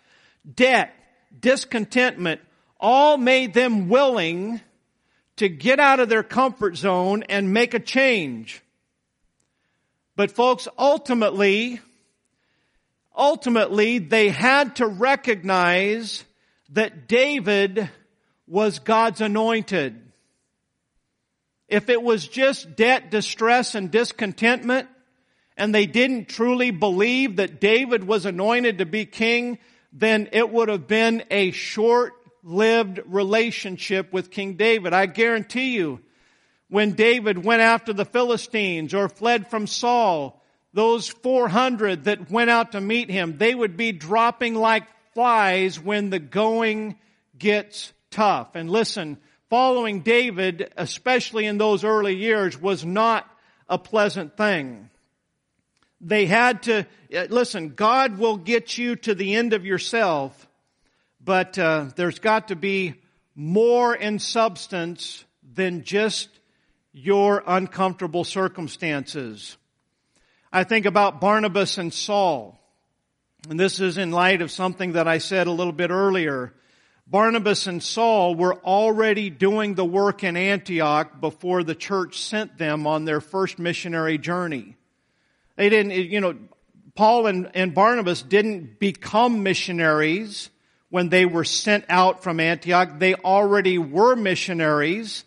debt, 0.54 0.94
discontentment, 1.38 2.40
all 2.78 3.16
made 3.16 3.54
them 3.54 3.88
willing 3.88 4.60
to 5.36 5.48
get 5.48 5.80
out 5.80 6.00
of 6.00 6.08
their 6.08 6.22
comfort 6.22 6.76
zone 6.76 7.24
and 7.28 7.52
make 7.52 7.74
a 7.74 7.80
change. 7.80 8.62
But 10.16 10.30
folks, 10.30 10.68
ultimately, 10.78 11.80
ultimately, 13.16 13.98
they 13.98 14.28
had 14.28 14.76
to 14.76 14.86
recognize 14.86 16.24
that 16.70 17.08
David 17.08 17.88
was 18.46 18.80
God's 18.80 19.22
anointed. 19.22 20.09
If 21.70 21.88
it 21.88 22.02
was 22.02 22.26
just 22.26 22.76
debt, 22.76 23.10
distress, 23.10 23.74
and 23.74 23.90
discontentment, 23.90 24.88
and 25.56 25.74
they 25.74 25.86
didn't 25.86 26.28
truly 26.28 26.72
believe 26.72 27.36
that 27.36 27.60
David 27.60 28.04
was 28.04 28.26
anointed 28.26 28.78
to 28.78 28.86
be 28.86 29.06
king, 29.06 29.58
then 29.92 30.28
it 30.32 30.50
would 30.50 30.68
have 30.68 30.88
been 30.88 31.22
a 31.30 31.52
short-lived 31.52 33.00
relationship 33.06 34.12
with 34.12 34.30
King 34.30 34.54
David. 34.54 34.92
I 34.92 35.06
guarantee 35.06 35.76
you, 35.76 36.00
when 36.68 36.92
David 36.92 37.44
went 37.44 37.62
after 37.62 37.92
the 37.92 38.04
Philistines 38.04 38.94
or 38.94 39.08
fled 39.08 39.48
from 39.48 39.66
Saul, 39.66 40.42
those 40.72 41.08
400 41.08 42.04
that 42.04 42.30
went 42.30 42.50
out 42.50 42.72
to 42.72 42.80
meet 42.80 43.10
him, 43.10 43.38
they 43.38 43.54
would 43.54 43.76
be 43.76 43.92
dropping 43.92 44.54
like 44.54 44.84
flies 45.14 45.78
when 45.78 46.10
the 46.10 46.20
going 46.20 46.96
gets 47.36 47.92
tough. 48.10 48.54
And 48.54 48.70
listen, 48.70 49.18
following 49.50 50.00
David, 50.00 50.72
especially 50.76 51.44
in 51.44 51.58
those 51.58 51.84
early 51.84 52.14
years, 52.14 52.58
was 52.58 52.84
not 52.84 53.28
a 53.68 53.76
pleasant 53.76 54.36
thing. 54.36 54.88
They 56.00 56.24
had 56.24 56.62
to, 56.62 56.86
uh, 57.14 57.26
listen, 57.28 57.74
God 57.74 58.16
will 58.16 58.36
get 58.36 58.78
you 58.78 58.96
to 58.96 59.14
the 59.14 59.34
end 59.34 59.52
of 59.52 59.66
yourself, 59.66 60.48
but 61.22 61.58
uh, 61.58 61.86
there's 61.96 62.20
got 62.20 62.48
to 62.48 62.56
be 62.56 62.94
more 63.34 63.94
in 63.94 64.18
substance 64.18 65.24
than 65.52 65.82
just 65.82 66.28
your 66.92 67.42
uncomfortable 67.46 68.24
circumstances. 68.24 69.56
I 70.52 70.64
think 70.64 70.86
about 70.86 71.20
Barnabas 71.20 71.76
and 71.76 71.92
Saul. 71.92 72.56
And 73.48 73.58
this 73.58 73.80
is 73.80 73.98
in 73.98 74.10
light 74.10 74.42
of 74.42 74.50
something 74.50 74.92
that 74.92 75.08
I 75.08 75.18
said 75.18 75.46
a 75.46 75.52
little 75.52 75.72
bit 75.72 75.90
earlier. 75.90 76.54
Barnabas 77.10 77.66
and 77.66 77.82
Saul 77.82 78.36
were 78.36 78.54
already 78.60 79.30
doing 79.30 79.74
the 79.74 79.84
work 79.84 80.22
in 80.22 80.36
Antioch 80.36 81.20
before 81.20 81.64
the 81.64 81.74
church 81.74 82.20
sent 82.20 82.56
them 82.56 82.86
on 82.86 83.04
their 83.04 83.20
first 83.20 83.58
missionary 83.58 84.16
journey. 84.16 84.76
They 85.56 85.68
didn't, 85.70 85.90
you 85.90 86.20
know, 86.20 86.36
Paul 86.94 87.26
and, 87.26 87.50
and 87.54 87.74
Barnabas 87.74 88.22
didn't 88.22 88.78
become 88.78 89.42
missionaries 89.42 90.50
when 90.88 91.08
they 91.08 91.26
were 91.26 91.44
sent 91.44 91.84
out 91.88 92.22
from 92.22 92.38
Antioch. 92.38 93.00
They 93.00 93.14
already 93.14 93.76
were 93.76 94.14
missionaries. 94.14 95.24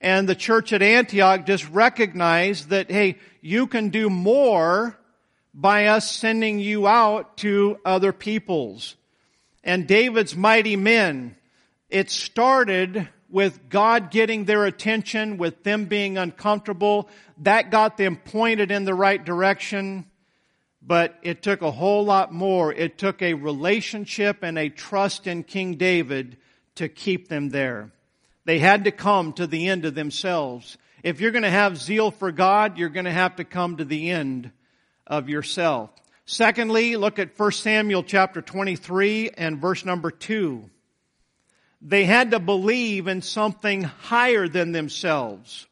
And 0.00 0.28
the 0.28 0.36
church 0.36 0.72
at 0.72 0.80
Antioch 0.80 1.44
just 1.44 1.68
recognized 1.70 2.68
that, 2.68 2.88
hey, 2.88 3.18
you 3.40 3.66
can 3.66 3.88
do 3.88 4.08
more 4.08 4.96
by 5.52 5.86
us 5.86 6.08
sending 6.08 6.60
you 6.60 6.86
out 6.86 7.38
to 7.38 7.80
other 7.84 8.12
peoples 8.12 8.94
and 9.66 9.86
David's 9.86 10.36
mighty 10.36 10.76
men, 10.76 11.36
it 11.90 12.08
started 12.08 13.08
with 13.28 13.68
God 13.68 14.12
getting 14.12 14.44
their 14.44 14.64
attention, 14.64 15.36
with 15.36 15.64
them 15.64 15.86
being 15.86 16.16
uncomfortable. 16.16 17.08
That 17.38 17.72
got 17.72 17.96
them 17.96 18.16
pointed 18.16 18.70
in 18.70 18.84
the 18.84 18.94
right 18.94 19.22
direction. 19.22 20.06
But 20.80 21.18
it 21.22 21.42
took 21.42 21.62
a 21.62 21.72
whole 21.72 22.04
lot 22.04 22.32
more. 22.32 22.72
It 22.72 22.96
took 22.96 23.20
a 23.20 23.34
relationship 23.34 24.44
and 24.44 24.56
a 24.56 24.68
trust 24.68 25.26
in 25.26 25.42
King 25.42 25.74
David 25.74 26.36
to 26.76 26.88
keep 26.88 27.26
them 27.26 27.48
there. 27.48 27.90
They 28.44 28.60
had 28.60 28.84
to 28.84 28.92
come 28.92 29.32
to 29.32 29.48
the 29.48 29.66
end 29.68 29.84
of 29.84 29.96
themselves. 29.96 30.78
If 31.02 31.20
you're 31.20 31.32
going 31.32 31.42
to 31.42 31.50
have 31.50 31.76
zeal 31.76 32.12
for 32.12 32.30
God, 32.30 32.78
you're 32.78 32.88
going 32.88 33.06
to 33.06 33.10
have 33.10 33.36
to 33.36 33.44
come 33.44 33.78
to 33.78 33.84
the 33.84 34.10
end 34.10 34.52
of 35.08 35.28
yourself. 35.28 35.90
Secondly, 36.28 36.96
look 36.96 37.20
at 37.20 37.38
1 37.38 37.52
Samuel 37.52 38.02
chapter 38.02 38.42
23 38.42 39.30
and 39.30 39.60
verse 39.60 39.84
number 39.84 40.10
2. 40.10 40.68
They 41.80 42.04
had 42.04 42.32
to 42.32 42.40
believe 42.40 43.06
in 43.06 43.22
something 43.22 43.84
higher 43.84 44.48
than 44.48 44.72
themselves. 44.72 45.66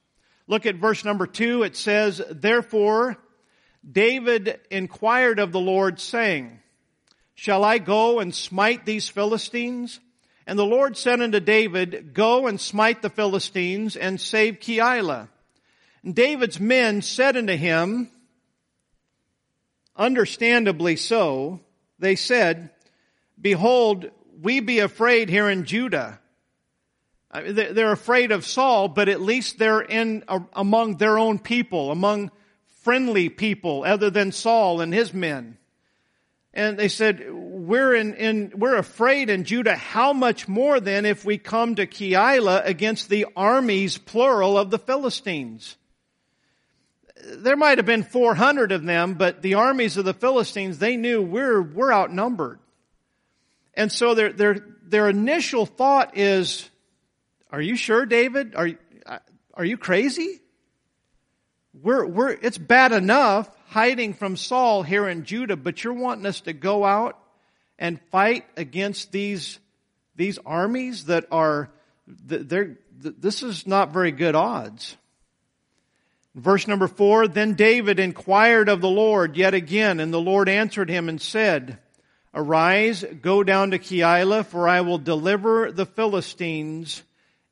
Look 0.46 0.64
at 0.64 0.76
verse 0.76 1.04
number 1.04 1.26
2. 1.26 1.64
It 1.64 1.76
says, 1.76 2.22
Therefore, 2.30 3.16
David 3.90 4.60
inquired 4.70 5.40
of 5.40 5.50
the 5.50 5.60
Lord 5.60 5.98
saying, 5.98 6.60
Shall 7.34 7.64
I 7.64 7.78
go 7.78 8.20
and 8.20 8.32
smite 8.32 8.86
these 8.86 9.08
Philistines? 9.08 9.98
And 10.46 10.56
the 10.56 10.64
Lord 10.64 10.96
said 10.96 11.20
unto 11.20 11.40
David, 11.40 12.14
Go 12.14 12.46
and 12.46 12.60
smite 12.60 13.02
the 13.02 13.10
Philistines 13.10 13.96
and 13.96 14.20
save 14.20 14.60
Keilah. 14.60 15.28
And 16.04 16.14
David's 16.14 16.60
men 16.60 17.02
said 17.02 17.36
unto 17.36 17.56
him, 17.56 18.12
understandably 19.96 20.96
so, 20.96 21.60
they 21.98 22.16
said, 22.16 22.70
Behold, 23.40 24.10
we 24.40 24.60
be 24.60 24.78
afraid 24.80 25.28
here 25.28 25.48
in 25.48 25.64
Judah. 25.64 26.20
They're 27.32 27.92
afraid 27.92 28.30
of 28.30 28.46
Saul, 28.46 28.88
but 28.88 29.08
at 29.08 29.20
least 29.20 29.58
they're 29.58 29.80
in 29.80 30.24
among 30.52 30.98
their 30.98 31.18
own 31.18 31.38
people, 31.38 31.90
among 31.90 32.30
friendly 32.82 33.28
people 33.28 33.82
other 33.84 34.10
than 34.10 34.30
Saul 34.30 34.80
and 34.80 34.94
his 34.94 35.12
men. 35.12 35.58
And 36.52 36.78
they 36.78 36.86
said, 36.86 37.26
we're 37.32 37.94
in, 37.94 38.14
in, 38.14 38.52
we're 38.54 38.76
afraid 38.76 39.28
in 39.28 39.42
Judah. 39.42 39.74
How 39.74 40.12
much 40.12 40.46
more 40.46 40.78
then 40.78 41.04
if 41.04 41.24
we 41.24 41.36
come 41.36 41.74
to 41.74 41.86
Keilah 41.86 42.64
against 42.64 43.08
the 43.08 43.26
armies, 43.34 43.98
plural, 43.98 44.56
of 44.56 44.70
the 44.70 44.78
Philistines? 44.78 45.76
There 47.24 47.56
might 47.56 47.78
have 47.78 47.86
been 47.86 48.02
400 48.02 48.72
of 48.72 48.84
them, 48.84 49.14
but 49.14 49.42
the 49.42 49.54
armies 49.54 49.96
of 49.96 50.04
the 50.04 50.14
Philistines, 50.14 50.78
they 50.78 50.96
knew 50.96 51.22
we're, 51.22 51.62
we're 51.62 51.92
outnumbered. 51.92 52.58
And 53.74 53.90
so 53.90 54.14
their, 54.14 54.32
their, 54.32 54.66
their 54.82 55.08
initial 55.08 55.66
thought 55.66 56.16
is, 56.16 56.68
are 57.50 57.60
you 57.60 57.76
sure, 57.76 58.06
David? 58.06 58.54
Are, 58.54 58.70
uh, 59.06 59.18
are 59.54 59.64
you 59.64 59.76
crazy? 59.76 60.40
We're, 61.72 62.06
we're, 62.06 62.30
it's 62.30 62.58
bad 62.58 62.92
enough 62.92 63.48
hiding 63.68 64.14
from 64.14 64.36
Saul 64.36 64.82
here 64.82 65.08
in 65.08 65.24
Judah, 65.24 65.56
but 65.56 65.82
you're 65.82 65.92
wanting 65.92 66.26
us 66.26 66.42
to 66.42 66.52
go 66.52 66.84
out 66.84 67.18
and 67.78 68.00
fight 68.12 68.44
against 68.56 69.10
these, 69.10 69.58
these 70.14 70.38
armies 70.46 71.06
that 71.06 71.26
are, 71.32 71.70
they're, 72.06 72.78
this 72.96 73.42
is 73.42 73.66
not 73.66 73.92
very 73.92 74.12
good 74.12 74.36
odds. 74.36 74.96
Verse 76.34 76.66
number 76.66 76.88
four, 76.88 77.28
then 77.28 77.54
David 77.54 78.00
inquired 78.00 78.68
of 78.68 78.80
the 78.80 78.90
Lord 78.90 79.36
yet 79.36 79.54
again, 79.54 80.00
and 80.00 80.12
the 80.12 80.20
Lord 80.20 80.48
answered 80.48 80.90
him 80.90 81.08
and 81.08 81.20
said, 81.20 81.78
Arise, 82.34 83.04
go 83.22 83.44
down 83.44 83.70
to 83.70 83.78
Keilah, 83.78 84.44
for 84.44 84.68
I 84.68 84.80
will 84.80 84.98
deliver 84.98 85.70
the 85.70 85.86
Philistines 85.86 87.04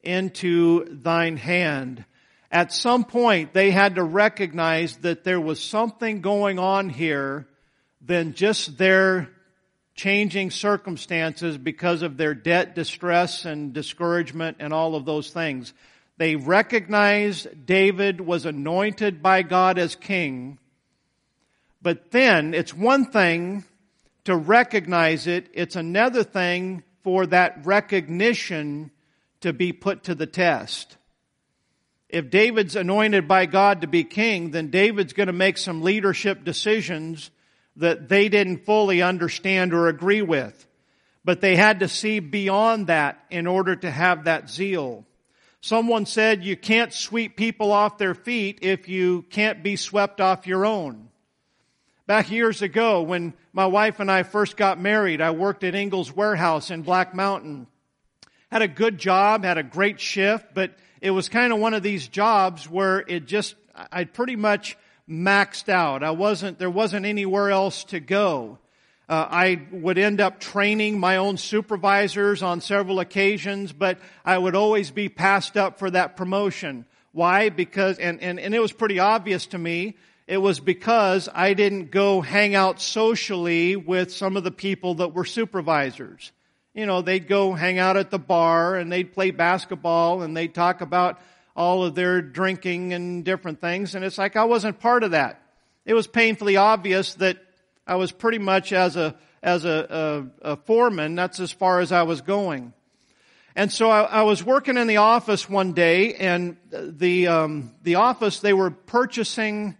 into 0.02 0.84
thine 0.90 1.36
hand. 1.36 2.04
At 2.50 2.72
some 2.72 3.04
point, 3.04 3.52
they 3.54 3.70
had 3.70 3.94
to 3.94 4.02
recognize 4.02 4.96
that 4.98 5.22
there 5.22 5.40
was 5.40 5.62
something 5.62 6.20
going 6.20 6.58
on 6.58 6.88
here 6.88 7.46
than 8.00 8.34
just 8.34 8.76
their 8.76 9.30
changing 9.94 10.50
circumstances 10.50 11.56
because 11.56 12.02
of 12.02 12.16
their 12.16 12.34
debt 12.34 12.74
distress 12.74 13.44
and 13.44 13.72
discouragement 13.72 14.56
and 14.58 14.72
all 14.72 14.96
of 14.96 15.04
those 15.04 15.30
things. 15.30 15.72
They 16.22 16.36
recognized 16.36 17.66
David 17.66 18.20
was 18.20 18.46
anointed 18.46 19.24
by 19.24 19.42
God 19.42 19.76
as 19.76 19.96
king, 19.96 20.60
but 21.82 22.12
then 22.12 22.54
it's 22.54 22.72
one 22.72 23.06
thing 23.06 23.64
to 24.26 24.36
recognize 24.36 25.26
it, 25.26 25.48
it's 25.52 25.74
another 25.74 26.22
thing 26.22 26.84
for 27.02 27.26
that 27.26 27.66
recognition 27.66 28.92
to 29.40 29.52
be 29.52 29.72
put 29.72 30.04
to 30.04 30.14
the 30.14 30.28
test. 30.28 30.96
If 32.08 32.30
David's 32.30 32.76
anointed 32.76 33.26
by 33.26 33.46
God 33.46 33.80
to 33.80 33.88
be 33.88 34.04
king, 34.04 34.52
then 34.52 34.70
David's 34.70 35.14
going 35.14 35.26
to 35.26 35.32
make 35.32 35.58
some 35.58 35.82
leadership 35.82 36.44
decisions 36.44 37.32
that 37.74 38.08
they 38.08 38.28
didn't 38.28 38.64
fully 38.64 39.02
understand 39.02 39.74
or 39.74 39.88
agree 39.88 40.22
with. 40.22 40.68
But 41.24 41.40
they 41.40 41.56
had 41.56 41.80
to 41.80 41.88
see 41.88 42.20
beyond 42.20 42.86
that 42.86 43.24
in 43.28 43.48
order 43.48 43.74
to 43.74 43.90
have 43.90 44.26
that 44.26 44.48
zeal. 44.48 45.04
Someone 45.62 46.06
said 46.06 46.42
you 46.42 46.56
can't 46.56 46.92
sweep 46.92 47.36
people 47.36 47.70
off 47.70 47.96
their 47.96 48.16
feet 48.16 48.58
if 48.62 48.88
you 48.88 49.22
can't 49.30 49.62
be 49.62 49.76
swept 49.76 50.20
off 50.20 50.48
your 50.48 50.66
own. 50.66 51.08
Back 52.08 52.32
years 52.32 52.62
ago, 52.62 53.02
when 53.02 53.32
my 53.52 53.66
wife 53.66 54.00
and 54.00 54.10
I 54.10 54.24
first 54.24 54.56
got 54.56 54.80
married, 54.80 55.20
I 55.20 55.30
worked 55.30 55.62
at 55.62 55.76
Ingles 55.76 56.14
Warehouse 56.14 56.72
in 56.72 56.82
Black 56.82 57.14
Mountain. 57.14 57.68
Had 58.50 58.62
a 58.62 58.68
good 58.68 58.98
job, 58.98 59.44
had 59.44 59.56
a 59.56 59.62
great 59.62 60.00
shift, 60.00 60.52
but 60.52 60.72
it 61.00 61.12
was 61.12 61.28
kind 61.28 61.52
of 61.52 61.60
one 61.60 61.74
of 61.74 61.84
these 61.84 62.08
jobs 62.08 62.68
where 62.68 62.98
it 62.98 63.26
just, 63.26 63.54
I 63.92 64.02
pretty 64.02 64.34
much 64.34 64.76
maxed 65.08 65.68
out. 65.68 66.02
I 66.02 66.10
wasn't, 66.10 66.58
there 66.58 66.70
wasn't 66.70 67.06
anywhere 67.06 67.50
else 67.50 67.84
to 67.84 68.00
go. 68.00 68.58
Uh, 69.12 69.28
I 69.30 69.60
would 69.72 69.98
end 69.98 70.22
up 70.22 70.40
training 70.40 70.98
my 70.98 71.18
own 71.18 71.36
supervisors 71.36 72.42
on 72.42 72.62
several 72.62 72.98
occasions, 72.98 73.70
but 73.70 73.98
I 74.24 74.38
would 74.38 74.54
always 74.54 74.90
be 74.90 75.10
passed 75.10 75.58
up 75.58 75.78
for 75.78 75.90
that 75.90 76.16
promotion. 76.16 76.86
Why? 77.12 77.50
Because, 77.50 77.98
and, 77.98 78.22
and, 78.22 78.40
and 78.40 78.54
it 78.54 78.58
was 78.58 78.72
pretty 78.72 79.00
obvious 79.00 79.44
to 79.48 79.58
me 79.58 79.96
it 80.26 80.38
was 80.38 80.60
because 80.60 81.28
I 81.34 81.52
didn't 81.52 81.90
go 81.90 82.22
hang 82.22 82.54
out 82.54 82.80
socially 82.80 83.76
with 83.76 84.14
some 84.14 84.38
of 84.38 84.44
the 84.44 84.50
people 84.50 84.94
that 84.94 85.12
were 85.12 85.26
supervisors. 85.26 86.32
You 86.72 86.86
know, 86.86 87.02
they'd 87.02 87.28
go 87.28 87.52
hang 87.52 87.78
out 87.78 87.98
at 87.98 88.10
the 88.10 88.18
bar 88.18 88.76
and 88.76 88.90
they'd 88.90 89.12
play 89.12 89.30
basketball 89.30 90.22
and 90.22 90.34
they'd 90.34 90.54
talk 90.54 90.80
about 90.80 91.20
all 91.54 91.84
of 91.84 91.94
their 91.94 92.22
drinking 92.22 92.94
and 92.94 93.26
different 93.26 93.60
things. 93.60 93.94
And 93.94 94.06
it's 94.06 94.16
like 94.16 94.36
I 94.36 94.44
wasn't 94.44 94.80
part 94.80 95.04
of 95.04 95.10
that. 95.10 95.42
It 95.84 95.92
was 95.92 96.06
painfully 96.06 96.56
obvious 96.56 97.12
that 97.16 97.36
I 97.86 97.96
was 97.96 98.12
pretty 98.12 98.38
much 98.38 98.72
as 98.72 98.96
a, 98.96 99.14
as 99.42 99.64
a, 99.64 100.30
a, 100.42 100.52
a 100.52 100.56
foreman, 100.56 101.14
that's 101.14 101.40
as 101.40 101.52
far 101.52 101.80
as 101.80 101.92
I 101.92 102.02
was 102.02 102.20
going. 102.20 102.72
And 103.54 103.70
so 103.70 103.90
I, 103.90 104.02
I, 104.02 104.22
was 104.22 104.42
working 104.42 104.78
in 104.78 104.86
the 104.86 104.96
office 104.96 105.48
one 105.48 105.72
day, 105.72 106.14
and 106.14 106.56
the 106.70 107.26
um, 107.28 107.74
the 107.82 107.96
office 107.96 108.40
they 108.40 108.54
were 108.54 108.70
purchasing 108.70 109.76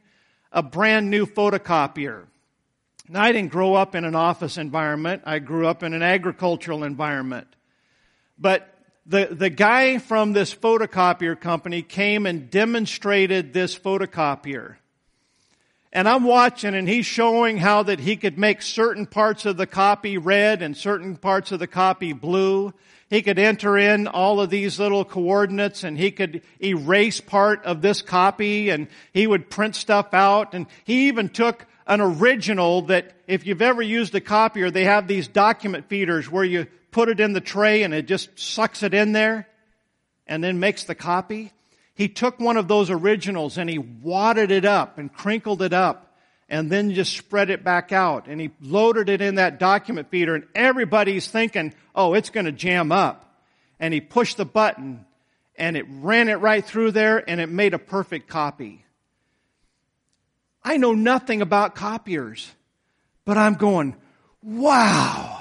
a 0.50 0.62
brand 0.62 1.08
new 1.08 1.24
photocopier. 1.24 2.26
Now, 3.08 3.22
I 3.22 3.32
didn't 3.32 3.50
grow 3.50 3.74
up 3.74 3.94
in 3.94 4.04
an 4.04 4.14
office 4.14 4.58
environment. 4.58 5.22
I 5.24 5.38
grew 5.38 5.66
up 5.66 5.82
in 5.82 5.94
an 5.94 6.02
agricultural 6.02 6.84
environment. 6.84 7.48
But 8.38 8.72
the, 9.06 9.28
the 9.30 9.50
guy 9.50 9.98
from 9.98 10.32
this 10.32 10.54
photocopier 10.54 11.38
company 11.38 11.82
came 11.82 12.26
and 12.26 12.50
demonstrated 12.50 13.52
this 13.52 13.76
photocopier. 13.78 14.76
And 15.92 16.08
I'm 16.08 16.24
watching 16.24 16.74
and 16.74 16.88
he's 16.88 17.04
showing 17.04 17.58
how 17.58 17.82
that 17.82 18.00
he 18.00 18.16
could 18.16 18.38
make 18.38 18.62
certain 18.62 19.04
parts 19.04 19.44
of 19.44 19.58
the 19.58 19.66
copy 19.66 20.16
red 20.16 20.62
and 20.62 20.74
certain 20.74 21.16
parts 21.16 21.52
of 21.52 21.58
the 21.58 21.66
copy 21.66 22.14
blue. 22.14 22.72
He 23.10 23.20
could 23.20 23.38
enter 23.38 23.76
in 23.76 24.06
all 24.06 24.40
of 24.40 24.48
these 24.48 24.80
little 24.80 25.04
coordinates 25.04 25.84
and 25.84 25.98
he 25.98 26.10
could 26.10 26.40
erase 26.62 27.20
part 27.20 27.62
of 27.64 27.82
this 27.82 28.00
copy 28.00 28.70
and 28.70 28.88
he 29.12 29.26
would 29.26 29.50
print 29.50 29.76
stuff 29.76 30.14
out 30.14 30.54
and 30.54 30.66
he 30.84 31.08
even 31.08 31.28
took 31.28 31.66
an 31.86 32.00
original 32.00 32.82
that 32.82 33.12
if 33.26 33.46
you've 33.46 33.60
ever 33.60 33.82
used 33.82 34.14
a 34.14 34.20
copier, 34.20 34.70
they 34.70 34.84
have 34.84 35.06
these 35.06 35.28
document 35.28 35.90
feeders 35.90 36.30
where 36.30 36.44
you 36.44 36.68
put 36.90 37.10
it 37.10 37.20
in 37.20 37.34
the 37.34 37.40
tray 37.42 37.82
and 37.82 37.92
it 37.92 38.06
just 38.06 38.38
sucks 38.38 38.82
it 38.82 38.94
in 38.94 39.12
there 39.12 39.46
and 40.26 40.42
then 40.42 40.58
makes 40.58 40.84
the 40.84 40.94
copy. 40.94 41.52
He 41.94 42.08
took 42.08 42.40
one 42.40 42.56
of 42.56 42.68
those 42.68 42.90
originals 42.90 43.58
and 43.58 43.68
he 43.68 43.78
wadded 43.78 44.50
it 44.50 44.64
up 44.64 44.98
and 44.98 45.12
crinkled 45.12 45.62
it 45.62 45.72
up 45.72 46.16
and 46.48 46.70
then 46.70 46.92
just 46.92 47.16
spread 47.16 47.50
it 47.50 47.64
back 47.64 47.92
out. 47.92 48.26
And 48.26 48.40
he 48.40 48.50
loaded 48.60 49.08
it 49.08 49.20
in 49.20 49.36
that 49.36 49.58
document 49.58 50.10
feeder 50.10 50.34
and 50.34 50.46
everybody's 50.54 51.26
thinking, 51.26 51.74
oh, 51.94 52.14
it's 52.14 52.30
going 52.30 52.46
to 52.46 52.52
jam 52.52 52.92
up. 52.92 53.40
And 53.78 53.92
he 53.92 54.00
pushed 54.00 54.36
the 54.36 54.44
button 54.44 55.04
and 55.56 55.76
it 55.76 55.86
ran 55.88 56.28
it 56.28 56.36
right 56.36 56.64
through 56.64 56.92
there 56.92 57.28
and 57.28 57.40
it 57.40 57.48
made 57.48 57.74
a 57.74 57.78
perfect 57.78 58.28
copy. 58.28 58.84
I 60.64 60.76
know 60.76 60.92
nothing 60.92 61.42
about 61.42 61.74
copiers, 61.74 62.50
but 63.24 63.36
I'm 63.36 63.54
going, 63.54 63.96
wow. 64.42 65.31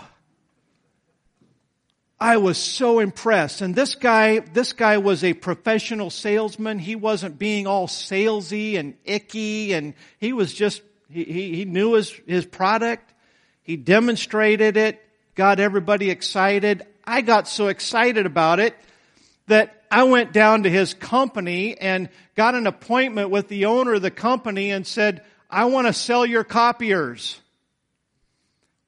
I 2.21 2.37
was 2.37 2.59
so 2.59 2.99
impressed. 2.99 3.61
And 3.61 3.73
this 3.73 3.95
guy, 3.95 4.39
this 4.39 4.73
guy 4.73 4.99
was 4.99 5.23
a 5.23 5.33
professional 5.33 6.11
salesman. 6.11 6.77
He 6.77 6.95
wasn't 6.95 7.39
being 7.39 7.65
all 7.65 7.87
salesy 7.87 8.77
and 8.77 8.93
icky 9.03 9.73
and 9.73 9.95
he 10.19 10.31
was 10.31 10.53
just 10.53 10.83
he, 11.09 11.23
he, 11.23 11.65
knew 11.65 11.93
his, 11.93 12.11
his 12.27 12.45
product. 12.45 13.11
He 13.63 13.75
demonstrated 13.75 14.77
it, 14.77 15.01
got 15.33 15.59
everybody 15.59 16.11
excited. 16.11 16.85
I 17.03 17.21
got 17.21 17.47
so 17.47 17.69
excited 17.69 18.27
about 18.27 18.59
it 18.59 18.75
that 19.47 19.83
I 19.89 20.03
went 20.03 20.31
down 20.31 20.63
to 20.63 20.69
his 20.69 20.93
company 20.93 21.75
and 21.75 22.07
got 22.35 22.53
an 22.53 22.67
appointment 22.67 23.31
with 23.31 23.47
the 23.47 23.65
owner 23.65 23.95
of 23.95 24.03
the 24.03 24.11
company 24.11 24.69
and 24.69 24.85
said, 24.85 25.23
I 25.49 25.65
want 25.65 25.87
to 25.87 25.93
sell 25.93 26.25
your 26.27 26.43
copiers. 26.43 27.41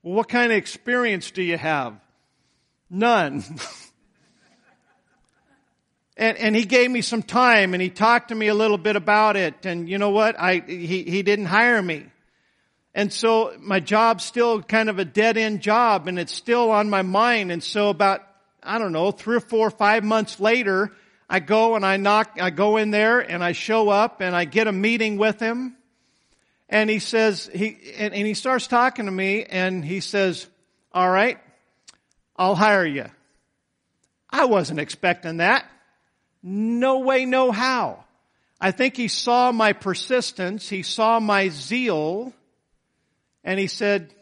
Well, 0.03 0.13
what 0.13 0.29
kind 0.29 0.51
of 0.51 0.57
experience 0.59 1.31
do 1.31 1.41
you 1.41 1.57
have? 1.57 2.02
None. 2.93 3.43
And, 6.15 6.37
and 6.37 6.55
he 6.55 6.65
gave 6.65 6.91
me 6.91 7.01
some 7.01 7.23
time 7.23 7.73
and 7.73 7.81
he 7.81 7.89
talked 7.89 8.27
to 8.27 8.35
me 8.35 8.47
a 8.47 8.53
little 8.53 8.77
bit 8.77 8.95
about 8.95 9.35
it. 9.35 9.65
And 9.65 9.89
you 9.89 9.97
know 9.97 10.11
what? 10.11 10.39
I, 10.39 10.61
he, 10.65 11.01
he 11.01 11.23
didn't 11.23 11.47
hire 11.47 11.81
me. 11.81 12.05
And 12.93 13.11
so 13.11 13.55
my 13.59 13.79
job's 13.79 14.23
still 14.23 14.61
kind 14.61 14.89
of 14.89 14.99
a 14.99 15.05
dead 15.05 15.37
end 15.37 15.61
job 15.61 16.07
and 16.07 16.19
it's 16.19 16.31
still 16.31 16.69
on 16.69 16.87
my 16.91 17.01
mind. 17.01 17.51
And 17.51 17.63
so 17.63 17.89
about, 17.89 18.21
I 18.61 18.77
don't 18.77 18.91
know, 18.91 19.09
three 19.09 19.37
or 19.37 19.41
four, 19.41 19.67
or 19.67 19.71
five 19.71 20.03
months 20.03 20.39
later, 20.39 20.91
I 21.27 21.39
go 21.39 21.75
and 21.75 21.83
I 21.83 21.97
knock, 21.97 22.37
I 22.39 22.51
go 22.51 22.77
in 22.77 22.91
there 22.91 23.19
and 23.21 23.43
I 23.43 23.53
show 23.53 23.89
up 23.89 24.21
and 24.21 24.35
I 24.35 24.45
get 24.45 24.67
a 24.67 24.71
meeting 24.71 25.17
with 25.17 25.39
him. 25.39 25.75
And 26.69 26.91
he 26.91 26.99
says, 26.99 27.49
he, 27.51 27.75
and, 27.97 28.13
and 28.13 28.27
he 28.27 28.35
starts 28.35 28.67
talking 28.67 29.05
to 29.05 29.11
me 29.11 29.45
and 29.45 29.83
he 29.83 29.99
says, 29.99 30.45
all 30.91 31.09
right, 31.09 31.39
I'll 32.35 32.55
hire 32.55 32.85
you. 32.85 33.05
I 34.29 34.45
wasn't 34.45 34.79
expecting 34.79 35.37
that. 35.37 35.65
No 36.41 36.99
way, 36.99 37.25
no 37.25 37.51
how. 37.51 38.03
I 38.59 38.71
think 38.71 38.97
he 38.97 39.07
saw 39.07 39.51
my 39.51 39.73
persistence. 39.73 40.67
He 40.67 40.83
saw 40.83 41.19
my 41.19 41.49
zeal 41.49 42.33
and 43.43 43.59
he 43.59 43.67
said, 43.67 44.13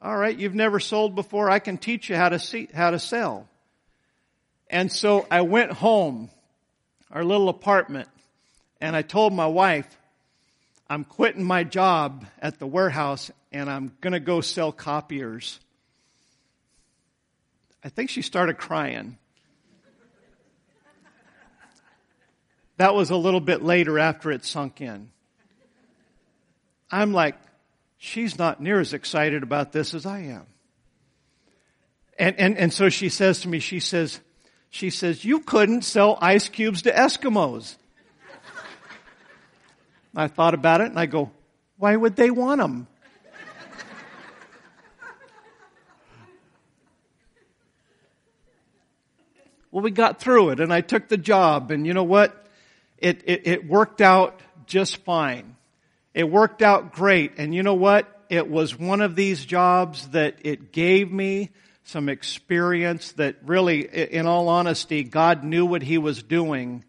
all 0.00 0.16
right, 0.16 0.36
you've 0.36 0.54
never 0.54 0.80
sold 0.80 1.14
before. 1.14 1.48
I 1.48 1.60
can 1.60 1.78
teach 1.78 2.10
you 2.10 2.16
how 2.16 2.28
to 2.28 2.38
see, 2.38 2.68
how 2.74 2.90
to 2.90 2.98
sell. 2.98 3.48
And 4.68 4.90
so 4.90 5.26
I 5.30 5.42
went 5.42 5.70
home, 5.72 6.30
our 7.10 7.22
little 7.22 7.48
apartment, 7.48 8.08
and 8.80 8.96
I 8.96 9.02
told 9.02 9.32
my 9.32 9.46
wife, 9.46 9.86
I'm 10.88 11.04
quitting 11.04 11.44
my 11.44 11.62
job 11.62 12.26
at 12.40 12.58
the 12.58 12.66
warehouse 12.66 13.30
and 13.52 13.70
I'm 13.70 13.92
going 14.00 14.14
to 14.14 14.20
go 14.20 14.40
sell 14.40 14.72
copiers. 14.72 15.60
I 17.84 17.88
think 17.88 18.10
she 18.10 18.22
started 18.22 18.58
crying. 18.58 19.18
That 22.76 22.94
was 22.94 23.10
a 23.10 23.16
little 23.16 23.40
bit 23.40 23.62
later 23.62 23.98
after 23.98 24.30
it 24.30 24.44
sunk 24.44 24.80
in. 24.80 25.10
I'm 26.90 27.12
like, 27.12 27.36
she's 27.98 28.38
not 28.38 28.60
near 28.60 28.80
as 28.80 28.92
excited 28.92 29.42
about 29.42 29.72
this 29.72 29.94
as 29.94 30.04
I 30.06 30.20
am. 30.20 30.46
And, 32.18 32.38
and, 32.38 32.58
and 32.58 32.72
so 32.72 32.88
she 32.88 33.08
says 33.08 33.40
to 33.40 33.48
me, 33.48 33.58
she 33.58 33.80
says, 33.80 34.20
she 34.70 34.90
says, 34.90 35.24
you 35.24 35.40
couldn't 35.40 35.82
sell 35.82 36.18
ice 36.20 36.48
cubes 36.48 36.82
to 36.82 36.92
Eskimos. 36.92 37.76
I 40.14 40.28
thought 40.28 40.54
about 40.54 40.80
it 40.82 40.88
and 40.88 40.98
I 40.98 41.06
go, 41.06 41.30
why 41.78 41.96
would 41.96 42.16
they 42.16 42.30
want 42.30 42.60
them? 42.60 42.86
Well, 49.72 49.82
we 49.82 49.90
got 49.90 50.20
through 50.20 50.50
it 50.50 50.60
and 50.60 50.72
I 50.72 50.82
took 50.82 51.08
the 51.08 51.16
job 51.16 51.70
and 51.70 51.86
you 51.86 51.94
know 51.94 52.04
what? 52.04 52.46
It, 52.98 53.22
it, 53.24 53.46
it 53.46 53.66
worked 53.66 54.02
out 54.02 54.38
just 54.66 54.98
fine. 54.98 55.56
It 56.14 56.30
worked 56.30 56.60
out 56.60 56.92
great. 56.92 57.32
And 57.38 57.54
you 57.54 57.62
know 57.62 57.74
what? 57.74 58.06
It 58.28 58.48
was 58.48 58.78
one 58.78 59.00
of 59.00 59.16
these 59.16 59.44
jobs 59.44 60.08
that 60.08 60.36
it 60.44 60.72
gave 60.72 61.10
me 61.10 61.50
some 61.84 62.10
experience 62.10 63.12
that 63.12 63.36
really, 63.44 63.80
in 63.82 64.26
all 64.26 64.48
honesty, 64.48 65.04
God 65.04 65.42
knew 65.42 65.66
what 65.66 65.82
He 65.82 65.98
was 65.98 66.22
doing 66.22 66.84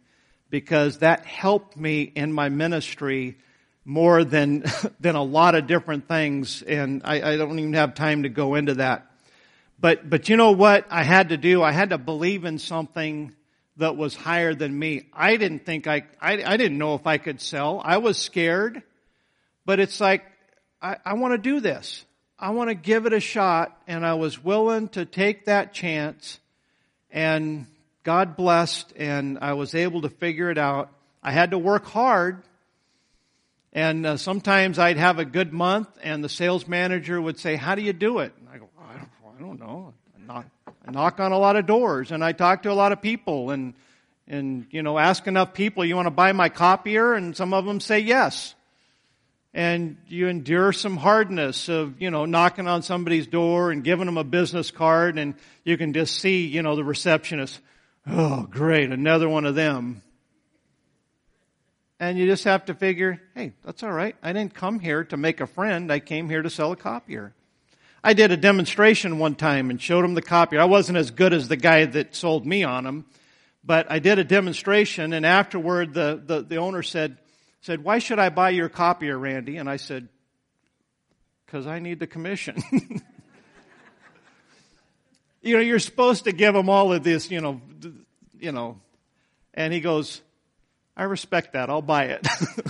because 0.49 0.99
that 0.99 1.25
helped 1.25 1.75
me 1.75 2.01
in 2.01 2.31
my 2.31 2.49
ministry 2.49 3.37
more 3.85 4.23
than, 4.23 4.65
than 4.99 5.15
a 5.15 5.23
lot 5.23 5.55
of 5.55 5.67
different 5.67 6.07
things. 6.07 6.61
And 6.61 7.01
I, 7.05 7.33
I 7.33 7.37
don't 7.37 7.57
even 7.57 7.73
have 7.73 7.95
time 7.95 8.23
to 8.23 8.29
go 8.29 8.55
into 8.55 8.75
that. 8.75 9.09
But, 9.83 10.09
but 10.09 10.29
you 10.29 10.37
know 10.37 10.53
what 10.53 10.87
I 10.89 11.03
had 11.03 11.27
to 11.27 11.37
do? 11.37 11.61
I 11.61 11.73
had 11.73 11.89
to 11.89 11.97
believe 11.97 12.45
in 12.45 12.57
something 12.57 13.35
that 13.75 13.97
was 13.97 14.15
higher 14.15 14.55
than 14.55 14.79
me. 14.79 15.07
I 15.11 15.35
didn't 15.35 15.65
think 15.65 15.87
I, 15.87 16.03
I, 16.21 16.41
I 16.41 16.55
didn't 16.55 16.77
know 16.77 16.95
if 16.95 17.05
I 17.05 17.17
could 17.17 17.41
sell. 17.41 17.81
I 17.83 17.97
was 17.97 18.17
scared, 18.17 18.81
but 19.65 19.81
it's 19.81 19.99
like, 19.99 20.23
I, 20.81 20.95
I 21.03 21.13
want 21.15 21.33
to 21.33 21.37
do 21.37 21.59
this. 21.59 22.05
I 22.39 22.51
want 22.51 22.69
to 22.69 22.75
give 22.75 23.05
it 23.07 23.11
a 23.11 23.19
shot. 23.19 23.77
And 23.85 24.05
I 24.05 24.13
was 24.13 24.41
willing 24.41 24.87
to 24.89 25.03
take 25.03 25.47
that 25.47 25.73
chance 25.73 26.39
and 27.11 27.65
God 28.05 28.37
blessed 28.37 28.93
and 28.95 29.37
I 29.41 29.51
was 29.51 29.75
able 29.75 30.03
to 30.03 30.09
figure 30.09 30.49
it 30.49 30.57
out. 30.57 30.93
I 31.21 31.31
had 31.31 31.51
to 31.51 31.57
work 31.57 31.87
hard. 31.87 32.41
And 33.73 34.05
uh, 34.05 34.15
sometimes 34.15 34.79
I'd 34.79 34.95
have 34.95 35.19
a 35.19 35.25
good 35.25 35.51
month 35.51 35.89
and 36.01 36.23
the 36.23 36.29
sales 36.29 36.69
manager 36.69 37.21
would 37.21 37.37
say, 37.37 37.57
how 37.57 37.75
do 37.75 37.81
you 37.81 37.91
do 37.91 38.19
it? 38.19 38.31
And 38.39 38.47
I 38.47 38.59
go, 38.59 38.62
I 39.35 39.41
don't, 39.41 39.59
know. 39.59 39.93
I 40.15 40.25
knock, 40.25 40.45
I 40.87 40.91
knock 40.91 41.19
on 41.19 41.31
a 41.31 41.39
lot 41.39 41.55
of 41.55 41.65
doors 41.65 42.11
and 42.11 42.23
I 42.23 42.33
talk 42.33 42.63
to 42.63 42.71
a 42.71 42.73
lot 42.73 42.91
of 42.91 43.01
people 43.01 43.49
and, 43.49 43.73
and, 44.27 44.67
you 44.69 44.83
know, 44.83 44.99
ask 44.99 45.25
enough 45.25 45.53
people, 45.53 45.83
you 45.83 45.95
want 45.95 46.05
to 46.05 46.11
buy 46.11 46.33
my 46.33 46.49
copier? 46.49 47.13
And 47.13 47.35
some 47.35 47.53
of 47.53 47.65
them 47.65 47.79
say 47.79 47.99
yes 47.99 48.53
and 49.53 49.97
you 50.07 50.27
endure 50.27 50.71
some 50.71 50.97
hardness 50.97 51.67
of, 51.67 51.99
you 52.01 52.11
know, 52.11 52.25
knocking 52.25 52.67
on 52.67 52.81
somebody's 52.83 53.27
door 53.27 53.71
and 53.71 53.83
giving 53.83 54.05
them 54.05 54.17
a 54.17 54.23
business 54.23 54.69
card 54.69 55.17
and 55.17 55.35
you 55.63 55.77
can 55.77 55.93
just 55.93 56.19
see, 56.19 56.45
you 56.45 56.61
know, 56.61 56.75
the 56.75 56.83
receptionist, 56.83 57.59
oh 58.07 58.43
great, 58.43 58.91
another 58.91 59.29
one 59.29 59.45
of 59.45 59.55
them. 59.55 60.01
And 61.99 62.17
you 62.17 62.27
just 62.27 62.43
have 62.43 62.65
to 62.65 62.73
figure, 62.73 63.21
hey, 63.33 63.53
that's 63.63 63.81
alright. 63.81 64.15
I 64.21 64.33
didn't 64.33 64.53
come 64.53 64.79
here 64.79 65.05
to 65.05 65.17
make 65.17 65.39
a 65.39 65.47
friend. 65.47 65.91
I 65.91 65.99
came 65.99 66.29
here 66.29 66.41
to 66.41 66.49
sell 66.49 66.71
a 66.71 66.75
copier. 66.75 67.33
I 68.03 68.13
did 68.13 68.31
a 68.31 68.37
demonstration 68.37 69.17
one 69.17 69.35
time 69.35 69.69
and 69.69 69.81
showed 69.81 70.03
him 70.03 70.13
the 70.13 70.21
copier. 70.21 70.59
I 70.59 70.65
wasn't 70.65 70.97
as 70.97 71.11
good 71.11 71.31
as 71.31 71.47
the 71.47 71.55
guy 71.55 71.85
that 71.85 72.15
sold 72.15 72.45
me 72.45 72.63
on 72.63 72.83
them, 72.83 73.05
but 73.63 73.89
I 73.89 73.99
did 73.99 74.19
a 74.19 74.25
demonstration 74.25 75.13
and 75.13 75.25
afterward 75.25 75.93
the, 75.93 76.21
the, 76.23 76.41
the 76.41 76.57
owner 76.57 76.83
said, 76.83 77.17
said, 77.61 77.81
Why 77.81 77.99
should 77.99 78.19
I 78.19 78.27
buy 78.27 78.49
your 78.49 78.67
copier, 78.67 79.17
Randy? 79.17 79.55
And 79.55 79.69
I 79.69 79.77
said, 79.77 80.09
Because 81.45 81.65
I 81.65 81.79
need 81.79 81.99
the 81.99 82.07
commission. 82.07 82.61
you 85.41 85.55
know, 85.55 85.61
you're 85.61 85.79
supposed 85.79 86.25
to 86.25 86.33
give 86.33 86.53
him 86.53 86.67
all 86.67 86.91
of 86.91 87.03
this, 87.03 87.31
you 87.31 87.39
know, 87.39 87.61
you 88.37 88.51
know. 88.51 88.81
And 89.53 89.71
he 89.71 89.79
goes, 89.79 90.21
I 90.97 91.03
respect 91.03 91.53
that. 91.53 91.69
I'll 91.69 91.81
buy 91.81 92.05
it. 92.05 92.27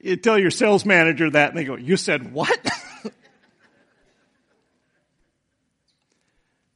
you 0.00 0.16
tell 0.16 0.38
your 0.38 0.52
sales 0.52 0.84
manager 0.84 1.28
that 1.30 1.48
and 1.48 1.58
they 1.58 1.64
go, 1.64 1.74
you 1.74 1.96
said 1.96 2.32
what? 2.32 2.56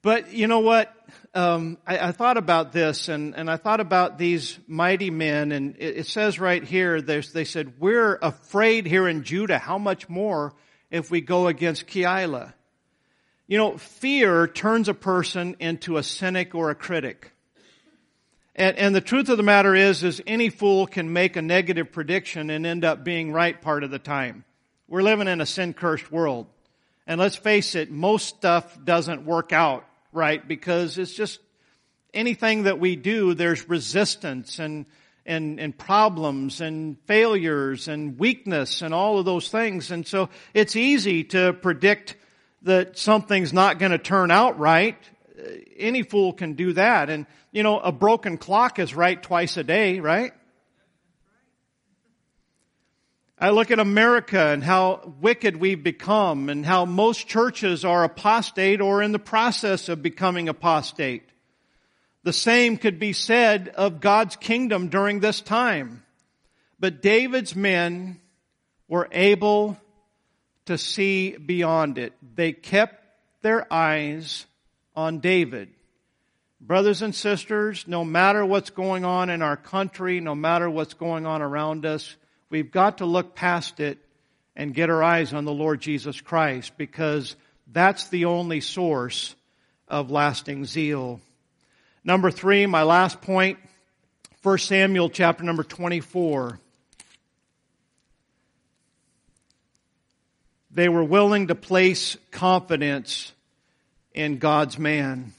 but 0.03 0.33
you 0.33 0.47
know 0.47 0.61
what? 0.61 0.95
um, 1.35 1.79
I, 1.87 2.09
I, 2.09 2.13
thought 2.13 2.37
about 2.37 2.73
this 2.73 3.09
and, 3.09 3.35
and 3.37 3.51
I 3.51 3.57
thought 3.57 3.81
about 3.81 4.19
these 4.19 4.59
mighty 4.67 5.11
men 5.11 5.53
and 5.53 5.77
it, 5.79 5.99
it 5.99 6.07
says 6.07 6.41
right 6.41 6.63
here, 6.63 7.01
they 7.01 7.45
said, 7.45 7.75
we're 7.79 8.19
afraid 8.21 8.87
here 8.87 9.07
in 9.07 9.23
Judah. 9.23 9.59
How 9.59 9.79
much 9.79 10.09
more 10.09 10.55
if 10.91 11.11
we 11.11 11.21
go 11.21 11.47
against 11.47 11.87
Keilah? 11.87 12.53
You 13.47 13.59
know, 13.59 13.79
fear 13.79 14.47
turns 14.47 14.89
a 14.89 14.95
person 14.95 15.57
into 15.61 15.97
a 15.97 16.03
cynic 16.03 16.55
or 16.55 16.71
a 16.71 16.75
critic. 16.75 17.33
And, 18.57 18.77
and 18.77 18.95
the 18.95 19.01
truth 19.01 19.29
of 19.29 19.37
the 19.37 19.43
matter 19.43 19.75
is, 19.75 20.03
is 20.03 20.21
any 20.27 20.51
fool 20.51 20.87
can 20.87 21.13
make 21.13 21.37
a 21.37 21.43
negative 21.43 21.93
prediction 21.93 22.51
and 22.51 22.67
end 22.67 22.85
up 22.85 23.05
being 23.05 23.33
right 23.33 23.61
part 23.61 23.85
of 23.85 23.91
the 23.91 23.99
time. 23.99 24.45
We're 24.89 25.03
living 25.03 25.29
in 25.29 25.41
a 25.41 25.47
sin 25.47 25.75
cursed 25.75 26.11
world. 26.11 26.47
And 27.07 27.21
let's 27.21 27.37
face 27.37 27.75
it, 27.75 27.91
most 27.91 28.27
stuff 28.27 28.77
doesn't 28.85 29.25
work 29.25 29.53
out 29.53 29.85
right? 30.13 30.47
Because 30.47 30.99
it's 30.99 31.15
just 31.15 31.41
anything 32.13 32.65
that 32.65 32.79
we 32.79 32.97
do, 32.97 33.35
there's 33.35 33.69
resistance 33.69 34.59
and, 34.59 34.87
and, 35.25 35.61
and 35.61 35.77
problems 35.77 36.61
and 36.61 36.99
failures 37.07 37.89
and 37.89 38.19
weakness 38.19 38.83
and 38.83 38.93
all 38.93 39.19
of 39.19 39.25
those 39.25 39.49
things. 39.49 39.91
And 39.91 40.07
so 40.07 40.29
it's 40.55 40.77
easy 40.77 41.25
to 41.25 41.53
predict 41.53 42.17
that 42.63 42.99
something's 42.99 43.53
not 43.53 43.79
going 43.79 43.93
to 43.93 43.99
turn 43.99 44.31
out 44.31 44.59
right. 44.59 44.99
Any 45.77 46.03
fool 46.03 46.33
can 46.33 46.55
do 46.55 46.73
that. 46.75 47.09
And, 47.09 47.27
you 47.53 47.63
know, 47.63 47.79
a 47.79 47.93
broken 47.93 48.37
clock 48.37 48.79
is 48.79 48.95
right 48.95 49.21
twice 49.23 49.57
a 49.57 49.65
day, 49.65 50.01
right? 50.01 50.33
I 53.43 53.51
look 53.51 53.71
at 53.71 53.79
America 53.79 54.49
and 54.49 54.63
how 54.63 55.15
wicked 55.19 55.57
we've 55.57 55.83
become 55.83 56.51
and 56.51 56.65
how 56.65 56.85
most 56.85 57.27
churches 57.27 57.87
are 57.87 58.05
apostate 58.05 58.83
or 58.83 59.03
in 59.03 59.13
the 59.13 59.19
process 59.19 59.89
of 59.89 60.03
becoming 60.03 60.51
apostate. 60.51 61.23
The 62.23 62.35
same 62.35 62.77
could 62.77 62.99
be 62.99 63.15
said 63.15 63.69
of 63.69 64.03
God's 64.03 64.37
kingdom 64.37 64.89
during 64.89 65.21
this 65.21 65.41
time. 65.41 66.05
But 66.79 67.01
David's 67.01 67.57
men 67.57 68.21
were 68.89 69.09
able 69.11 69.79
to 70.67 70.77
see 70.77 71.31
beyond 71.35 71.97
it. 71.97 72.13
They 72.35 72.53
kept 72.53 73.03
their 73.41 73.73
eyes 73.73 74.45
on 74.95 75.21
David. 75.21 75.71
Brothers 76.61 77.01
and 77.01 77.15
sisters, 77.15 77.87
no 77.89 78.05
matter 78.05 78.45
what's 78.45 78.69
going 78.69 79.07
on 79.07 79.31
in 79.31 79.41
our 79.41 79.57
country, 79.57 80.21
no 80.21 80.35
matter 80.35 80.69
what's 80.69 80.93
going 80.93 81.25
on 81.25 81.41
around 81.41 81.87
us, 81.87 82.17
We've 82.51 82.71
got 82.71 82.99
to 82.99 83.07
look 83.07 83.37
past 83.37 83.79
it 83.79 83.99
and 84.57 84.75
get 84.75 84.91
our 84.91 85.03
eyes 85.03 85.33
on 85.33 85.45
the 85.45 85.53
Lord 85.53 85.81
Jesus 85.81 86.21
Christ 86.21 86.73
because 86.77 87.37
that's 87.73 88.09
the 88.09 88.25
only 88.25 88.61
source 88.61 89.37
of 89.87 90.11
lasting 90.11 90.65
zeal. 90.65 91.21
Number 92.03 92.33
three, 92.33 92.67
my 92.67 92.83
last 92.83 93.21
point, 93.21 93.59
1 94.43 94.59
Samuel 94.59 95.11
chapter 95.11 95.45
number 95.45 95.63
24. 95.63 96.59
They 100.73 100.89
were 100.89 101.05
willing 101.05 101.49
to 101.49 101.55
place 101.55 102.17
confidence 102.33 103.33
in 104.13 104.39
God's 104.39 104.79
man 104.79 105.33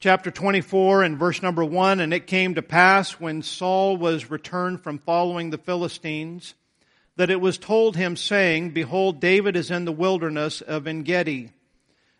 chapter 0.00 0.30
24 0.30 1.02
and 1.02 1.18
verse 1.18 1.42
number 1.42 1.62
1 1.62 2.00
And 2.00 2.14
it 2.14 2.26
came 2.26 2.54
to 2.54 2.62
pass 2.62 3.20
when 3.20 3.42
Saul 3.42 3.98
was 3.98 4.30
returned 4.30 4.82
from 4.82 4.98
following 4.98 5.50
the 5.50 5.58
Philistines 5.58 6.54
that 7.16 7.28
it 7.28 7.40
was 7.40 7.58
told 7.58 7.96
him, 7.96 8.16
saying, 8.16 8.70
Behold, 8.70 9.20
David 9.20 9.56
is 9.56 9.70
in 9.70 9.84
the 9.84 9.92
wilderness 9.92 10.62
of 10.62 10.86
Engedi. 10.86 11.50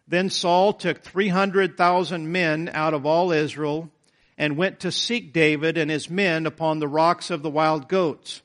Then 0.06 0.28
Saul 0.28 0.74
took 0.74 1.02
300,000 1.02 2.30
men 2.30 2.70
out 2.74 2.92
of 2.92 3.06
all 3.06 3.32
Israel 3.32 3.90
and 4.36 4.58
went 4.58 4.80
to 4.80 4.92
seek 4.92 5.32
David 5.32 5.78
and 5.78 5.90
his 5.90 6.10
men 6.10 6.44
upon 6.44 6.80
the 6.80 6.88
rocks 6.88 7.30
of 7.30 7.42
the 7.42 7.48
wild 7.48 7.88
goats. 7.88 8.42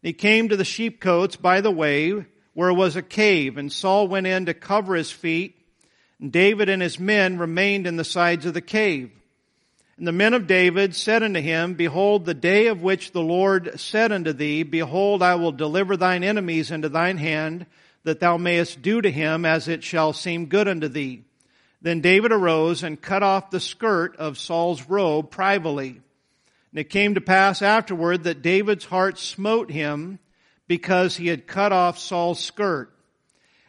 He 0.00 0.12
came 0.12 0.48
to 0.48 0.56
the 0.56 0.64
sheepcotes 0.64 1.34
by 1.34 1.60
the 1.60 1.72
way 1.72 2.24
where 2.54 2.72
was 2.72 2.94
a 2.94 3.02
cave 3.02 3.58
and 3.58 3.72
Saul 3.72 4.06
went 4.06 4.28
in 4.28 4.46
to 4.46 4.54
cover 4.54 4.94
his 4.94 5.10
feet 5.10 5.59
David 6.28 6.68
and 6.68 6.82
his 6.82 6.98
men 6.98 7.38
remained 7.38 7.86
in 7.86 7.96
the 7.96 8.04
sides 8.04 8.44
of 8.44 8.54
the 8.54 8.60
cave. 8.60 9.10
And 9.96 10.06
the 10.06 10.12
men 10.12 10.32
of 10.34 10.46
David 10.46 10.94
said 10.94 11.22
unto 11.22 11.40
him, 11.40 11.74
Behold, 11.74 12.24
the 12.24 12.34
day 12.34 12.68
of 12.68 12.82
which 12.82 13.12
the 13.12 13.22
Lord 13.22 13.78
said 13.78 14.12
unto 14.12 14.32
thee, 14.32 14.62
Behold, 14.62 15.22
I 15.22 15.34
will 15.34 15.52
deliver 15.52 15.96
thine 15.96 16.24
enemies 16.24 16.70
into 16.70 16.88
thine 16.88 17.18
hand, 17.18 17.66
that 18.04 18.20
thou 18.20 18.38
mayest 18.38 18.80
do 18.80 19.02
to 19.02 19.10
him 19.10 19.44
as 19.44 19.68
it 19.68 19.84
shall 19.84 20.14
seem 20.14 20.46
good 20.46 20.68
unto 20.68 20.88
thee. 20.88 21.24
Then 21.82 22.00
David 22.00 22.32
arose 22.32 22.82
and 22.82 23.00
cut 23.00 23.22
off 23.22 23.50
the 23.50 23.60
skirt 23.60 24.16
of 24.16 24.38
Saul's 24.38 24.88
robe 24.88 25.30
privately. 25.30 26.00
And 26.70 26.78
it 26.78 26.90
came 26.90 27.14
to 27.14 27.20
pass 27.20 27.62
afterward 27.62 28.24
that 28.24 28.42
David's 28.42 28.84
heart 28.84 29.18
smote 29.18 29.70
him 29.70 30.18
because 30.66 31.16
he 31.16 31.26
had 31.28 31.46
cut 31.46 31.72
off 31.72 31.98
Saul's 31.98 32.40
skirt. 32.40 32.94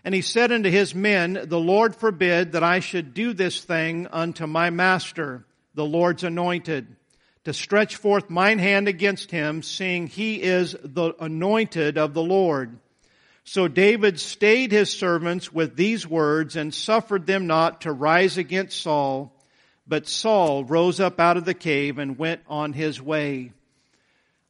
And 0.04 0.16
he 0.16 0.22
said 0.22 0.52
unto 0.52 0.70
his 0.70 0.96
men, 0.96 1.46
The 1.46 1.60
Lord 1.60 1.96
forbid 1.96 2.54
that 2.54 2.64
I 2.64 2.80
should 2.80 3.14
do 3.14 3.34
this 3.34 3.62
thing 3.64 4.08
unto 4.08 4.48
my 4.48 4.70
master, 4.70 5.46
the 5.76 5.86
Lord's 5.86 6.24
anointed, 6.24 6.96
to 7.44 7.54
stretch 7.54 7.96
forth 7.96 8.30
mine 8.30 8.60
hand 8.60 8.88
against 8.88 9.32
him, 9.32 9.62
seeing 9.62 10.08
he 10.08 10.42
is 10.42 10.76
the 10.84 11.14
anointed 11.20 11.98
of 11.98 12.14
the 12.14 12.24
Lord. 12.24 12.80
So 13.44 13.68
David 13.68 14.20
stayed 14.20 14.72
his 14.72 14.92
servants 14.92 15.52
with 15.52 15.76
these 15.76 16.08
words 16.08 16.56
and 16.56 16.74
suffered 16.74 17.26
them 17.26 17.48
not 17.48 17.82
to 17.82 17.92
rise 17.92 18.38
against 18.38 18.82
Saul. 18.82 19.36
But 19.88 20.08
Saul 20.08 20.64
rose 20.64 21.00
up 21.00 21.20
out 21.20 21.38
of 21.38 21.46
the 21.46 21.54
cave 21.54 21.98
and 21.98 22.18
went 22.18 22.42
on 22.48 22.74
his 22.74 23.02
way. 23.02 23.52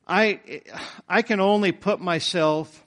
I, 0.08 0.62
I 1.08 1.22
can 1.22 1.40
only 1.40 1.72
put 1.72 2.02
myself 2.02 2.86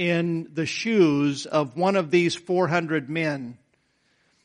in 0.00 0.48
the 0.54 0.64
shoes 0.64 1.44
of 1.44 1.76
one 1.76 1.94
of 1.94 2.10
these 2.10 2.34
400 2.34 3.10
men. 3.10 3.58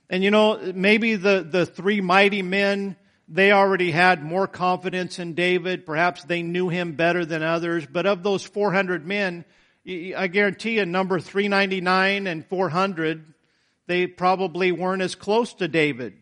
And 0.10 0.22
you 0.22 0.30
know, 0.30 0.60
maybe 0.76 1.16
the, 1.16 1.48
the 1.50 1.66
three 1.66 2.02
mighty 2.02 2.42
men, 2.42 2.98
they 3.30 3.54
already 3.54 3.90
had 3.90 4.22
more 4.22 4.48
confidence 4.48 5.18
in 5.18 5.34
David. 5.34 5.86
Perhaps 5.86 6.26
they 6.26 6.42
knew 6.44 6.68
him 6.68 6.98
better 6.98 7.24
than 7.24 7.42
others. 7.42 7.86
But 7.90 8.06
of 8.06 8.22
those 8.22 8.44
400 8.44 9.08
men, 9.08 9.46
I 9.88 10.28
guarantee 10.28 10.76
you 10.76 10.86
number 10.86 11.22
399 11.22 12.28
and 12.28 12.46
400, 12.46 13.34
they 13.88 14.08
probably 14.08 14.74
weren't 14.74 15.04
as 15.04 15.16
close 15.16 15.54
to 15.54 15.70
David. 15.70 16.16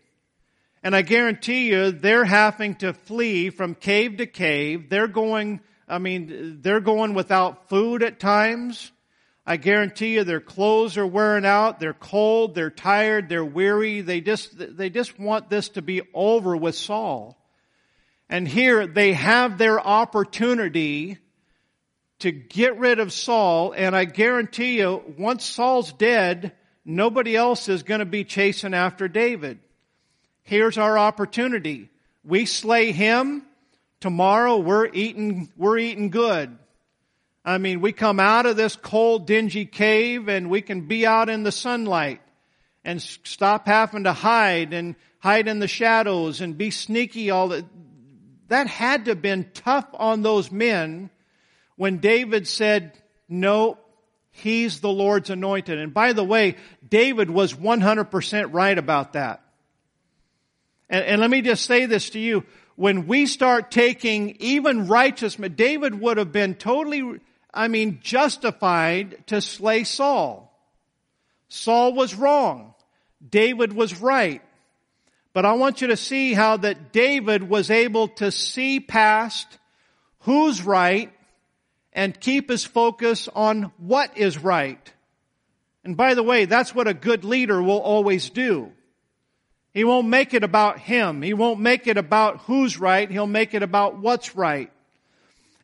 And 0.83 0.95
I 0.95 1.01
guarantee 1.01 1.69
you 1.69 1.89
they're 1.89 2.23
having 2.23 2.75
to 2.75 2.93
flee 2.93 3.49
from 3.49 3.73
cave 3.73 4.17
to 4.17 4.27
cave. 4.27 4.91
They're 4.91 5.07
going, 5.07 5.59
I 5.87 5.97
mean, 5.97 6.59
they're 6.61 6.81
going 6.81 7.15
without 7.15 7.67
food 7.67 8.03
at 8.03 8.19
times. 8.19 8.91
I 9.45 9.57
guarantee 9.57 10.13
you 10.13 10.23
their 10.23 10.39
clothes 10.39 10.97
are 10.97 11.05
wearing 11.05 11.45
out, 11.45 11.79
they're 11.79 11.93
cold, 11.93 12.55
they're 12.55 12.69
tired, 12.69 13.27
they're 13.27 13.43
weary, 13.43 13.99
they 13.99 14.21
just, 14.21 14.51
they 14.57 14.89
just 14.89 15.19
want 15.19 15.49
this 15.49 15.69
to 15.69 15.81
be 15.81 16.01
over 16.13 16.55
with 16.55 16.75
Saul. 16.75 17.37
And 18.29 18.47
here 18.47 18.87
they 18.87 19.11
have 19.13 19.57
their 19.57 19.79
opportunity 19.79 21.17
to 22.19 22.31
get 22.31 22.77
rid 22.77 22.99
of 22.99 23.11
Saul, 23.11 23.73
and 23.73 23.93
I 23.93 24.05
guarantee 24.05 24.77
you, 24.77 25.03
once 25.17 25.43
Saul's 25.43 25.91
dead, 25.91 26.53
nobody 26.85 27.35
else 27.35 27.67
is 27.67 27.83
going 27.83 27.99
to 27.99 28.05
be 28.05 28.23
chasing 28.23 28.73
after 28.73 29.09
David. 29.09 29.59
Here's 30.43 30.77
our 30.77 30.97
opportunity. 30.97 31.89
We 32.23 32.45
slay 32.45 32.93
him, 32.93 33.43
tomorrow 33.99 34.55
we're 34.57 34.87
eating, 34.87 35.51
we're 35.57 35.77
eating 35.77 36.11
good. 36.11 36.57
I 37.45 37.57
mean, 37.57 37.81
we 37.81 37.91
come 37.91 38.19
out 38.19 38.45
of 38.45 38.55
this 38.55 38.75
cold, 38.75 39.27
dingy 39.27 39.65
cave 39.65 40.29
and 40.29 40.49
we 40.49 40.61
can 40.61 40.87
be 40.87 41.05
out 41.05 41.29
in 41.29 41.43
the 41.43 41.51
sunlight 41.51 42.21
and 42.85 43.01
stop 43.01 43.67
having 43.67 44.05
to 44.05 44.13
hide 44.13 44.73
and 44.73 44.95
hide 45.19 45.47
in 45.47 45.59
the 45.59 45.67
shadows 45.67 46.41
and 46.41 46.57
be 46.57 46.71
sneaky 46.71 47.31
all 47.31 47.49
that. 47.49 47.65
That 48.47 48.67
had 48.67 49.05
to 49.05 49.11
have 49.11 49.21
been 49.21 49.49
tough 49.53 49.87
on 49.93 50.21
those 50.21 50.51
men 50.51 51.09
when 51.75 51.97
David 51.97 52.47
said, 52.47 52.93
no, 53.27 53.77
he's 54.31 54.79
the 54.79 54.89
Lord's 54.89 55.29
anointed. 55.29 55.79
And 55.79 55.93
by 55.93 56.13
the 56.13 56.23
way, 56.23 56.57
David 56.87 57.29
was 57.29 57.53
100% 57.53 58.53
right 58.53 58.77
about 58.77 59.13
that. 59.13 59.41
And, 60.89 61.05
and 61.05 61.21
let 61.21 61.29
me 61.29 61.41
just 61.41 61.65
say 61.65 61.85
this 61.87 62.11
to 62.11 62.19
you. 62.19 62.43
When 62.75 63.07
we 63.07 63.25
start 63.25 63.71
taking 63.71 64.37
even 64.39 64.87
righteous, 64.87 65.35
David 65.35 65.99
would 65.99 66.17
have 66.17 66.31
been 66.31 66.55
totally 66.55 67.19
I 67.53 67.67
mean, 67.67 67.99
justified 68.01 69.27
to 69.27 69.41
slay 69.41 69.83
Saul. 69.83 70.51
Saul 71.49 71.93
was 71.93 72.15
wrong. 72.15 72.73
David 73.27 73.73
was 73.73 74.01
right. 74.01 74.41
But 75.33 75.45
I 75.45 75.53
want 75.53 75.81
you 75.81 75.87
to 75.87 75.97
see 75.97 76.33
how 76.33 76.57
that 76.57 76.91
David 76.91 77.47
was 77.47 77.69
able 77.69 78.07
to 78.09 78.31
see 78.31 78.79
past 78.79 79.47
who's 80.19 80.63
right 80.63 81.11
and 81.91 82.19
keep 82.19 82.49
his 82.49 82.63
focus 82.63 83.29
on 83.33 83.71
what 83.77 84.17
is 84.17 84.37
right. 84.37 84.91
And 85.83 85.95
by 85.95 86.15
the 86.15 86.23
way, 86.23 86.45
that's 86.45 86.73
what 86.73 86.87
a 86.87 86.93
good 86.93 87.23
leader 87.23 87.61
will 87.61 87.81
always 87.81 88.29
do. 88.29 88.71
He 89.73 89.83
won't 89.83 90.07
make 90.07 90.33
it 90.33 90.43
about 90.43 90.79
him. 90.79 91.21
He 91.21 91.33
won't 91.33 91.59
make 91.59 91.87
it 91.87 91.97
about 91.97 92.41
who's 92.41 92.79
right. 92.79 93.09
He'll 93.09 93.27
make 93.27 93.53
it 93.53 93.63
about 93.63 93.99
what's 93.99 94.35
right. 94.35 94.71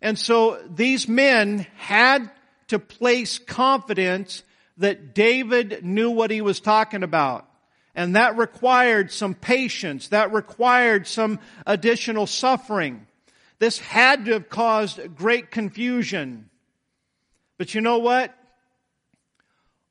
And 0.01 0.17
so 0.17 0.61
these 0.69 1.07
men 1.07 1.67
had 1.75 2.29
to 2.67 2.79
place 2.79 3.37
confidence 3.39 4.43
that 4.77 5.13
David 5.13 5.83
knew 5.83 6.11
what 6.11 6.31
he 6.31 6.41
was 6.41 6.59
talking 6.59 7.03
about. 7.03 7.45
And 7.95 8.15
that 8.15 8.37
required 8.37 9.11
some 9.11 9.33
patience. 9.33 10.09
That 10.09 10.31
required 10.31 11.05
some 11.05 11.39
additional 11.65 12.27
suffering. 12.27 13.05
This 13.57 13.77
had 13.79 14.25
to 14.25 14.33
have 14.33 14.47
caused 14.47 15.15
great 15.15 15.51
confusion. 15.51 16.49
But 17.57 17.75
you 17.75 17.81
know 17.81 17.97
what? 17.97 18.33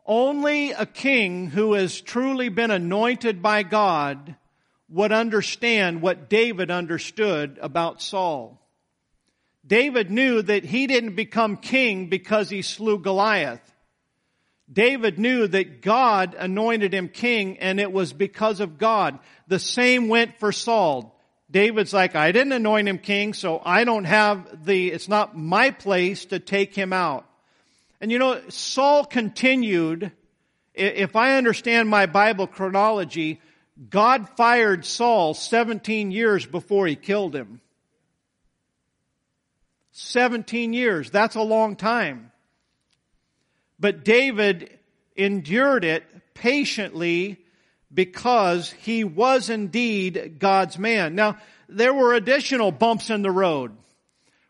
Only 0.06 0.70
a 0.70 0.86
king 0.86 1.50
who 1.50 1.74
has 1.74 2.00
truly 2.00 2.48
been 2.48 2.70
anointed 2.70 3.42
by 3.42 3.62
God 3.62 4.36
would 4.88 5.12
understand 5.12 6.00
what 6.00 6.30
David 6.30 6.70
understood 6.70 7.58
about 7.60 8.00
Saul. 8.00 8.58
David 9.68 10.10
knew 10.10 10.40
that 10.40 10.64
he 10.64 10.86
didn't 10.86 11.14
become 11.14 11.56
king 11.56 12.08
because 12.08 12.48
he 12.48 12.62
slew 12.62 12.98
Goliath. 12.98 13.60
David 14.70 15.18
knew 15.18 15.46
that 15.46 15.82
God 15.82 16.34
anointed 16.34 16.92
him 16.92 17.08
king 17.08 17.58
and 17.58 17.78
it 17.78 17.92
was 17.92 18.12
because 18.12 18.60
of 18.60 18.78
God. 18.78 19.18
The 19.46 19.58
same 19.58 20.08
went 20.08 20.38
for 20.38 20.52
Saul. 20.52 21.14
David's 21.50 21.94
like, 21.94 22.14
I 22.14 22.32
didn't 22.32 22.52
anoint 22.52 22.88
him 22.88 22.98
king, 22.98 23.32
so 23.32 23.60
I 23.64 23.84
don't 23.84 24.04
have 24.04 24.66
the, 24.66 24.88
it's 24.88 25.08
not 25.08 25.36
my 25.36 25.70
place 25.70 26.26
to 26.26 26.38
take 26.38 26.74
him 26.74 26.92
out. 26.92 27.26
And 28.00 28.10
you 28.12 28.18
know, 28.18 28.40
Saul 28.48 29.04
continued, 29.04 30.12
if 30.74 31.16
I 31.16 31.36
understand 31.36 31.88
my 31.88 32.06
Bible 32.06 32.46
chronology, 32.46 33.40
God 33.88 34.28
fired 34.36 34.84
Saul 34.84 35.34
17 35.34 36.10
years 36.10 36.44
before 36.44 36.86
he 36.86 36.96
killed 36.96 37.34
him. 37.34 37.60
17 39.98 40.72
years. 40.72 41.10
That's 41.10 41.34
a 41.34 41.42
long 41.42 41.74
time. 41.74 42.30
But 43.80 44.04
David 44.04 44.78
endured 45.16 45.84
it 45.84 46.04
patiently 46.34 47.38
because 47.92 48.70
he 48.70 49.02
was 49.02 49.50
indeed 49.50 50.36
God's 50.38 50.78
man. 50.78 51.14
Now, 51.14 51.38
there 51.68 51.92
were 51.92 52.14
additional 52.14 52.70
bumps 52.70 53.10
in 53.10 53.22
the 53.22 53.30
road. 53.30 53.76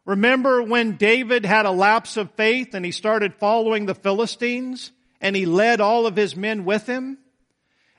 Remember 0.05 0.63
when 0.63 0.97
David 0.97 1.45
had 1.45 1.67
a 1.67 1.71
lapse 1.71 2.17
of 2.17 2.31
faith 2.33 2.75
and 2.75 2.85
he 2.85 2.93
started 2.93 3.35
following 3.35 3.87
the 3.87 3.95
Philistines 3.95 4.93
and 5.21 5.35
he 5.35 5.47
led 5.47 5.81
all 5.81 6.07
of 6.07 6.17
his 6.17 6.37
men 6.37 6.65
with 6.65 6.87
him? 6.87 7.19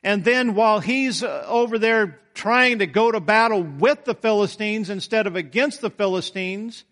And 0.04 0.24
then 0.24 0.54
while 0.54 0.80
he's 0.80 1.24
uh, 1.24 1.46
over 1.48 1.80
there 1.80 2.20
trying 2.34 2.80
to 2.80 2.88
go 2.88 3.12
to 3.12 3.20
battle 3.20 3.62
with 3.64 4.06
the 4.06 4.16
Philistines 4.16 4.90
instead 4.90 5.28
of 5.28 5.36
against 5.36 5.82
the 5.82 5.90
Philistines, 5.90 6.84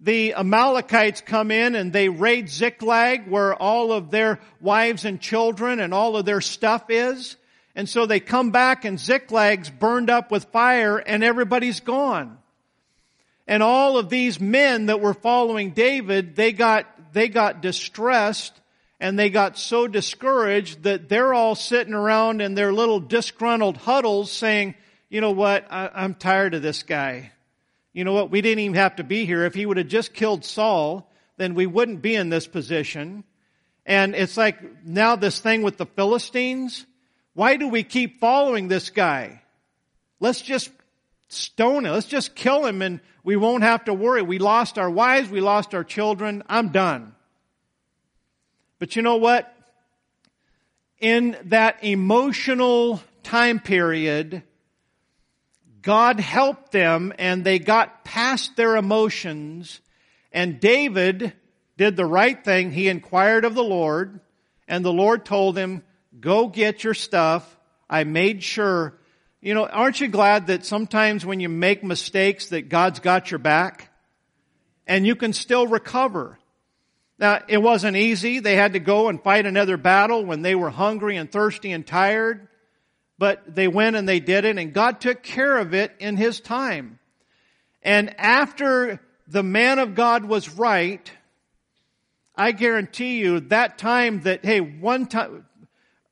the 0.00 0.34
Amalekites 0.34 1.22
come 1.22 1.50
in 1.50 1.74
and 1.74 1.92
they 1.92 2.08
raid 2.08 2.48
Ziklag 2.48 3.28
where 3.28 3.54
all 3.54 3.92
of 3.92 4.10
their 4.10 4.40
wives 4.60 5.04
and 5.04 5.20
children 5.20 5.80
and 5.80 5.94
all 5.94 6.16
of 6.16 6.24
their 6.24 6.40
stuff 6.40 6.84
is. 6.90 7.36
And 7.74 7.88
so 7.88 8.06
they 8.06 8.20
come 8.20 8.50
back 8.50 8.84
and 8.84 8.98
Ziklag's 8.98 9.70
burned 9.70 10.10
up 10.10 10.30
with 10.30 10.44
fire 10.46 10.98
and 10.98 11.24
everybody's 11.24 11.80
gone. 11.80 12.38
And 13.46 13.62
all 13.62 13.96
of 13.96 14.08
these 14.08 14.40
men 14.40 14.86
that 14.86 15.00
were 15.00 15.14
following 15.14 15.70
David, 15.70 16.36
they 16.36 16.52
got, 16.52 16.86
they 17.12 17.28
got 17.28 17.62
distressed 17.62 18.58
and 18.98 19.18
they 19.18 19.30
got 19.30 19.56
so 19.56 19.86
discouraged 19.86 20.82
that 20.82 21.08
they're 21.08 21.34
all 21.34 21.54
sitting 21.54 21.94
around 21.94 22.40
in 22.40 22.54
their 22.54 22.72
little 22.72 23.00
disgruntled 23.00 23.76
huddles 23.76 24.32
saying, 24.32 24.74
you 25.08 25.20
know 25.20 25.32
what, 25.32 25.70
I, 25.70 25.90
I'm 25.94 26.14
tired 26.14 26.54
of 26.54 26.62
this 26.62 26.82
guy 26.82 27.32
you 27.96 28.04
know 28.04 28.12
what? 28.12 28.30
We 28.30 28.42
didn't 28.42 28.58
even 28.58 28.74
have 28.74 28.96
to 28.96 29.04
be 29.04 29.24
here. 29.24 29.46
If 29.46 29.54
he 29.54 29.64
would 29.64 29.78
have 29.78 29.88
just 29.88 30.12
killed 30.12 30.44
Saul, 30.44 31.10
then 31.38 31.54
we 31.54 31.64
wouldn't 31.64 32.02
be 32.02 32.14
in 32.14 32.28
this 32.28 32.46
position. 32.46 33.24
And 33.86 34.14
it's 34.14 34.36
like 34.36 34.84
now 34.84 35.16
this 35.16 35.40
thing 35.40 35.62
with 35.62 35.78
the 35.78 35.86
Philistines. 35.86 36.84
Why 37.32 37.56
do 37.56 37.68
we 37.68 37.82
keep 37.84 38.20
following 38.20 38.68
this 38.68 38.90
guy? 38.90 39.40
Let's 40.20 40.42
just 40.42 40.70
stone 41.28 41.86
him. 41.86 41.92
Let's 41.94 42.06
just 42.06 42.34
kill 42.34 42.66
him 42.66 42.82
and 42.82 43.00
we 43.24 43.36
won't 43.36 43.62
have 43.62 43.86
to 43.86 43.94
worry. 43.94 44.20
We 44.20 44.40
lost 44.40 44.76
our 44.78 44.90
wives. 44.90 45.30
We 45.30 45.40
lost 45.40 45.74
our 45.74 45.82
children. 45.82 46.42
I'm 46.50 46.68
done. 46.68 47.14
But 48.78 48.94
you 48.94 49.00
know 49.00 49.16
what? 49.16 49.50
In 50.98 51.34
that 51.44 51.82
emotional 51.82 53.00
time 53.22 53.58
period, 53.58 54.42
God 55.86 56.18
helped 56.18 56.72
them 56.72 57.12
and 57.16 57.44
they 57.44 57.60
got 57.60 58.04
past 58.04 58.56
their 58.56 58.74
emotions 58.74 59.80
and 60.32 60.58
David 60.58 61.32
did 61.76 61.94
the 61.94 62.04
right 62.04 62.44
thing. 62.44 62.72
He 62.72 62.88
inquired 62.88 63.44
of 63.44 63.54
the 63.54 63.62
Lord 63.62 64.18
and 64.66 64.84
the 64.84 64.92
Lord 64.92 65.24
told 65.24 65.56
him, 65.56 65.84
go 66.18 66.48
get 66.48 66.82
your 66.82 66.92
stuff. 66.92 67.56
I 67.88 68.02
made 68.02 68.42
sure. 68.42 68.98
You 69.40 69.54
know, 69.54 69.64
aren't 69.64 70.00
you 70.00 70.08
glad 70.08 70.48
that 70.48 70.66
sometimes 70.66 71.24
when 71.24 71.38
you 71.38 71.48
make 71.48 71.84
mistakes 71.84 72.48
that 72.48 72.68
God's 72.68 72.98
got 72.98 73.30
your 73.30 73.38
back 73.38 73.88
and 74.88 75.06
you 75.06 75.14
can 75.14 75.32
still 75.32 75.68
recover? 75.68 76.36
Now, 77.16 77.44
it 77.46 77.58
wasn't 77.58 77.96
easy. 77.96 78.40
They 78.40 78.56
had 78.56 78.72
to 78.72 78.80
go 78.80 79.08
and 79.08 79.22
fight 79.22 79.46
another 79.46 79.76
battle 79.76 80.24
when 80.24 80.42
they 80.42 80.56
were 80.56 80.70
hungry 80.70 81.16
and 81.16 81.30
thirsty 81.30 81.70
and 81.70 81.86
tired. 81.86 82.48
But 83.18 83.54
they 83.54 83.68
went 83.68 83.96
and 83.96 84.08
they 84.08 84.20
did 84.20 84.44
it 84.44 84.58
and 84.58 84.72
God 84.72 85.00
took 85.00 85.22
care 85.22 85.56
of 85.58 85.74
it 85.74 85.94
in 85.98 86.16
His 86.16 86.40
time. 86.40 86.98
And 87.82 88.18
after 88.18 89.00
the 89.26 89.42
man 89.42 89.78
of 89.78 89.94
God 89.94 90.24
was 90.24 90.48
right, 90.48 91.10
I 92.34 92.52
guarantee 92.52 93.18
you 93.18 93.40
that 93.40 93.78
time 93.78 94.22
that, 94.22 94.44
hey, 94.44 94.60
one 94.60 95.06
time, 95.06 95.46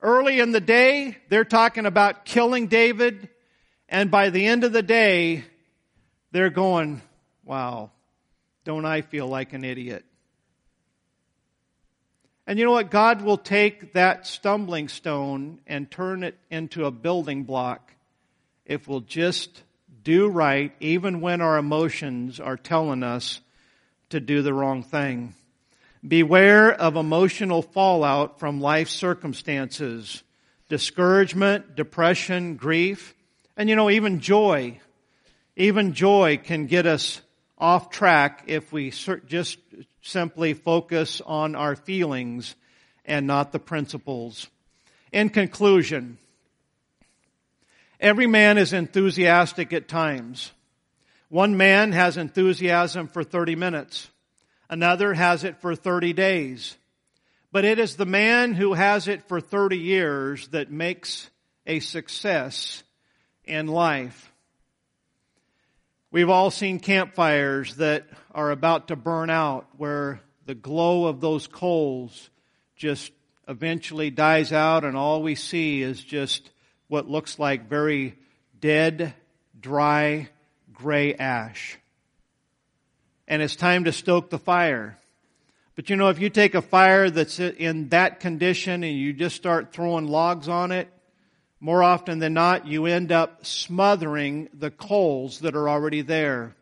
early 0.00 0.40
in 0.40 0.52
the 0.52 0.60
day, 0.60 1.18
they're 1.28 1.44
talking 1.44 1.84
about 1.84 2.24
killing 2.24 2.68
David. 2.68 3.28
And 3.88 4.10
by 4.10 4.30
the 4.30 4.46
end 4.46 4.64
of 4.64 4.72
the 4.72 4.82
day, 4.82 5.44
they're 6.32 6.50
going, 6.50 7.02
wow, 7.44 7.90
don't 8.64 8.86
I 8.86 9.02
feel 9.02 9.26
like 9.26 9.52
an 9.52 9.64
idiot? 9.64 10.04
And 12.46 12.58
you 12.58 12.64
know 12.64 12.72
what? 12.72 12.90
God 12.90 13.22
will 13.22 13.38
take 13.38 13.94
that 13.94 14.26
stumbling 14.26 14.88
stone 14.88 15.60
and 15.66 15.90
turn 15.90 16.22
it 16.22 16.38
into 16.50 16.84
a 16.84 16.90
building 16.90 17.44
block 17.44 17.94
if 18.66 18.86
we'll 18.86 19.00
just 19.00 19.62
do 20.02 20.28
right, 20.28 20.72
even 20.80 21.22
when 21.22 21.40
our 21.40 21.56
emotions 21.56 22.38
are 22.40 22.58
telling 22.58 23.02
us 23.02 23.40
to 24.10 24.20
do 24.20 24.42
the 24.42 24.52
wrong 24.52 24.82
thing. 24.82 25.34
Beware 26.06 26.70
of 26.70 26.96
emotional 26.96 27.62
fallout 27.62 28.38
from 28.38 28.60
life 28.60 28.90
circumstances, 28.90 30.22
discouragement, 30.68 31.74
depression, 31.74 32.56
grief, 32.56 33.14
and 33.56 33.70
you 33.70 33.76
know, 33.76 33.88
even 33.88 34.20
joy. 34.20 34.78
Even 35.56 35.94
joy 35.94 36.38
can 36.42 36.66
get 36.66 36.84
us 36.84 37.22
off 37.56 37.88
track 37.88 38.44
if 38.48 38.72
we 38.72 38.90
just 38.90 39.63
simply 40.04 40.52
focus 40.52 41.20
on 41.24 41.54
our 41.54 41.74
feelings 41.74 42.54
and 43.04 43.26
not 43.26 43.52
the 43.52 43.58
principles. 43.58 44.48
In 45.12 45.30
conclusion, 45.30 46.18
every 47.98 48.26
man 48.26 48.58
is 48.58 48.72
enthusiastic 48.72 49.72
at 49.72 49.88
times. 49.88 50.52
One 51.28 51.56
man 51.56 51.92
has 51.92 52.16
enthusiasm 52.16 53.08
for 53.08 53.24
30 53.24 53.56
minutes. 53.56 54.08
Another 54.68 55.14
has 55.14 55.42
it 55.42 55.60
for 55.60 55.74
30 55.74 56.12
days. 56.12 56.76
But 57.50 57.64
it 57.64 57.78
is 57.78 57.96
the 57.96 58.06
man 58.06 58.54
who 58.54 58.74
has 58.74 59.08
it 59.08 59.22
for 59.28 59.40
30 59.40 59.78
years 59.78 60.48
that 60.48 60.70
makes 60.70 61.30
a 61.66 61.80
success 61.80 62.82
in 63.44 63.68
life. 63.68 64.32
We've 66.10 66.30
all 66.30 66.50
seen 66.50 66.78
campfires 66.78 67.76
that 67.76 68.06
are 68.34 68.50
about 68.50 68.88
to 68.88 68.96
burn 68.96 69.30
out 69.30 69.66
where 69.76 70.20
the 70.46 70.54
glow 70.54 71.06
of 71.06 71.20
those 71.20 71.46
coals 71.46 72.30
just 72.76 73.12
eventually 73.48 74.10
dies 74.10 74.52
out 74.52 74.84
and 74.84 74.96
all 74.96 75.22
we 75.22 75.34
see 75.34 75.82
is 75.82 76.02
just 76.02 76.50
what 76.88 77.08
looks 77.08 77.38
like 77.38 77.68
very 77.68 78.14
dead, 78.60 79.14
dry, 79.60 80.28
gray 80.72 81.14
ash 81.14 81.78
and 83.26 83.42
it's 83.42 83.56
time 83.56 83.84
to 83.84 83.92
stoke 83.92 84.30
the 84.30 84.38
fire. 84.38 84.98
But 85.76 85.90
you 85.90 85.96
know, 85.96 86.08
if 86.08 86.20
you 86.20 86.30
take 86.30 86.54
a 86.54 86.62
fire 86.62 87.10
that's 87.10 87.40
in 87.40 87.88
that 87.88 88.20
condition 88.20 88.84
and 88.84 88.96
you 88.96 89.12
just 89.12 89.36
start 89.36 89.72
throwing 89.72 90.06
logs 90.06 90.48
on 90.48 90.72
it, 90.72 90.88
more 91.58 91.82
often 91.82 92.18
than 92.18 92.34
not, 92.34 92.66
you 92.66 92.86
end 92.86 93.10
up 93.10 93.46
smothering 93.46 94.48
the 94.52 94.70
coals 94.70 95.40
that 95.40 95.56
are 95.56 95.68
already 95.68 96.02
there. 96.02 96.54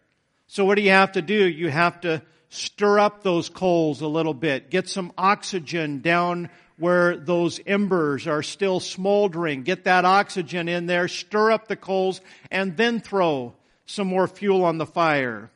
So 0.52 0.66
what 0.66 0.74
do 0.74 0.82
you 0.82 0.90
have 0.90 1.12
to 1.12 1.22
do? 1.22 1.48
You 1.48 1.70
have 1.70 2.02
to 2.02 2.20
stir 2.50 2.98
up 2.98 3.22
those 3.22 3.48
coals 3.48 4.02
a 4.02 4.06
little 4.06 4.34
bit, 4.34 4.68
get 4.68 4.86
some 4.86 5.10
oxygen 5.16 6.02
down 6.02 6.50
where 6.76 7.16
those 7.16 7.58
embers 7.66 8.26
are 8.26 8.42
still 8.42 8.78
smoldering, 8.78 9.62
get 9.62 9.84
that 9.84 10.04
oxygen 10.04 10.68
in 10.68 10.84
there, 10.84 11.08
stir 11.08 11.52
up 11.52 11.68
the 11.68 11.76
coals, 11.76 12.20
and 12.50 12.76
then 12.76 13.00
throw 13.00 13.54
some 13.86 14.08
more 14.08 14.28
fuel 14.28 14.62
on 14.62 14.76
the 14.76 14.84
fire. 14.84 15.50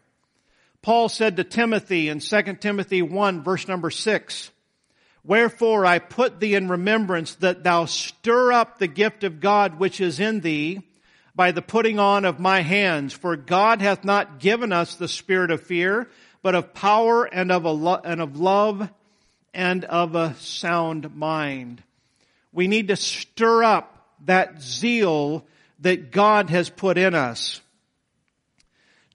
Paul 0.80 1.10
said 1.10 1.36
to 1.36 1.44
Timothy 1.44 2.08
in 2.08 2.20
2 2.20 2.42
Timothy 2.54 3.02
1 3.02 3.44
verse 3.44 3.68
number 3.68 3.90
6, 3.90 4.50
Wherefore 5.22 5.84
I 5.84 5.98
put 5.98 6.40
thee 6.40 6.54
in 6.54 6.68
remembrance 6.68 7.34
that 7.34 7.62
thou 7.62 7.84
stir 7.84 8.50
up 8.50 8.78
the 8.78 8.88
gift 8.88 9.24
of 9.24 9.40
God 9.40 9.78
which 9.78 10.00
is 10.00 10.20
in 10.20 10.40
thee 10.40 10.80
by 11.36 11.52
the 11.52 11.62
putting 11.62 11.98
on 11.98 12.24
of 12.24 12.40
my 12.40 12.62
hands. 12.62 13.12
For 13.12 13.36
God 13.36 13.82
hath 13.82 14.04
not 14.04 14.40
given 14.40 14.72
us 14.72 14.96
the 14.96 15.06
spirit 15.06 15.50
of 15.50 15.62
fear, 15.62 16.08
but 16.42 16.54
of 16.54 16.72
power 16.72 17.24
and 17.24 17.52
of, 17.52 17.64
lo- 17.64 18.00
and 18.02 18.22
of 18.22 18.40
love 18.40 18.88
and 19.52 19.84
of 19.84 20.14
a 20.14 20.34
sound 20.36 21.14
mind. 21.14 21.82
We 22.52 22.66
need 22.66 22.88
to 22.88 22.96
stir 22.96 23.62
up 23.62 23.92
that 24.24 24.62
zeal 24.62 25.44
that 25.80 26.10
God 26.10 26.48
has 26.48 26.70
put 26.70 26.96
in 26.96 27.14
us. 27.14 27.60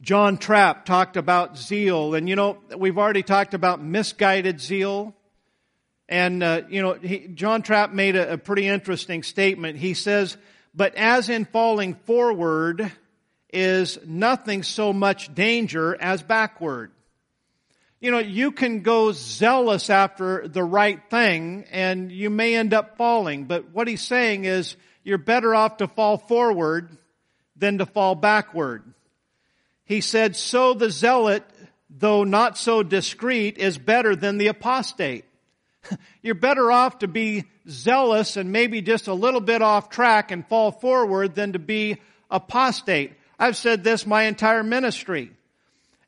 John 0.02 0.38
Trapp 0.38 0.86
talked 0.86 1.18
about 1.18 1.58
zeal, 1.58 2.16
and 2.16 2.28
you 2.28 2.36
know, 2.36 2.58
we've 2.76 2.98
already 2.98 3.24
talked 3.24 3.54
about 3.54 3.84
misguided 3.84 4.60
zeal. 4.60 5.16
And, 6.10 6.44
uh, 6.44 6.64
you 6.70 6.82
know, 6.82 6.94
he, 6.96 7.28
John 7.30 7.62
Trapp 7.62 7.94
made 7.94 8.16
a, 8.16 8.34
a 8.34 8.38
pretty 8.38 8.68
interesting 8.68 9.24
statement. 9.24 9.78
He 9.78 9.94
says, 9.94 10.36
but 10.74 10.96
as 10.96 11.30
in 11.30 11.46
falling 11.46 11.96
forward 11.96 12.92
is 13.52 14.00
nothing 14.06 14.64
so 14.64 14.94
much 14.94 15.34
danger 15.34 15.96
as 16.00 16.24
backward. 16.24 16.92
You 18.00 18.12
know, 18.12 18.20
you 18.20 18.52
can 18.52 18.82
go 18.82 19.12
zealous 19.12 19.90
after 19.90 20.48
the 20.48 20.64
right 20.64 21.00
thing 21.10 21.66
and 21.72 22.12
you 22.12 22.30
may 22.30 22.56
end 22.56 22.74
up 22.74 22.98
falling, 22.98 23.46
but 23.46 23.72
what 23.72 23.88
he's 23.88 24.02
saying 24.02 24.46
is 24.46 24.76
you're 25.04 25.18
better 25.18 25.54
off 25.54 25.78
to 25.78 25.88
fall 25.88 26.18
forward 26.18 26.90
than 27.56 27.78
to 27.78 27.86
fall 27.86 28.16
backward. 28.16 28.84
He 29.84 30.02
said, 30.02 30.36
so 30.36 30.74
the 30.74 30.90
zealot, 30.90 31.44
though 31.90 32.24
not 32.24 32.58
so 32.58 32.82
discreet, 32.82 33.58
is 33.58 33.78
better 33.78 34.16
than 34.16 34.38
the 34.38 34.48
apostate. 34.48 35.26
You're 36.22 36.36
better 36.36 36.72
off 36.72 37.00
to 37.00 37.08
be 37.08 37.46
zealous 37.68 38.38
and 38.38 38.52
maybe 38.52 38.82
just 38.82 39.08
a 39.08 39.14
little 39.14 39.42
bit 39.42 39.62
off 39.62 39.90
track 39.90 40.32
and 40.32 40.48
fall 40.48 40.72
forward 40.72 41.36
than 41.36 41.54
to 41.54 41.60
be 41.60 41.98
apostate. 42.30 43.14
I've 43.40 43.58
said 43.58 43.84
this 43.84 44.06
my 44.06 44.24
entire 44.24 44.64
ministry. 44.64 45.32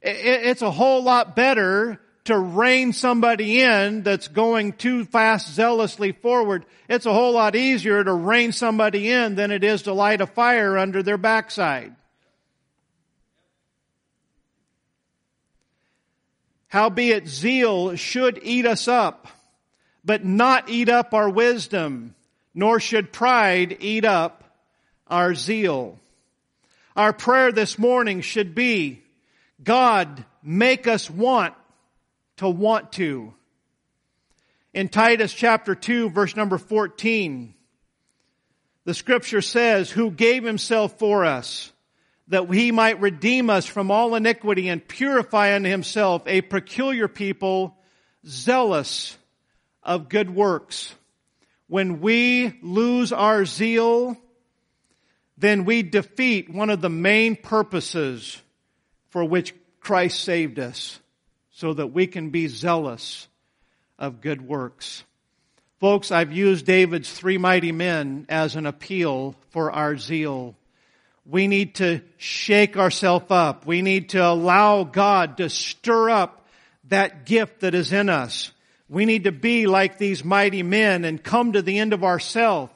It's 0.01 0.61
a 0.61 0.71
whole 0.71 1.01
lot 1.01 1.35
better 1.35 1.99
to 2.25 2.37
rein 2.37 2.93
somebody 2.93 3.61
in 3.61 4.03
that's 4.03 4.27
going 4.27 4.73
too 4.73 5.05
fast 5.05 5.53
zealously 5.53 6.13
forward. 6.13 6.65
It's 6.87 7.05
a 7.05 7.13
whole 7.13 7.33
lot 7.33 7.55
easier 7.55 8.03
to 8.03 8.13
rein 8.13 8.51
somebody 8.51 9.09
in 9.09 9.35
than 9.35 9.51
it 9.51 9.63
is 9.63 9.83
to 9.83 9.93
light 9.93 10.21
a 10.21 10.27
fire 10.27 10.77
under 10.77 11.03
their 11.03 11.17
backside. 11.17 11.95
Howbeit 16.67 17.27
zeal 17.27 17.95
should 17.95 18.39
eat 18.41 18.65
us 18.65 18.87
up, 18.87 19.27
but 20.03 20.25
not 20.25 20.69
eat 20.69 20.89
up 20.89 21.13
our 21.13 21.29
wisdom, 21.29 22.15
nor 22.53 22.79
should 22.79 23.13
pride 23.13 23.77
eat 23.79 24.05
up 24.05 24.43
our 25.07 25.33
zeal. 25.33 25.99
Our 26.95 27.13
prayer 27.13 27.51
this 27.51 27.79
morning 27.79 28.21
should 28.21 28.53
be, 28.53 29.01
God, 29.63 30.23
make 30.43 30.87
us 30.87 31.09
want 31.09 31.55
to 32.37 32.49
want 32.49 32.91
to. 32.93 33.33
In 34.73 34.89
Titus 34.89 35.33
chapter 35.33 35.75
2 35.75 36.09
verse 36.09 36.35
number 36.35 36.57
14, 36.57 37.53
the 38.85 38.93
scripture 38.93 39.41
says, 39.41 39.89
who 39.89 40.11
gave 40.11 40.43
himself 40.43 40.99
for 40.99 41.25
us 41.25 41.71
that 42.27 42.51
he 42.53 42.71
might 42.71 43.01
redeem 43.01 43.49
us 43.49 43.65
from 43.65 43.91
all 43.91 44.15
iniquity 44.15 44.69
and 44.69 44.85
purify 44.87 45.55
unto 45.55 45.69
himself 45.69 46.23
a 46.25 46.41
peculiar 46.41 47.07
people 47.07 47.77
zealous 48.25 49.17
of 49.83 50.09
good 50.09 50.33
works. 50.33 50.93
When 51.67 52.01
we 52.01 52.57
lose 52.61 53.11
our 53.11 53.45
zeal, 53.45 54.17
then 55.37 55.65
we 55.65 55.83
defeat 55.83 56.49
one 56.49 56.69
of 56.69 56.81
the 56.81 56.89
main 56.89 57.35
purposes 57.35 58.41
for 59.09 59.25
which 59.25 59.53
Christ 59.79 60.23
saved 60.23 60.59
us, 60.59 60.99
so 61.51 61.73
that 61.73 61.87
we 61.87 62.07
can 62.07 62.29
be 62.29 62.47
zealous 62.47 63.27
of 63.99 64.21
good 64.21 64.41
works. 64.41 65.03
Folks, 65.81 66.11
I've 66.11 66.31
used 66.31 66.65
David's 66.65 67.11
three 67.11 67.37
mighty 67.37 67.73
men 67.73 68.25
as 68.29 68.55
an 68.55 68.65
appeal 68.65 69.35
for 69.49 69.69
our 69.69 69.97
zeal. 69.97 70.55
We 71.25 71.47
need 71.47 71.75
to 71.75 72.01
shake 72.15 72.77
ourselves 72.77 73.25
up. 73.29 73.65
We 73.65 73.81
need 73.81 74.09
to 74.09 74.25
allow 74.25 74.85
God 74.85 75.35
to 75.37 75.49
stir 75.49 76.09
up 76.09 76.47
that 76.85 77.25
gift 77.25 77.59
that 77.59 77.75
is 77.75 77.91
in 77.91 78.07
us. 78.07 78.52
We 78.93 79.05
need 79.05 79.23
to 79.23 79.31
be 79.31 79.65
like 79.65 79.97
these 79.97 80.23
mighty 80.23 80.61
men 80.61 81.03
and 81.03 81.23
come 81.23 81.53
to 81.53 81.63
the 81.63 81.79
end 81.79 81.93
of 81.93 82.03
ourselves, 82.03 82.71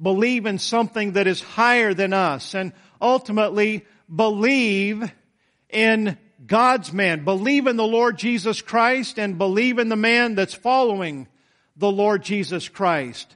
believe 0.00 0.44
in 0.44 0.58
something 0.58 1.12
that 1.12 1.26
is 1.26 1.40
higher 1.40 1.94
than 1.94 2.12
us, 2.12 2.54
and 2.54 2.74
ultimately 3.00 3.86
believe 4.14 5.10
in 5.70 6.18
God's 6.46 6.92
man. 6.92 7.24
Believe 7.24 7.66
in 7.66 7.76
the 7.78 7.86
Lord 7.86 8.18
Jesus 8.18 8.60
Christ 8.60 9.18
and 9.18 9.38
believe 9.38 9.78
in 9.78 9.88
the 9.88 9.96
man 9.96 10.34
that's 10.34 10.52
following 10.52 11.28
the 11.78 11.90
Lord 11.90 12.22
Jesus 12.22 12.68
Christ. 12.68 13.34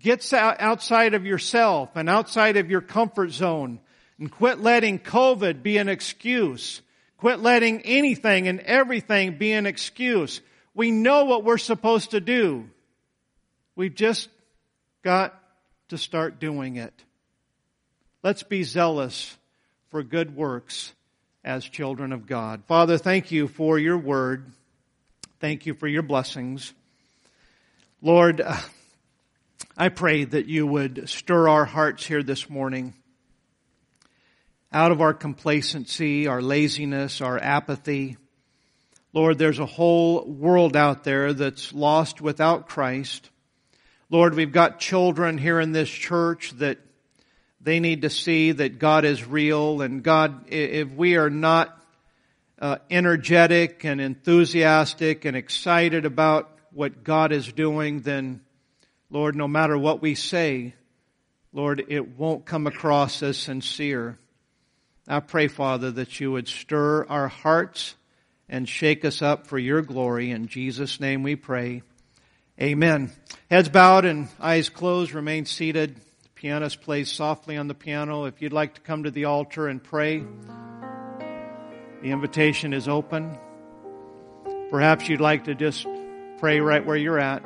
Get 0.00 0.32
outside 0.32 1.14
of 1.14 1.26
yourself 1.26 1.90
and 1.94 2.10
outside 2.10 2.56
of 2.56 2.72
your 2.72 2.80
comfort 2.80 3.30
zone 3.30 3.78
and 4.18 4.32
quit 4.32 4.58
letting 4.58 4.98
COVID 4.98 5.62
be 5.62 5.78
an 5.78 5.88
excuse. 5.88 6.82
Quit 7.18 7.38
letting 7.38 7.82
anything 7.82 8.48
and 8.48 8.58
everything 8.58 9.38
be 9.38 9.52
an 9.52 9.66
excuse. 9.66 10.40
We 10.78 10.92
know 10.92 11.24
what 11.24 11.42
we're 11.42 11.58
supposed 11.58 12.12
to 12.12 12.20
do. 12.20 12.70
We've 13.74 13.96
just 13.96 14.28
got 15.02 15.36
to 15.88 15.98
start 15.98 16.38
doing 16.38 16.76
it. 16.76 16.94
Let's 18.22 18.44
be 18.44 18.62
zealous 18.62 19.36
for 19.88 20.04
good 20.04 20.36
works 20.36 20.92
as 21.42 21.64
children 21.64 22.12
of 22.12 22.28
God. 22.28 22.62
Father, 22.68 22.96
thank 22.96 23.32
you 23.32 23.48
for 23.48 23.76
your 23.76 23.98
word. 23.98 24.52
Thank 25.40 25.66
you 25.66 25.74
for 25.74 25.88
your 25.88 26.02
blessings. 26.02 26.72
Lord, 28.00 28.40
uh, 28.40 28.56
I 29.76 29.88
pray 29.88 30.26
that 30.26 30.46
you 30.46 30.64
would 30.64 31.08
stir 31.08 31.48
our 31.48 31.64
hearts 31.64 32.06
here 32.06 32.22
this 32.22 32.48
morning 32.48 32.94
out 34.72 34.92
of 34.92 35.00
our 35.00 35.12
complacency, 35.12 36.28
our 36.28 36.40
laziness, 36.40 37.20
our 37.20 37.36
apathy. 37.36 38.16
Lord, 39.14 39.38
there's 39.38 39.58
a 39.58 39.66
whole 39.66 40.24
world 40.24 40.76
out 40.76 41.04
there 41.04 41.32
that's 41.32 41.72
lost 41.72 42.20
without 42.20 42.68
Christ. 42.68 43.30
Lord, 44.10 44.34
we've 44.34 44.52
got 44.52 44.80
children 44.80 45.38
here 45.38 45.60
in 45.60 45.72
this 45.72 45.88
church 45.88 46.52
that 46.58 46.78
they 47.60 47.80
need 47.80 48.02
to 48.02 48.10
see 48.10 48.52
that 48.52 48.78
God 48.78 49.04
is 49.04 49.26
real 49.26 49.82
and 49.82 50.02
God, 50.02 50.52
if 50.52 50.90
we 50.92 51.16
are 51.16 51.30
not 51.30 51.74
uh, 52.58 52.76
energetic 52.90 53.84
and 53.84 54.00
enthusiastic 54.00 55.24
and 55.24 55.36
excited 55.36 56.04
about 56.04 56.50
what 56.72 57.02
God 57.02 57.32
is 57.32 57.50
doing, 57.52 58.00
then 58.00 58.42
Lord, 59.10 59.36
no 59.36 59.48
matter 59.48 59.76
what 59.78 60.02
we 60.02 60.14
say, 60.14 60.74
Lord, 61.52 61.84
it 61.88 62.18
won't 62.18 62.44
come 62.44 62.66
across 62.66 63.22
as 63.22 63.38
sincere. 63.38 64.18
I 65.06 65.20
pray, 65.20 65.48
Father, 65.48 65.90
that 65.92 66.20
you 66.20 66.32
would 66.32 66.46
stir 66.46 67.06
our 67.06 67.28
hearts 67.28 67.94
and 68.48 68.68
shake 68.68 69.04
us 69.04 69.22
up 69.22 69.46
for 69.46 69.58
your 69.58 69.82
glory. 69.82 70.30
In 70.30 70.46
Jesus' 70.46 71.00
name 71.00 71.22
we 71.22 71.36
pray. 71.36 71.82
Amen. 72.60 73.12
Heads 73.50 73.68
bowed 73.68 74.04
and 74.04 74.28
eyes 74.40 74.68
closed, 74.68 75.12
remain 75.12 75.44
seated. 75.44 75.96
The 75.96 76.28
pianist 76.34 76.80
plays 76.80 77.10
softly 77.10 77.56
on 77.56 77.68
the 77.68 77.74
piano. 77.74 78.24
If 78.24 78.42
you'd 78.42 78.52
like 78.52 78.74
to 78.74 78.80
come 78.80 79.04
to 79.04 79.10
the 79.10 79.26
altar 79.26 79.68
and 79.68 79.82
pray, 79.82 80.24
the 82.02 82.10
invitation 82.10 82.72
is 82.72 82.88
open. 82.88 83.38
Perhaps 84.70 85.08
you'd 85.08 85.20
like 85.20 85.44
to 85.44 85.54
just 85.54 85.86
pray 86.38 86.60
right 86.60 86.84
where 86.84 86.96
you're 86.96 87.18
at. 87.18 87.44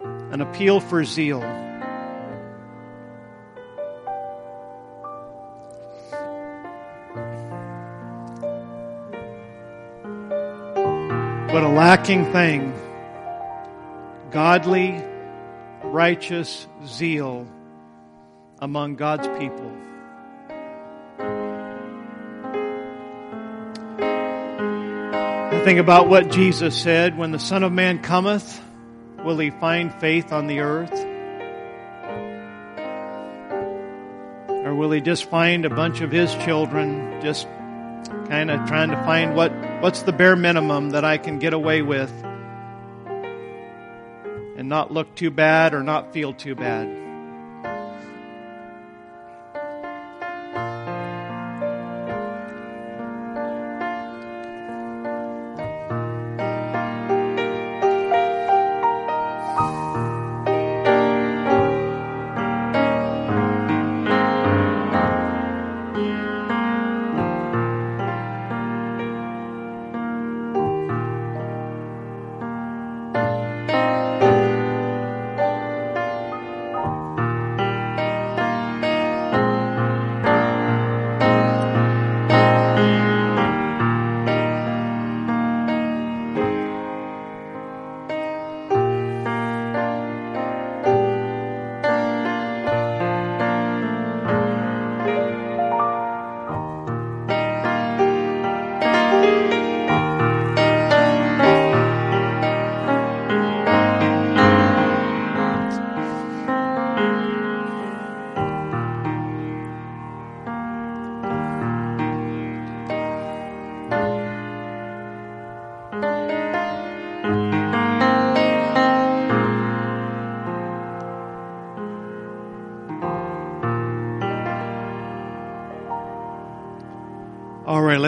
An 0.00 0.40
appeal 0.40 0.80
for 0.80 1.04
zeal. 1.04 1.67
But 11.48 11.64
a 11.64 11.68
lacking 11.68 12.30
thing 12.30 12.74
godly, 14.30 15.02
righteous 15.82 16.66
zeal 16.84 17.48
among 18.58 18.96
God's 18.96 19.26
people. 19.38 19.72
I 25.50 25.62
think 25.64 25.78
about 25.78 26.08
what 26.08 26.30
Jesus 26.30 26.76
said 26.76 27.16
when 27.16 27.32
the 27.32 27.38
Son 27.38 27.62
of 27.64 27.72
Man 27.72 28.02
cometh, 28.02 28.62
will 29.24 29.38
he 29.38 29.48
find 29.48 29.90
faith 29.94 30.34
on 30.34 30.48
the 30.48 30.60
earth? 30.60 30.92
Or 34.66 34.74
will 34.74 34.90
he 34.90 35.00
just 35.00 35.24
find 35.30 35.64
a 35.64 35.70
bunch 35.70 36.02
of 36.02 36.12
his 36.12 36.34
children 36.44 37.22
just 37.22 37.48
kind 38.28 38.50
of 38.50 38.68
trying 38.68 38.90
to 38.90 38.96
find 38.98 39.34
what, 39.34 39.50
what's 39.80 40.02
the 40.02 40.12
bare 40.12 40.34
minimum 40.34 40.90
that 40.90 41.04
I 41.04 41.18
can 41.18 41.38
get 41.38 41.52
away 41.52 41.82
with 41.82 42.10
and 44.56 44.68
not 44.68 44.90
look 44.92 45.14
too 45.14 45.30
bad 45.30 45.72
or 45.72 45.84
not 45.84 46.12
feel 46.12 46.32
too 46.32 46.56
bad? 46.56 47.07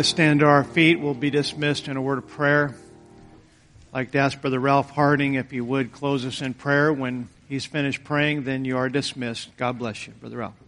Let's 0.01 0.09
stand 0.09 0.41
to 0.41 0.47
our 0.47 0.65
feet. 0.65 0.99
We'll 0.99 1.13
be 1.13 1.29
dismissed 1.29 1.87
in 1.87 1.99
a 1.99 2.01
word 2.01 2.17
of 2.17 2.27
prayer. 2.27 2.75
I'd 3.89 3.93
like 3.93 4.13
to 4.13 4.19
ask 4.19 4.41
Brother 4.41 4.59
Ralph 4.59 4.89
Harding 4.89 5.35
if 5.35 5.51
he 5.51 5.61
would 5.61 5.93
close 5.93 6.25
us 6.25 6.41
in 6.41 6.55
prayer. 6.55 6.91
When 6.91 7.29
he's 7.51 7.67
finished 7.67 8.03
praying, 8.03 8.45
then 8.45 8.65
you 8.65 8.79
are 8.79 8.89
dismissed. 8.89 9.55
God 9.59 9.79
bless 9.79 10.07
you, 10.07 10.15
Brother 10.15 10.39
Ralph. 10.39 10.60